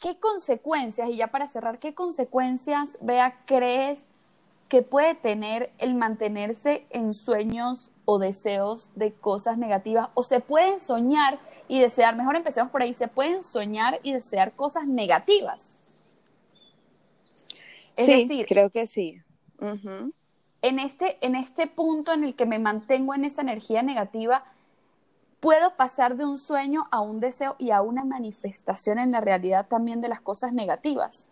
¿Qué 0.00 0.18
consecuencias, 0.18 1.08
y 1.10 1.16
ya 1.16 1.28
para 1.28 1.46
cerrar, 1.46 1.78
qué 1.78 1.94
consecuencias, 1.94 2.98
Vea, 3.00 3.38
crees 3.46 4.00
que 4.68 4.82
puede 4.82 5.14
tener 5.14 5.70
el 5.78 5.94
mantenerse 5.94 6.86
en 6.90 7.14
sueños 7.14 7.92
o 8.04 8.18
deseos 8.18 8.90
de 8.96 9.12
cosas 9.12 9.58
negativas? 9.58 10.08
¿O 10.14 10.24
se 10.24 10.40
pueden 10.40 10.80
soñar 10.80 11.38
y 11.68 11.78
desear, 11.78 12.16
mejor 12.16 12.34
empecemos 12.34 12.72
por 12.72 12.82
ahí, 12.82 12.92
se 12.94 13.06
pueden 13.06 13.44
soñar 13.44 14.00
y 14.02 14.12
desear 14.12 14.56
cosas 14.56 14.88
negativas? 14.88 15.71
Es 17.96 18.06
sí, 18.06 18.22
decir, 18.22 18.46
creo 18.46 18.70
que 18.70 18.86
sí. 18.86 19.20
en, 20.62 20.78
este, 20.78 21.18
en 21.20 21.34
este 21.34 21.66
punto 21.66 22.12
en 22.12 22.24
el 22.24 22.34
que 22.34 22.46
me 22.46 22.58
mantengo 22.58 23.14
en 23.14 23.24
esa 23.24 23.42
energía 23.42 23.82
negativa, 23.82 24.42
puedo 25.40 25.74
pasar 25.76 26.16
de 26.16 26.24
un 26.24 26.38
sueño 26.38 26.86
a 26.92 27.00
un 27.00 27.20
deseo 27.20 27.56
y 27.58 27.70
a 27.70 27.82
una 27.82 28.04
manifestación 28.04 28.98
en 28.98 29.10
la 29.10 29.20
realidad 29.20 29.66
también 29.68 30.00
de 30.00 30.08
las 30.08 30.20
cosas 30.20 30.52
negativas. 30.52 31.30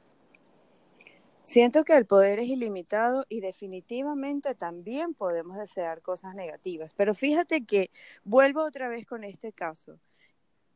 Siento 1.42 1.84
que 1.84 1.96
el 1.96 2.06
poder 2.06 2.38
es 2.38 2.48
ilimitado 2.48 3.24
y 3.28 3.40
definitivamente 3.40 4.54
también 4.54 5.14
podemos 5.14 5.56
desear 5.56 6.02
cosas 6.02 6.34
negativas, 6.34 6.94
pero 6.96 7.14
fíjate 7.14 7.64
que 7.64 7.90
vuelvo 8.24 8.62
otra 8.62 8.88
vez 8.88 9.06
con 9.06 9.24
este 9.24 9.52
caso. 9.52 9.98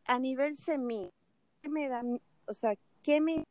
A 0.07 0.19
nivel 0.19 0.57
semilla, 0.57 1.11
¿qué 1.63 1.69
me 1.69 1.89
da, 1.89 2.03
o 2.47 2.53
sea, 2.55 2.75
qué 3.03 3.21
me 3.21 3.45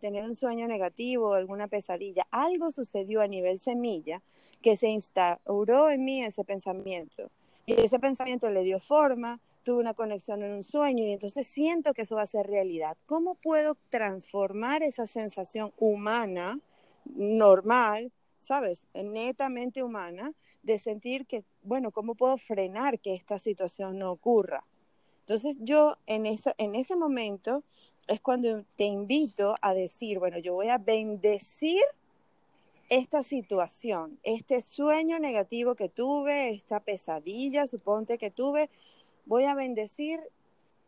tener 0.00 0.24
un 0.24 0.34
sueño 0.34 0.66
negativo, 0.68 1.34
alguna 1.34 1.68
pesadilla? 1.68 2.26
Algo 2.30 2.70
sucedió 2.70 3.20
a 3.20 3.28
nivel 3.28 3.58
semilla 3.58 4.22
que 4.62 4.76
se 4.76 4.88
instauró 4.88 5.90
en 5.90 6.04
mí 6.04 6.22
ese 6.22 6.44
pensamiento 6.44 7.30
y 7.66 7.72
ese 7.74 7.98
pensamiento 7.98 8.48
le 8.48 8.62
dio 8.62 8.78
forma, 8.78 9.40
tuve 9.64 9.80
una 9.80 9.94
conexión 9.94 10.42
en 10.44 10.52
un 10.52 10.62
sueño 10.62 11.02
y 11.04 11.12
entonces 11.12 11.48
siento 11.48 11.92
que 11.92 12.02
eso 12.02 12.14
va 12.14 12.22
a 12.22 12.26
ser 12.26 12.46
realidad. 12.46 12.96
¿Cómo 13.06 13.34
puedo 13.34 13.76
transformar 13.90 14.84
esa 14.84 15.06
sensación 15.08 15.72
humana, 15.76 16.60
normal, 17.04 18.12
sabes, 18.38 18.84
netamente 18.94 19.82
humana, 19.82 20.32
de 20.62 20.78
sentir 20.78 21.26
que, 21.26 21.44
bueno, 21.62 21.90
¿cómo 21.90 22.14
puedo 22.14 22.38
frenar 22.38 23.00
que 23.00 23.14
esta 23.14 23.40
situación 23.40 23.98
no 23.98 24.12
ocurra? 24.12 24.64
Entonces 25.20 25.56
yo 25.58 25.96
en, 26.06 26.24
en 26.26 26.74
ese 26.76 26.94
momento 26.94 27.64
es 28.06 28.20
cuando 28.20 28.64
te 28.76 28.84
invito 28.84 29.56
a 29.60 29.74
decir, 29.74 30.18
bueno, 30.18 30.38
yo 30.38 30.54
voy 30.54 30.68
a 30.68 30.78
bendecir 30.78 31.82
esta 32.88 33.22
situación, 33.22 34.18
este 34.22 34.60
sueño 34.60 35.18
negativo 35.18 35.74
que 35.74 35.88
tuve, 35.88 36.50
esta 36.50 36.78
pesadilla, 36.80 37.66
suponte 37.66 38.16
que 38.16 38.30
tuve, 38.30 38.70
voy 39.24 39.44
a 39.44 39.54
bendecir 39.54 40.20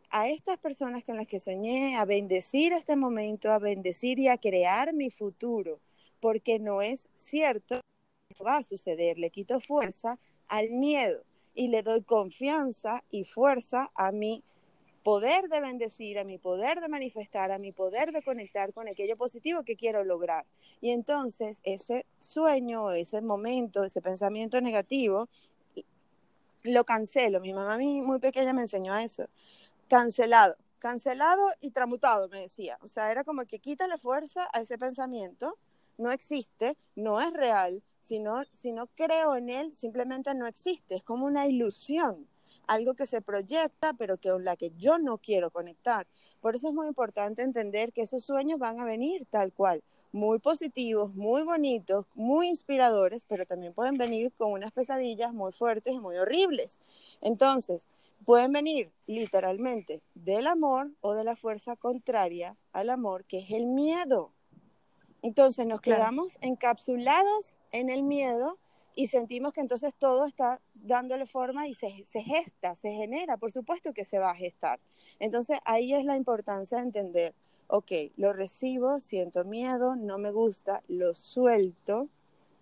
a 0.09 0.29
estas 0.29 0.57
personas 0.57 1.03
con 1.03 1.17
las 1.17 1.27
que 1.27 1.41
soñé, 1.41 1.97
a 1.97 2.05
bendecir 2.05 2.71
este 2.71 2.95
momento, 2.95 3.51
a 3.51 3.59
bendecir 3.59 4.17
y 4.19 4.29
a 4.29 4.37
crear 4.37 4.93
mi 4.93 5.09
futuro, 5.09 5.79
porque 6.21 6.57
no 6.57 6.81
es 6.81 7.07
cierto, 7.15 7.81
esto 8.29 8.43
va 8.45 8.57
a 8.57 8.63
suceder, 8.63 9.19
le 9.19 9.29
quito 9.29 9.59
fuerza 9.59 10.17
al 10.47 10.69
miedo 10.69 11.21
y 11.53 11.67
le 11.67 11.83
doy 11.83 12.01
confianza 12.01 13.03
y 13.11 13.25
fuerza 13.25 13.91
a 13.93 14.11
mi 14.11 14.41
poder 15.03 15.49
de 15.49 15.61
bendecir, 15.61 16.19
a 16.19 16.23
mi 16.23 16.37
poder 16.37 16.81
de 16.81 16.89
manifestar, 16.89 17.51
a 17.51 17.57
mi 17.57 17.71
poder 17.71 18.11
de 18.11 18.21
conectar 18.21 18.73
con 18.73 18.87
aquello 18.87 19.15
positivo 19.15 19.63
que 19.63 19.75
quiero 19.75 20.03
lograr. 20.03 20.45
Y 20.81 20.91
entonces 20.91 21.59
ese 21.63 22.05
sueño, 22.19 22.91
ese 22.91 23.21
momento, 23.21 23.83
ese 23.83 24.01
pensamiento 24.01 24.59
negativo, 24.61 25.27
lo 26.63 26.83
cancelo. 26.83 27.39
Mi 27.39 27.53
mamá 27.53 27.77
muy 27.77 28.19
pequeña 28.19 28.53
me 28.53 28.61
enseñó 28.61 28.93
a 28.93 29.03
eso. 29.03 29.27
Cancelado, 29.87 30.55
cancelado 30.79 31.41
y 31.61 31.71
tramutado, 31.71 32.27
me 32.29 32.41
decía. 32.41 32.77
O 32.81 32.87
sea, 32.87 33.11
era 33.11 33.23
como 33.23 33.45
que 33.45 33.59
quítale 33.59 33.97
fuerza 33.97 34.47
a 34.53 34.61
ese 34.61 34.77
pensamiento, 34.77 35.57
no 35.97 36.11
existe, 36.11 36.77
no 36.95 37.19
es 37.19 37.33
real, 37.33 37.81
si 37.99 38.19
no, 38.19 38.43
si 38.53 38.71
no 38.71 38.87
creo 38.87 39.35
en 39.35 39.49
él, 39.49 39.75
simplemente 39.75 40.33
no 40.33 40.47
existe, 40.47 40.95
es 40.95 41.03
como 41.03 41.25
una 41.25 41.47
ilusión 41.47 42.27
algo 42.69 42.93
que 42.93 43.07
se 43.07 43.21
proyecta, 43.21 43.93
pero 43.93 44.17
que 44.17 44.29
con 44.29 44.45
la 44.45 44.55
que 44.55 44.71
yo 44.77 44.99
no 44.99 45.17
quiero 45.17 45.49
conectar. 45.49 46.05
Por 46.39 46.55
eso 46.55 46.67
es 46.67 46.73
muy 46.73 46.87
importante 46.87 47.41
entender 47.41 47.91
que 47.91 48.03
esos 48.03 48.23
sueños 48.23 48.59
van 48.59 48.79
a 48.79 48.85
venir 48.85 49.25
tal 49.31 49.51
cual, 49.51 49.81
muy 50.11 50.37
positivos, 50.37 51.13
muy 51.15 51.41
bonitos, 51.41 52.05
muy 52.13 52.47
inspiradores, 52.47 53.25
pero 53.27 53.47
también 53.47 53.73
pueden 53.73 53.97
venir 53.97 54.31
con 54.37 54.51
unas 54.51 54.71
pesadillas 54.71 55.33
muy 55.33 55.51
fuertes 55.51 55.95
y 55.95 55.99
muy 55.99 56.17
horribles. 56.17 56.77
Entonces, 57.21 57.87
pueden 58.23 58.51
venir 58.51 58.91
literalmente 59.07 60.03
del 60.13 60.45
amor 60.45 60.91
o 61.01 61.15
de 61.15 61.23
la 61.23 61.35
fuerza 61.35 61.75
contraria 61.75 62.55
al 62.71 62.91
amor, 62.91 63.25
que 63.25 63.39
es 63.39 63.49
el 63.49 63.65
miedo. 63.65 64.31
Entonces 65.23 65.65
nos 65.65 65.81
quedamos 65.81 66.37
encapsulados 66.41 67.57
en 67.71 67.89
el 67.89 68.03
miedo 68.03 68.59
y 68.99 69.07
sentimos 69.07 69.53
que 69.53 69.61
entonces 69.61 69.93
todo 69.97 70.25
está 70.25 70.59
dándole 70.73 71.25
forma 71.25 71.69
y 71.69 71.73
se, 71.73 71.89
gesta, 71.89 72.75
se 72.75 72.91
genera, 72.91 73.37
por 73.37 73.49
supuesto 73.49 73.93
que 73.93 74.03
se 74.03 74.19
va 74.19 74.31
a 74.31 74.35
gestar. 74.35 74.81
Entonces 75.19 75.57
ahí 75.63 75.93
es 75.93 76.03
la 76.03 76.17
importancia 76.17 76.79
de 76.79 76.83
entender, 76.83 77.33
ok, 77.67 77.93
lo 78.17 78.33
recibo, 78.33 78.99
siento 78.99 79.45
miedo, 79.45 79.95
no 79.95 80.17
me 80.17 80.31
gusta, 80.31 80.83
lo 80.89 81.15
suelto, 81.15 82.09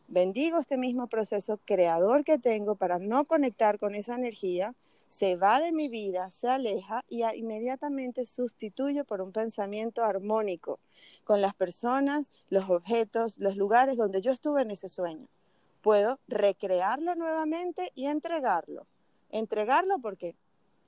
bendigo 0.08 0.60
este 0.60 0.78
mismo 0.78 1.08
proceso 1.08 1.60
creador 1.66 2.24
que 2.24 2.38
tengo 2.38 2.76
para 2.76 3.00
no 3.00 3.26
conectar 3.26 3.80
con 3.80 3.96
esa 3.96 4.14
energía, 4.14 4.76
se 5.08 5.38
va 5.38 5.60
de 5.60 5.72
mi 5.72 5.90
vida, 5.90 6.30
se 6.30 6.50
aleja 6.50 7.04
y 7.10 7.24
inmediatamente 7.36 8.26
sustituyo 8.26 9.06
por 9.06 9.22
un 9.22 9.32
pensamiento 9.32 10.04
armónico 10.04 10.78
con 11.24 11.42
las 11.42 11.56
personas, 11.56 12.30
los 12.52 12.70
objetos, 12.70 13.40
los 13.40 13.58
lugares 13.58 13.98
donde 13.98 14.22
yo 14.22 14.32
estuve 14.32 14.62
en 14.62 14.70
ese 14.70 14.88
sueño 14.88 15.28
puedo 15.82 16.20
recrearlo 16.28 17.16
nuevamente 17.16 17.92
y 17.96 18.08
entregarlo. 18.08 18.86
Entregarlo 19.30 20.00
porque 20.00 20.36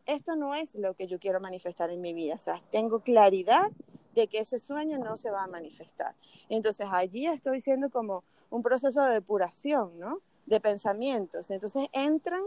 esto 0.05 0.35
no 0.35 0.55
es 0.55 0.75
lo 0.75 0.93
que 0.95 1.07
yo 1.07 1.19
quiero 1.19 1.39
manifestar 1.39 1.91
en 1.91 2.01
mi 2.01 2.13
vida. 2.13 2.35
O 2.35 2.39
sea, 2.39 2.61
tengo 2.71 3.01
claridad 3.01 3.69
de 4.15 4.27
que 4.27 4.39
ese 4.39 4.59
sueño 4.59 4.97
no 4.97 5.17
se 5.17 5.29
va 5.29 5.43
a 5.43 5.47
manifestar. 5.47 6.15
Entonces 6.49 6.87
allí 6.91 7.27
estoy 7.27 7.59
siendo 7.61 7.89
como 7.89 8.23
un 8.49 8.63
proceso 8.63 9.03
de 9.03 9.13
depuración, 9.13 9.99
¿no? 9.99 10.19
De 10.45 10.59
pensamientos. 10.59 11.51
Entonces 11.51 11.87
entran 11.93 12.43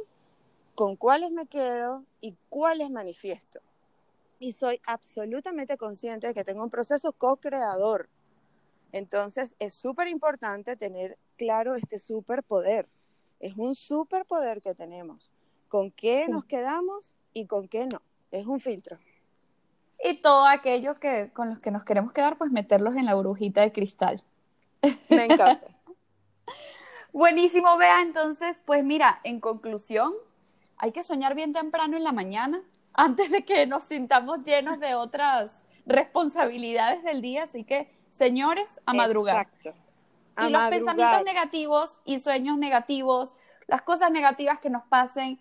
con 0.75 0.97
cuáles 0.97 1.31
me 1.31 1.47
quedo 1.47 2.05
y 2.21 2.35
cuáles 2.49 2.91
manifiesto. 2.91 3.61
Y 4.41 4.53
soy 4.53 4.81
absolutamente 4.87 5.77
consciente 5.77 6.27
de 6.27 6.35
que 6.35 6.45
tengo 6.45 6.65
un 6.65 6.71
proceso 6.71 7.13
co-creador. 7.13 8.09
Entonces 8.91 9.55
es 9.59 9.75
súper 9.75 10.09
importante 10.09 10.77
tener 10.77 11.17
claro 11.43 11.75
este 11.75 11.99
superpoder. 11.99 12.87
Es 13.41 13.55
un 13.57 13.75
superpoder 13.75 14.63
que 14.63 14.77
tenemos. 14.77 15.29
¿Con 15.69 15.91
qué 15.91 16.29
nos 16.29 16.45
quedamos 16.45 17.13
y 17.33 17.47
con 17.47 17.67
qué 17.67 17.87
no? 17.87 18.01
es 18.31 18.47
un 18.47 18.61
filtro. 18.61 18.97
Y 20.05 20.19
todo 20.19 20.47
aquello 20.47 20.95
que 20.95 21.31
con 21.35 21.51
los 21.51 21.59
que 21.59 21.73
nos 21.73 21.83
queremos 21.83 22.13
quedar, 22.13 22.39
pues 22.39 22.53
meterlos 22.53 22.95
en 22.95 23.07
la 23.07 23.15
burbujita 23.15 23.61
de 23.61 23.73
cristal. 23.73 24.23
Me 25.09 25.25
encanta. 25.25 25.67
Buenísimo, 27.13 27.77
Bea. 27.77 28.03
Entonces, 28.03 28.63
pues 28.65 28.85
mira, 28.85 29.21
en 29.25 29.41
conclusión, 29.41 30.13
hay 30.77 30.93
que 30.93 31.03
soñar 31.03 31.35
bien 31.35 31.53
temprano 31.53 31.97
en 31.97 32.05
la 32.05 32.13
mañana 32.13 32.63
antes 32.95 33.33
de 33.33 33.45
que 33.45 33.67
nos 33.67 33.83
sintamos 33.83 34.45
llenos 34.45 34.79
de 34.79 34.95
otras 34.95 35.59
responsabilidades 35.87 37.03
del 37.03 37.21
día. 37.21 37.43
Así 37.43 37.65
que, 37.65 37.93
señores, 38.11 38.81
a 38.87 38.95
madrugar. 38.95 39.49
Exacto. 39.53 39.82
Y 40.39 40.51
los 40.51 40.63
pensamientos 40.65 41.25
negativos 41.25 41.99
y 42.05 42.19
sueños 42.19 42.59
negativos, 42.59 43.35
las 43.67 43.83
cosas 43.83 44.11
negativas 44.11 44.59
que 44.61 44.71
nos 44.71 44.85
pasen, 44.85 45.41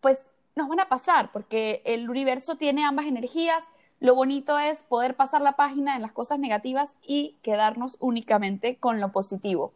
pues 0.00 0.32
nos 0.54 0.68
van 0.68 0.80
a 0.80 0.88
pasar, 0.88 1.30
porque 1.32 1.82
el 1.84 2.08
universo 2.10 2.56
tiene 2.56 2.84
ambas 2.84 3.06
energías. 3.06 3.64
Lo 4.00 4.14
bonito 4.14 4.58
es 4.58 4.82
poder 4.82 5.16
pasar 5.16 5.42
la 5.42 5.56
página 5.56 5.96
en 5.96 6.02
las 6.02 6.12
cosas 6.12 6.38
negativas 6.38 6.96
y 7.02 7.36
quedarnos 7.42 7.96
únicamente 8.00 8.76
con 8.76 9.00
lo 9.00 9.10
positivo. 9.12 9.72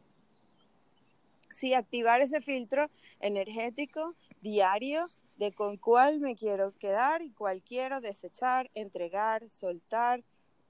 Sí, 1.51 1.75
activar 1.75 2.21
ese 2.21 2.41
filtro 2.41 2.89
energético 3.21 4.15
diario 4.41 5.07
de 5.37 5.53
con 5.53 5.77
cuál 5.77 6.19
me 6.21 6.35
quiero 6.35 6.73
quedar 6.79 7.23
y 7.23 7.31
cuál 7.31 7.63
quiero 7.63 8.01
desechar, 8.01 8.71
entregar, 8.75 9.49
soltar 9.49 10.23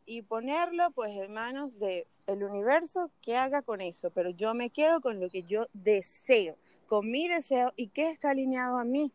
y 0.04 0.22
ponerlo 0.22 0.90
pues 0.90 1.16
en 1.16 1.32
manos 1.32 1.78
del 1.78 2.06
el 2.26 2.44
universo 2.44 3.10
que 3.20 3.36
haga 3.36 3.62
con 3.62 3.80
eso, 3.80 4.10
pero 4.10 4.30
yo 4.30 4.54
me 4.54 4.70
quedo 4.70 5.00
con 5.00 5.20
lo 5.20 5.28
que 5.28 5.42
yo 5.42 5.66
deseo, 5.72 6.56
con 6.86 7.06
mi 7.06 7.28
deseo 7.28 7.72
y 7.76 7.88
qué 7.88 8.10
está 8.10 8.30
alineado 8.30 8.78
a 8.78 8.84
mí, 8.84 9.12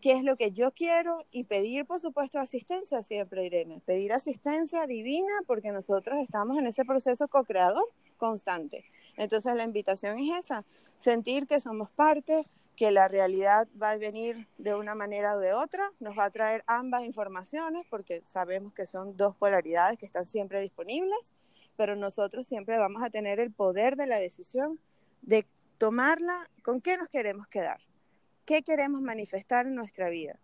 qué 0.00 0.12
es 0.12 0.22
lo 0.22 0.36
que 0.36 0.52
yo 0.52 0.72
quiero 0.72 1.18
y 1.30 1.44
pedir 1.44 1.86
por 1.86 2.00
supuesto 2.00 2.38
asistencia 2.38 3.02
siempre, 3.02 3.44
Irene, 3.44 3.80
pedir 3.84 4.12
asistencia 4.12 4.86
divina 4.86 5.32
porque 5.46 5.72
nosotros 5.72 6.20
estamos 6.20 6.58
en 6.58 6.66
ese 6.66 6.84
proceso 6.84 7.28
co-creador 7.28 7.84
constante. 8.16 8.84
Entonces 9.16 9.54
la 9.54 9.64
invitación 9.64 10.18
es 10.18 10.36
esa, 10.38 10.64
sentir 10.96 11.46
que 11.46 11.60
somos 11.60 11.90
parte, 11.90 12.46
que 12.76 12.90
la 12.90 13.08
realidad 13.08 13.66
va 13.80 13.90
a 13.90 13.96
venir 13.96 14.46
de 14.58 14.74
una 14.74 14.94
manera 14.94 15.34
o 15.34 15.40
de 15.40 15.54
otra, 15.54 15.90
nos 15.98 16.16
va 16.16 16.26
a 16.26 16.30
traer 16.30 16.62
ambas 16.66 17.04
informaciones 17.04 17.86
porque 17.88 18.22
sabemos 18.26 18.74
que 18.74 18.86
son 18.86 19.16
dos 19.16 19.34
polaridades 19.34 19.98
que 19.98 20.06
están 20.06 20.26
siempre 20.26 20.60
disponibles, 20.60 21.32
pero 21.76 21.96
nosotros 21.96 22.46
siempre 22.46 22.78
vamos 22.78 23.02
a 23.02 23.10
tener 23.10 23.40
el 23.40 23.52
poder 23.52 23.96
de 23.96 24.06
la 24.06 24.18
decisión 24.18 24.78
de 25.22 25.46
tomarla, 25.78 26.48
con 26.62 26.80
qué 26.80 26.96
nos 26.96 27.08
queremos 27.08 27.46
quedar, 27.48 27.80
qué 28.44 28.62
queremos 28.62 29.02
manifestar 29.02 29.66
en 29.66 29.74
nuestra 29.74 30.08
vida, 30.10 30.38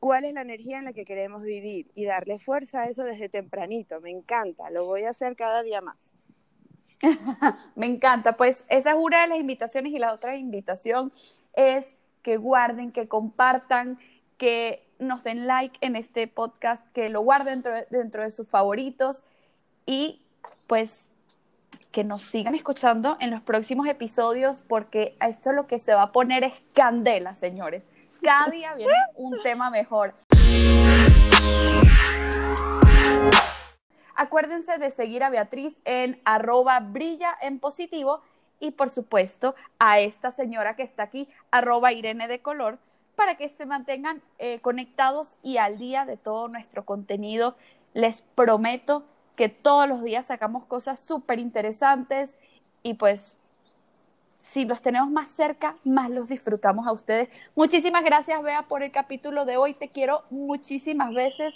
cuál 0.00 0.24
es 0.24 0.34
la 0.34 0.42
energía 0.42 0.78
en 0.78 0.86
la 0.86 0.92
que 0.92 1.04
queremos 1.04 1.42
vivir 1.42 1.90
y 1.94 2.04
darle 2.04 2.38
fuerza 2.38 2.82
a 2.82 2.86
eso 2.86 3.04
desde 3.04 3.28
tempranito. 3.28 4.00
Me 4.00 4.10
encanta, 4.10 4.70
lo 4.70 4.84
voy 4.84 5.04
a 5.04 5.10
hacer 5.10 5.36
cada 5.36 5.62
día 5.62 5.80
más. 5.80 6.12
Me 7.76 7.86
encanta, 7.86 8.36
pues 8.36 8.64
esa 8.68 8.90
es 8.90 8.96
una 8.98 9.22
de 9.22 9.28
las 9.28 9.38
invitaciones 9.38 9.92
y 9.92 9.98
la 9.98 10.12
otra 10.12 10.36
invitación 10.36 11.12
es 11.54 11.94
que 12.22 12.36
guarden, 12.36 12.92
que 12.92 13.08
compartan, 13.08 13.98
que 14.38 14.86
nos 14.98 15.22
den 15.22 15.46
like 15.46 15.78
en 15.80 15.96
este 15.96 16.26
podcast, 16.26 16.86
que 16.92 17.08
lo 17.08 17.20
guarden 17.20 17.62
dentro 17.62 17.74
de, 17.74 17.86
dentro 17.90 18.22
de 18.22 18.30
sus 18.30 18.48
favoritos 18.48 19.22
y 19.86 20.23
pues 20.66 21.08
que 21.92 22.02
nos 22.04 22.22
sigan 22.22 22.54
escuchando 22.54 23.16
en 23.20 23.30
los 23.30 23.40
próximos 23.40 23.86
episodios 23.86 24.62
porque 24.66 25.16
esto 25.20 25.52
lo 25.52 25.66
que 25.66 25.78
se 25.78 25.94
va 25.94 26.02
a 26.02 26.12
poner 26.12 26.42
es 26.42 26.54
candela, 26.72 27.34
señores. 27.34 27.86
Cada 28.20 28.50
día 28.50 28.74
viene 28.74 28.92
un 29.14 29.40
tema 29.42 29.70
mejor. 29.70 30.14
Acuérdense 34.16 34.78
de 34.78 34.90
seguir 34.90 35.22
a 35.22 35.30
Beatriz 35.30 35.78
en 35.84 36.20
arroba 36.24 36.80
brilla 36.80 37.36
en 37.40 37.58
positivo 37.58 38.22
y 38.60 38.70
por 38.70 38.90
supuesto 38.90 39.54
a 39.78 40.00
esta 40.00 40.30
señora 40.30 40.76
que 40.76 40.82
está 40.82 41.02
aquí, 41.02 41.28
arroba 41.50 41.92
Irene 41.92 42.28
de 42.28 42.40
Color, 42.40 42.78
para 43.16 43.36
que 43.36 43.48
se 43.48 43.66
mantengan 43.66 44.22
eh, 44.38 44.60
conectados 44.60 45.36
y 45.42 45.58
al 45.58 45.78
día 45.78 46.04
de 46.04 46.16
todo 46.16 46.48
nuestro 46.48 46.84
contenido. 46.84 47.56
Les 47.92 48.22
prometo 48.22 49.04
que 49.36 49.48
todos 49.48 49.88
los 49.88 50.02
días 50.02 50.26
sacamos 50.26 50.66
cosas 50.66 51.00
súper 51.00 51.38
interesantes 51.38 52.36
y 52.82 52.94
pues 52.94 53.36
si 54.54 54.64
los 54.64 54.82
tenemos 54.82 55.10
más 55.10 55.30
cerca, 55.30 55.74
más 55.84 56.10
los 56.10 56.28
disfrutamos 56.28 56.86
a 56.86 56.92
ustedes. 56.92 57.28
Muchísimas 57.56 58.04
gracias, 58.04 58.42
Bea, 58.42 58.62
por 58.62 58.84
el 58.84 58.92
capítulo 58.92 59.44
de 59.44 59.56
hoy. 59.56 59.74
Te 59.74 59.88
quiero 59.88 60.22
muchísimas 60.30 61.12
veces 61.12 61.54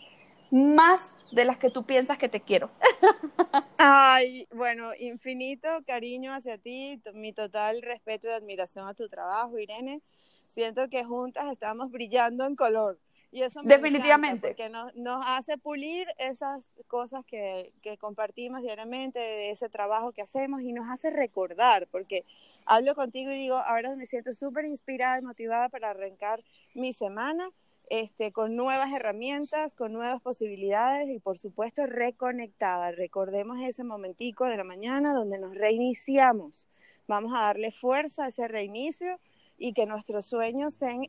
más 0.51 1.31
de 1.31 1.45
las 1.45 1.59
que 1.59 1.70
tú 1.70 1.85
piensas 1.85 2.18
que 2.18 2.29
te 2.29 2.41
quiero. 2.41 2.70
Ay, 3.79 4.49
bueno, 4.53 4.91
infinito 4.99 5.68
cariño 5.87 6.33
hacia 6.33 6.59
ti, 6.59 7.01
mi 7.14 7.33
total 7.33 7.83
respeto 7.83 8.26
y 8.26 8.33
admiración 8.33 8.89
a 8.89 8.95
tu 8.95 9.09
trabajo, 9.09 9.59
Irene. 9.59 10.03
Siento 10.49 10.89
que 10.89 11.05
juntas 11.05 11.53
estamos 11.53 11.91
brillando 11.93 12.47
en 12.47 12.57
color. 12.57 12.99
Y 13.31 13.43
eso 13.43 13.62
me 13.62 13.68
Definitivamente. 13.68 14.49
Porque 14.49 14.68
nos, 14.68 14.95
nos, 14.95 15.22
hace 15.26 15.59
pulir 15.59 16.07
esas 16.18 16.70
cosas 16.87 17.24
que, 17.26 17.72
que 17.83 17.99
compartimos 17.99 18.62
diariamente, 18.62 19.18
de 19.18 19.51
ese 19.51 19.68
trabajo 19.68 20.12
que 20.12 20.22
hacemos 20.22 20.62
y 20.62 20.72
nos 20.72 20.91
hace 20.91 21.11
recordar, 21.11 21.87
porque 21.91 22.24
hablo 22.64 22.95
contigo 22.95 23.31
y 23.31 23.35
digo, 23.35 23.57
ahora 23.57 23.95
me 23.97 24.07
siento 24.07 24.33
súper 24.33 24.64
inspirada 24.64 25.18
y 25.18 25.22
motivada 25.22 25.68
para 25.68 25.91
arrancar 25.91 26.43
mi 26.74 26.93
semana 26.93 27.51
este, 27.91 28.33
con 28.33 28.55
nuevas 28.55 28.93
herramientas, 28.93 29.74
con 29.74 29.93
nuevas 29.93 30.20
posibilidades 30.20 31.09
y 31.09 31.18
por 31.20 31.39
supuesto 31.39 31.87
reconectada. 31.87 32.93
Recordemos 32.93 33.59
ese 33.61 33.85
momentico 33.85 34.47
de 34.47 34.57
la 34.57 34.64
mañana 34.64 35.14
donde 35.14 35.39
nos 35.39 35.55
reiniciamos. 35.55 36.66
Vamos 37.07 37.33
a 37.35 37.41
darle 37.41 37.72
fuerza 37.72 38.24
a 38.24 38.29
ese 38.29 38.47
reinicio 38.49 39.18
y 39.57 39.72
que 39.72 39.87
nuestros 39.87 40.26
sueños 40.26 40.74
sean 40.74 41.05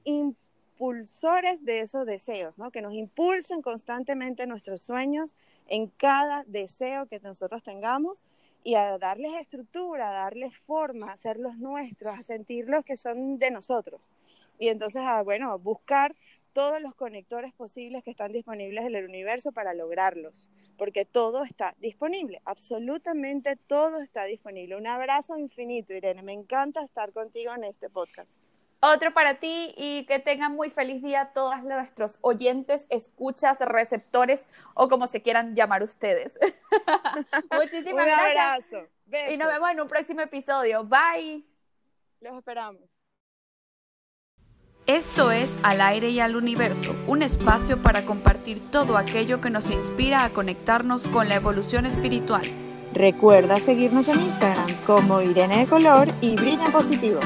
impulsores 0.79 1.65
de 1.65 1.81
esos 1.81 2.05
deseos, 2.05 2.57
¿no? 2.57 2.71
que 2.71 2.81
nos 2.81 2.93
impulsen 2.93 3.61
constantemente 3.61 4.47
nuestros 4.47 4.81
sueños 4.81 5.35
en 5.67 5.87
cada 5.87 6.45
deseo 6.45 7.05
que 7.07 7.19
nosotros 7.19 7.63
tengamos 7.63 8.23
y 8.63 8.75
a 8.75 8.97
darles 8.97 9.35
estructura, 9.35 10.09
darles 10.09 10.55
forma, 10.65 11.11
hacerlos 11.11 11.57
nuestros, 11.57 12.17
a 12.17 12.23
sentirlos 12.23 12.85
que 12.85 12.95
son 12.95 13.37
de 13.39 13.51
nosotros. 13.51 14.09
Y 14.57 14.69
entonces, 14.69 15.01
a, 15.01 15.21
bueno, 15.21 15.57
buscar 15.59 16.15
todos 16.53 16.81
los 16.81 16.95
conectores 16.95 17.53
posibles 17.53 18.01
que 18.01 18.11
están 18.11 18.31
disponibles 18.31 18.85
en 18.85 18.95
el 18.95 19.03
universo 19.03 19.51
para 19.51 19.73
lograrlos, 19.73 20.47
porque 20.77 21.03
todo 21.03 21.43
está 21.43 21.75
disponible, 21.79 22.41
absolutamente 22.45 23.57
todo 23.57 23.99
está 23.99 24.23
disponible. 24.23 24.77
Un 24.77 24.87
abrazo 24.87 25.37
infinito, 25.37 25.93
Irene, 25.93 26.23
me 26.23 26.33
encanta 26.33 26.81
estar 26.83 27.11
contigo 27.11 27.53
en 27.53 27.65
este 27.65 27.89
podcast. 27.89 28.33
Otro 28.81 29.13
para 29.13 29.39
ti 29.39 29.73
y 29.75 30.05
que 30.05 30.19
tengan 30.19 30.53
muy 30.55 30.69
feliz 30.69 31.03
día 31.03 31.31
todos 31.33 31.61
nuestros 31.63 32.17
oyentes, 32.21 32.85
escuchas, 32.89 33.59
receptores 33.59 34.47
o 34.73 34.87
como 34.87 35.05
se 35.07 35.21
quieran 35.21 35.53
llamar 35.53 35.83
ustedes. 35.83 36.39
Muchísimas 37.51 38.05
un 38.05 38.11
gracias. 38.11 38.19
abrazo. 38.19 38.87
Besos. 39.05 39.33
Y 39.33 39.37
nos 39.37 39.47
vemos 39.47 39.69
en 39.71 39.81
un 39.81 39.87
próximo 39.87 40.21
episodio. 40.21 40.85
Bye. 40.85 41.43
Los 42.21 42.37
esperamos. 42.37 42.81
Esto 44.85 45.29
es 45.29 45.55
Al 45.61 45.81
aire 45.81 46.09
y 46.09 46.19
al 46.19 46.35
universo, 46.35 46.95
un 47.05 47.21
espacio 47.21 47.81
para 47.81 48.05
compartir 48.05 48.59
todo 48.71 48.97
aquello 48.97 49.39
que 49.39 49.51
nos 49.51 49.69
inspira 49.69 50.23
a 50.23 50.29
conectarnos 50.31 51.07
con 51.07 51.29
la 51.29 51.35
evolución 51.35 51.85
espiritual. 51.85 52.43
Recuerda 52.93 53.59
seguirnos 53.59 54.07
en 54.07 54.19
Instagram 54.19 54.73
como 54.87 55.21
Irene 55.21 55.59
de 55.59 55.67
Color 55.67 56.07
y 56.21 56.35
Brilla 56.35 56.71
Positivo. 56.71 57.19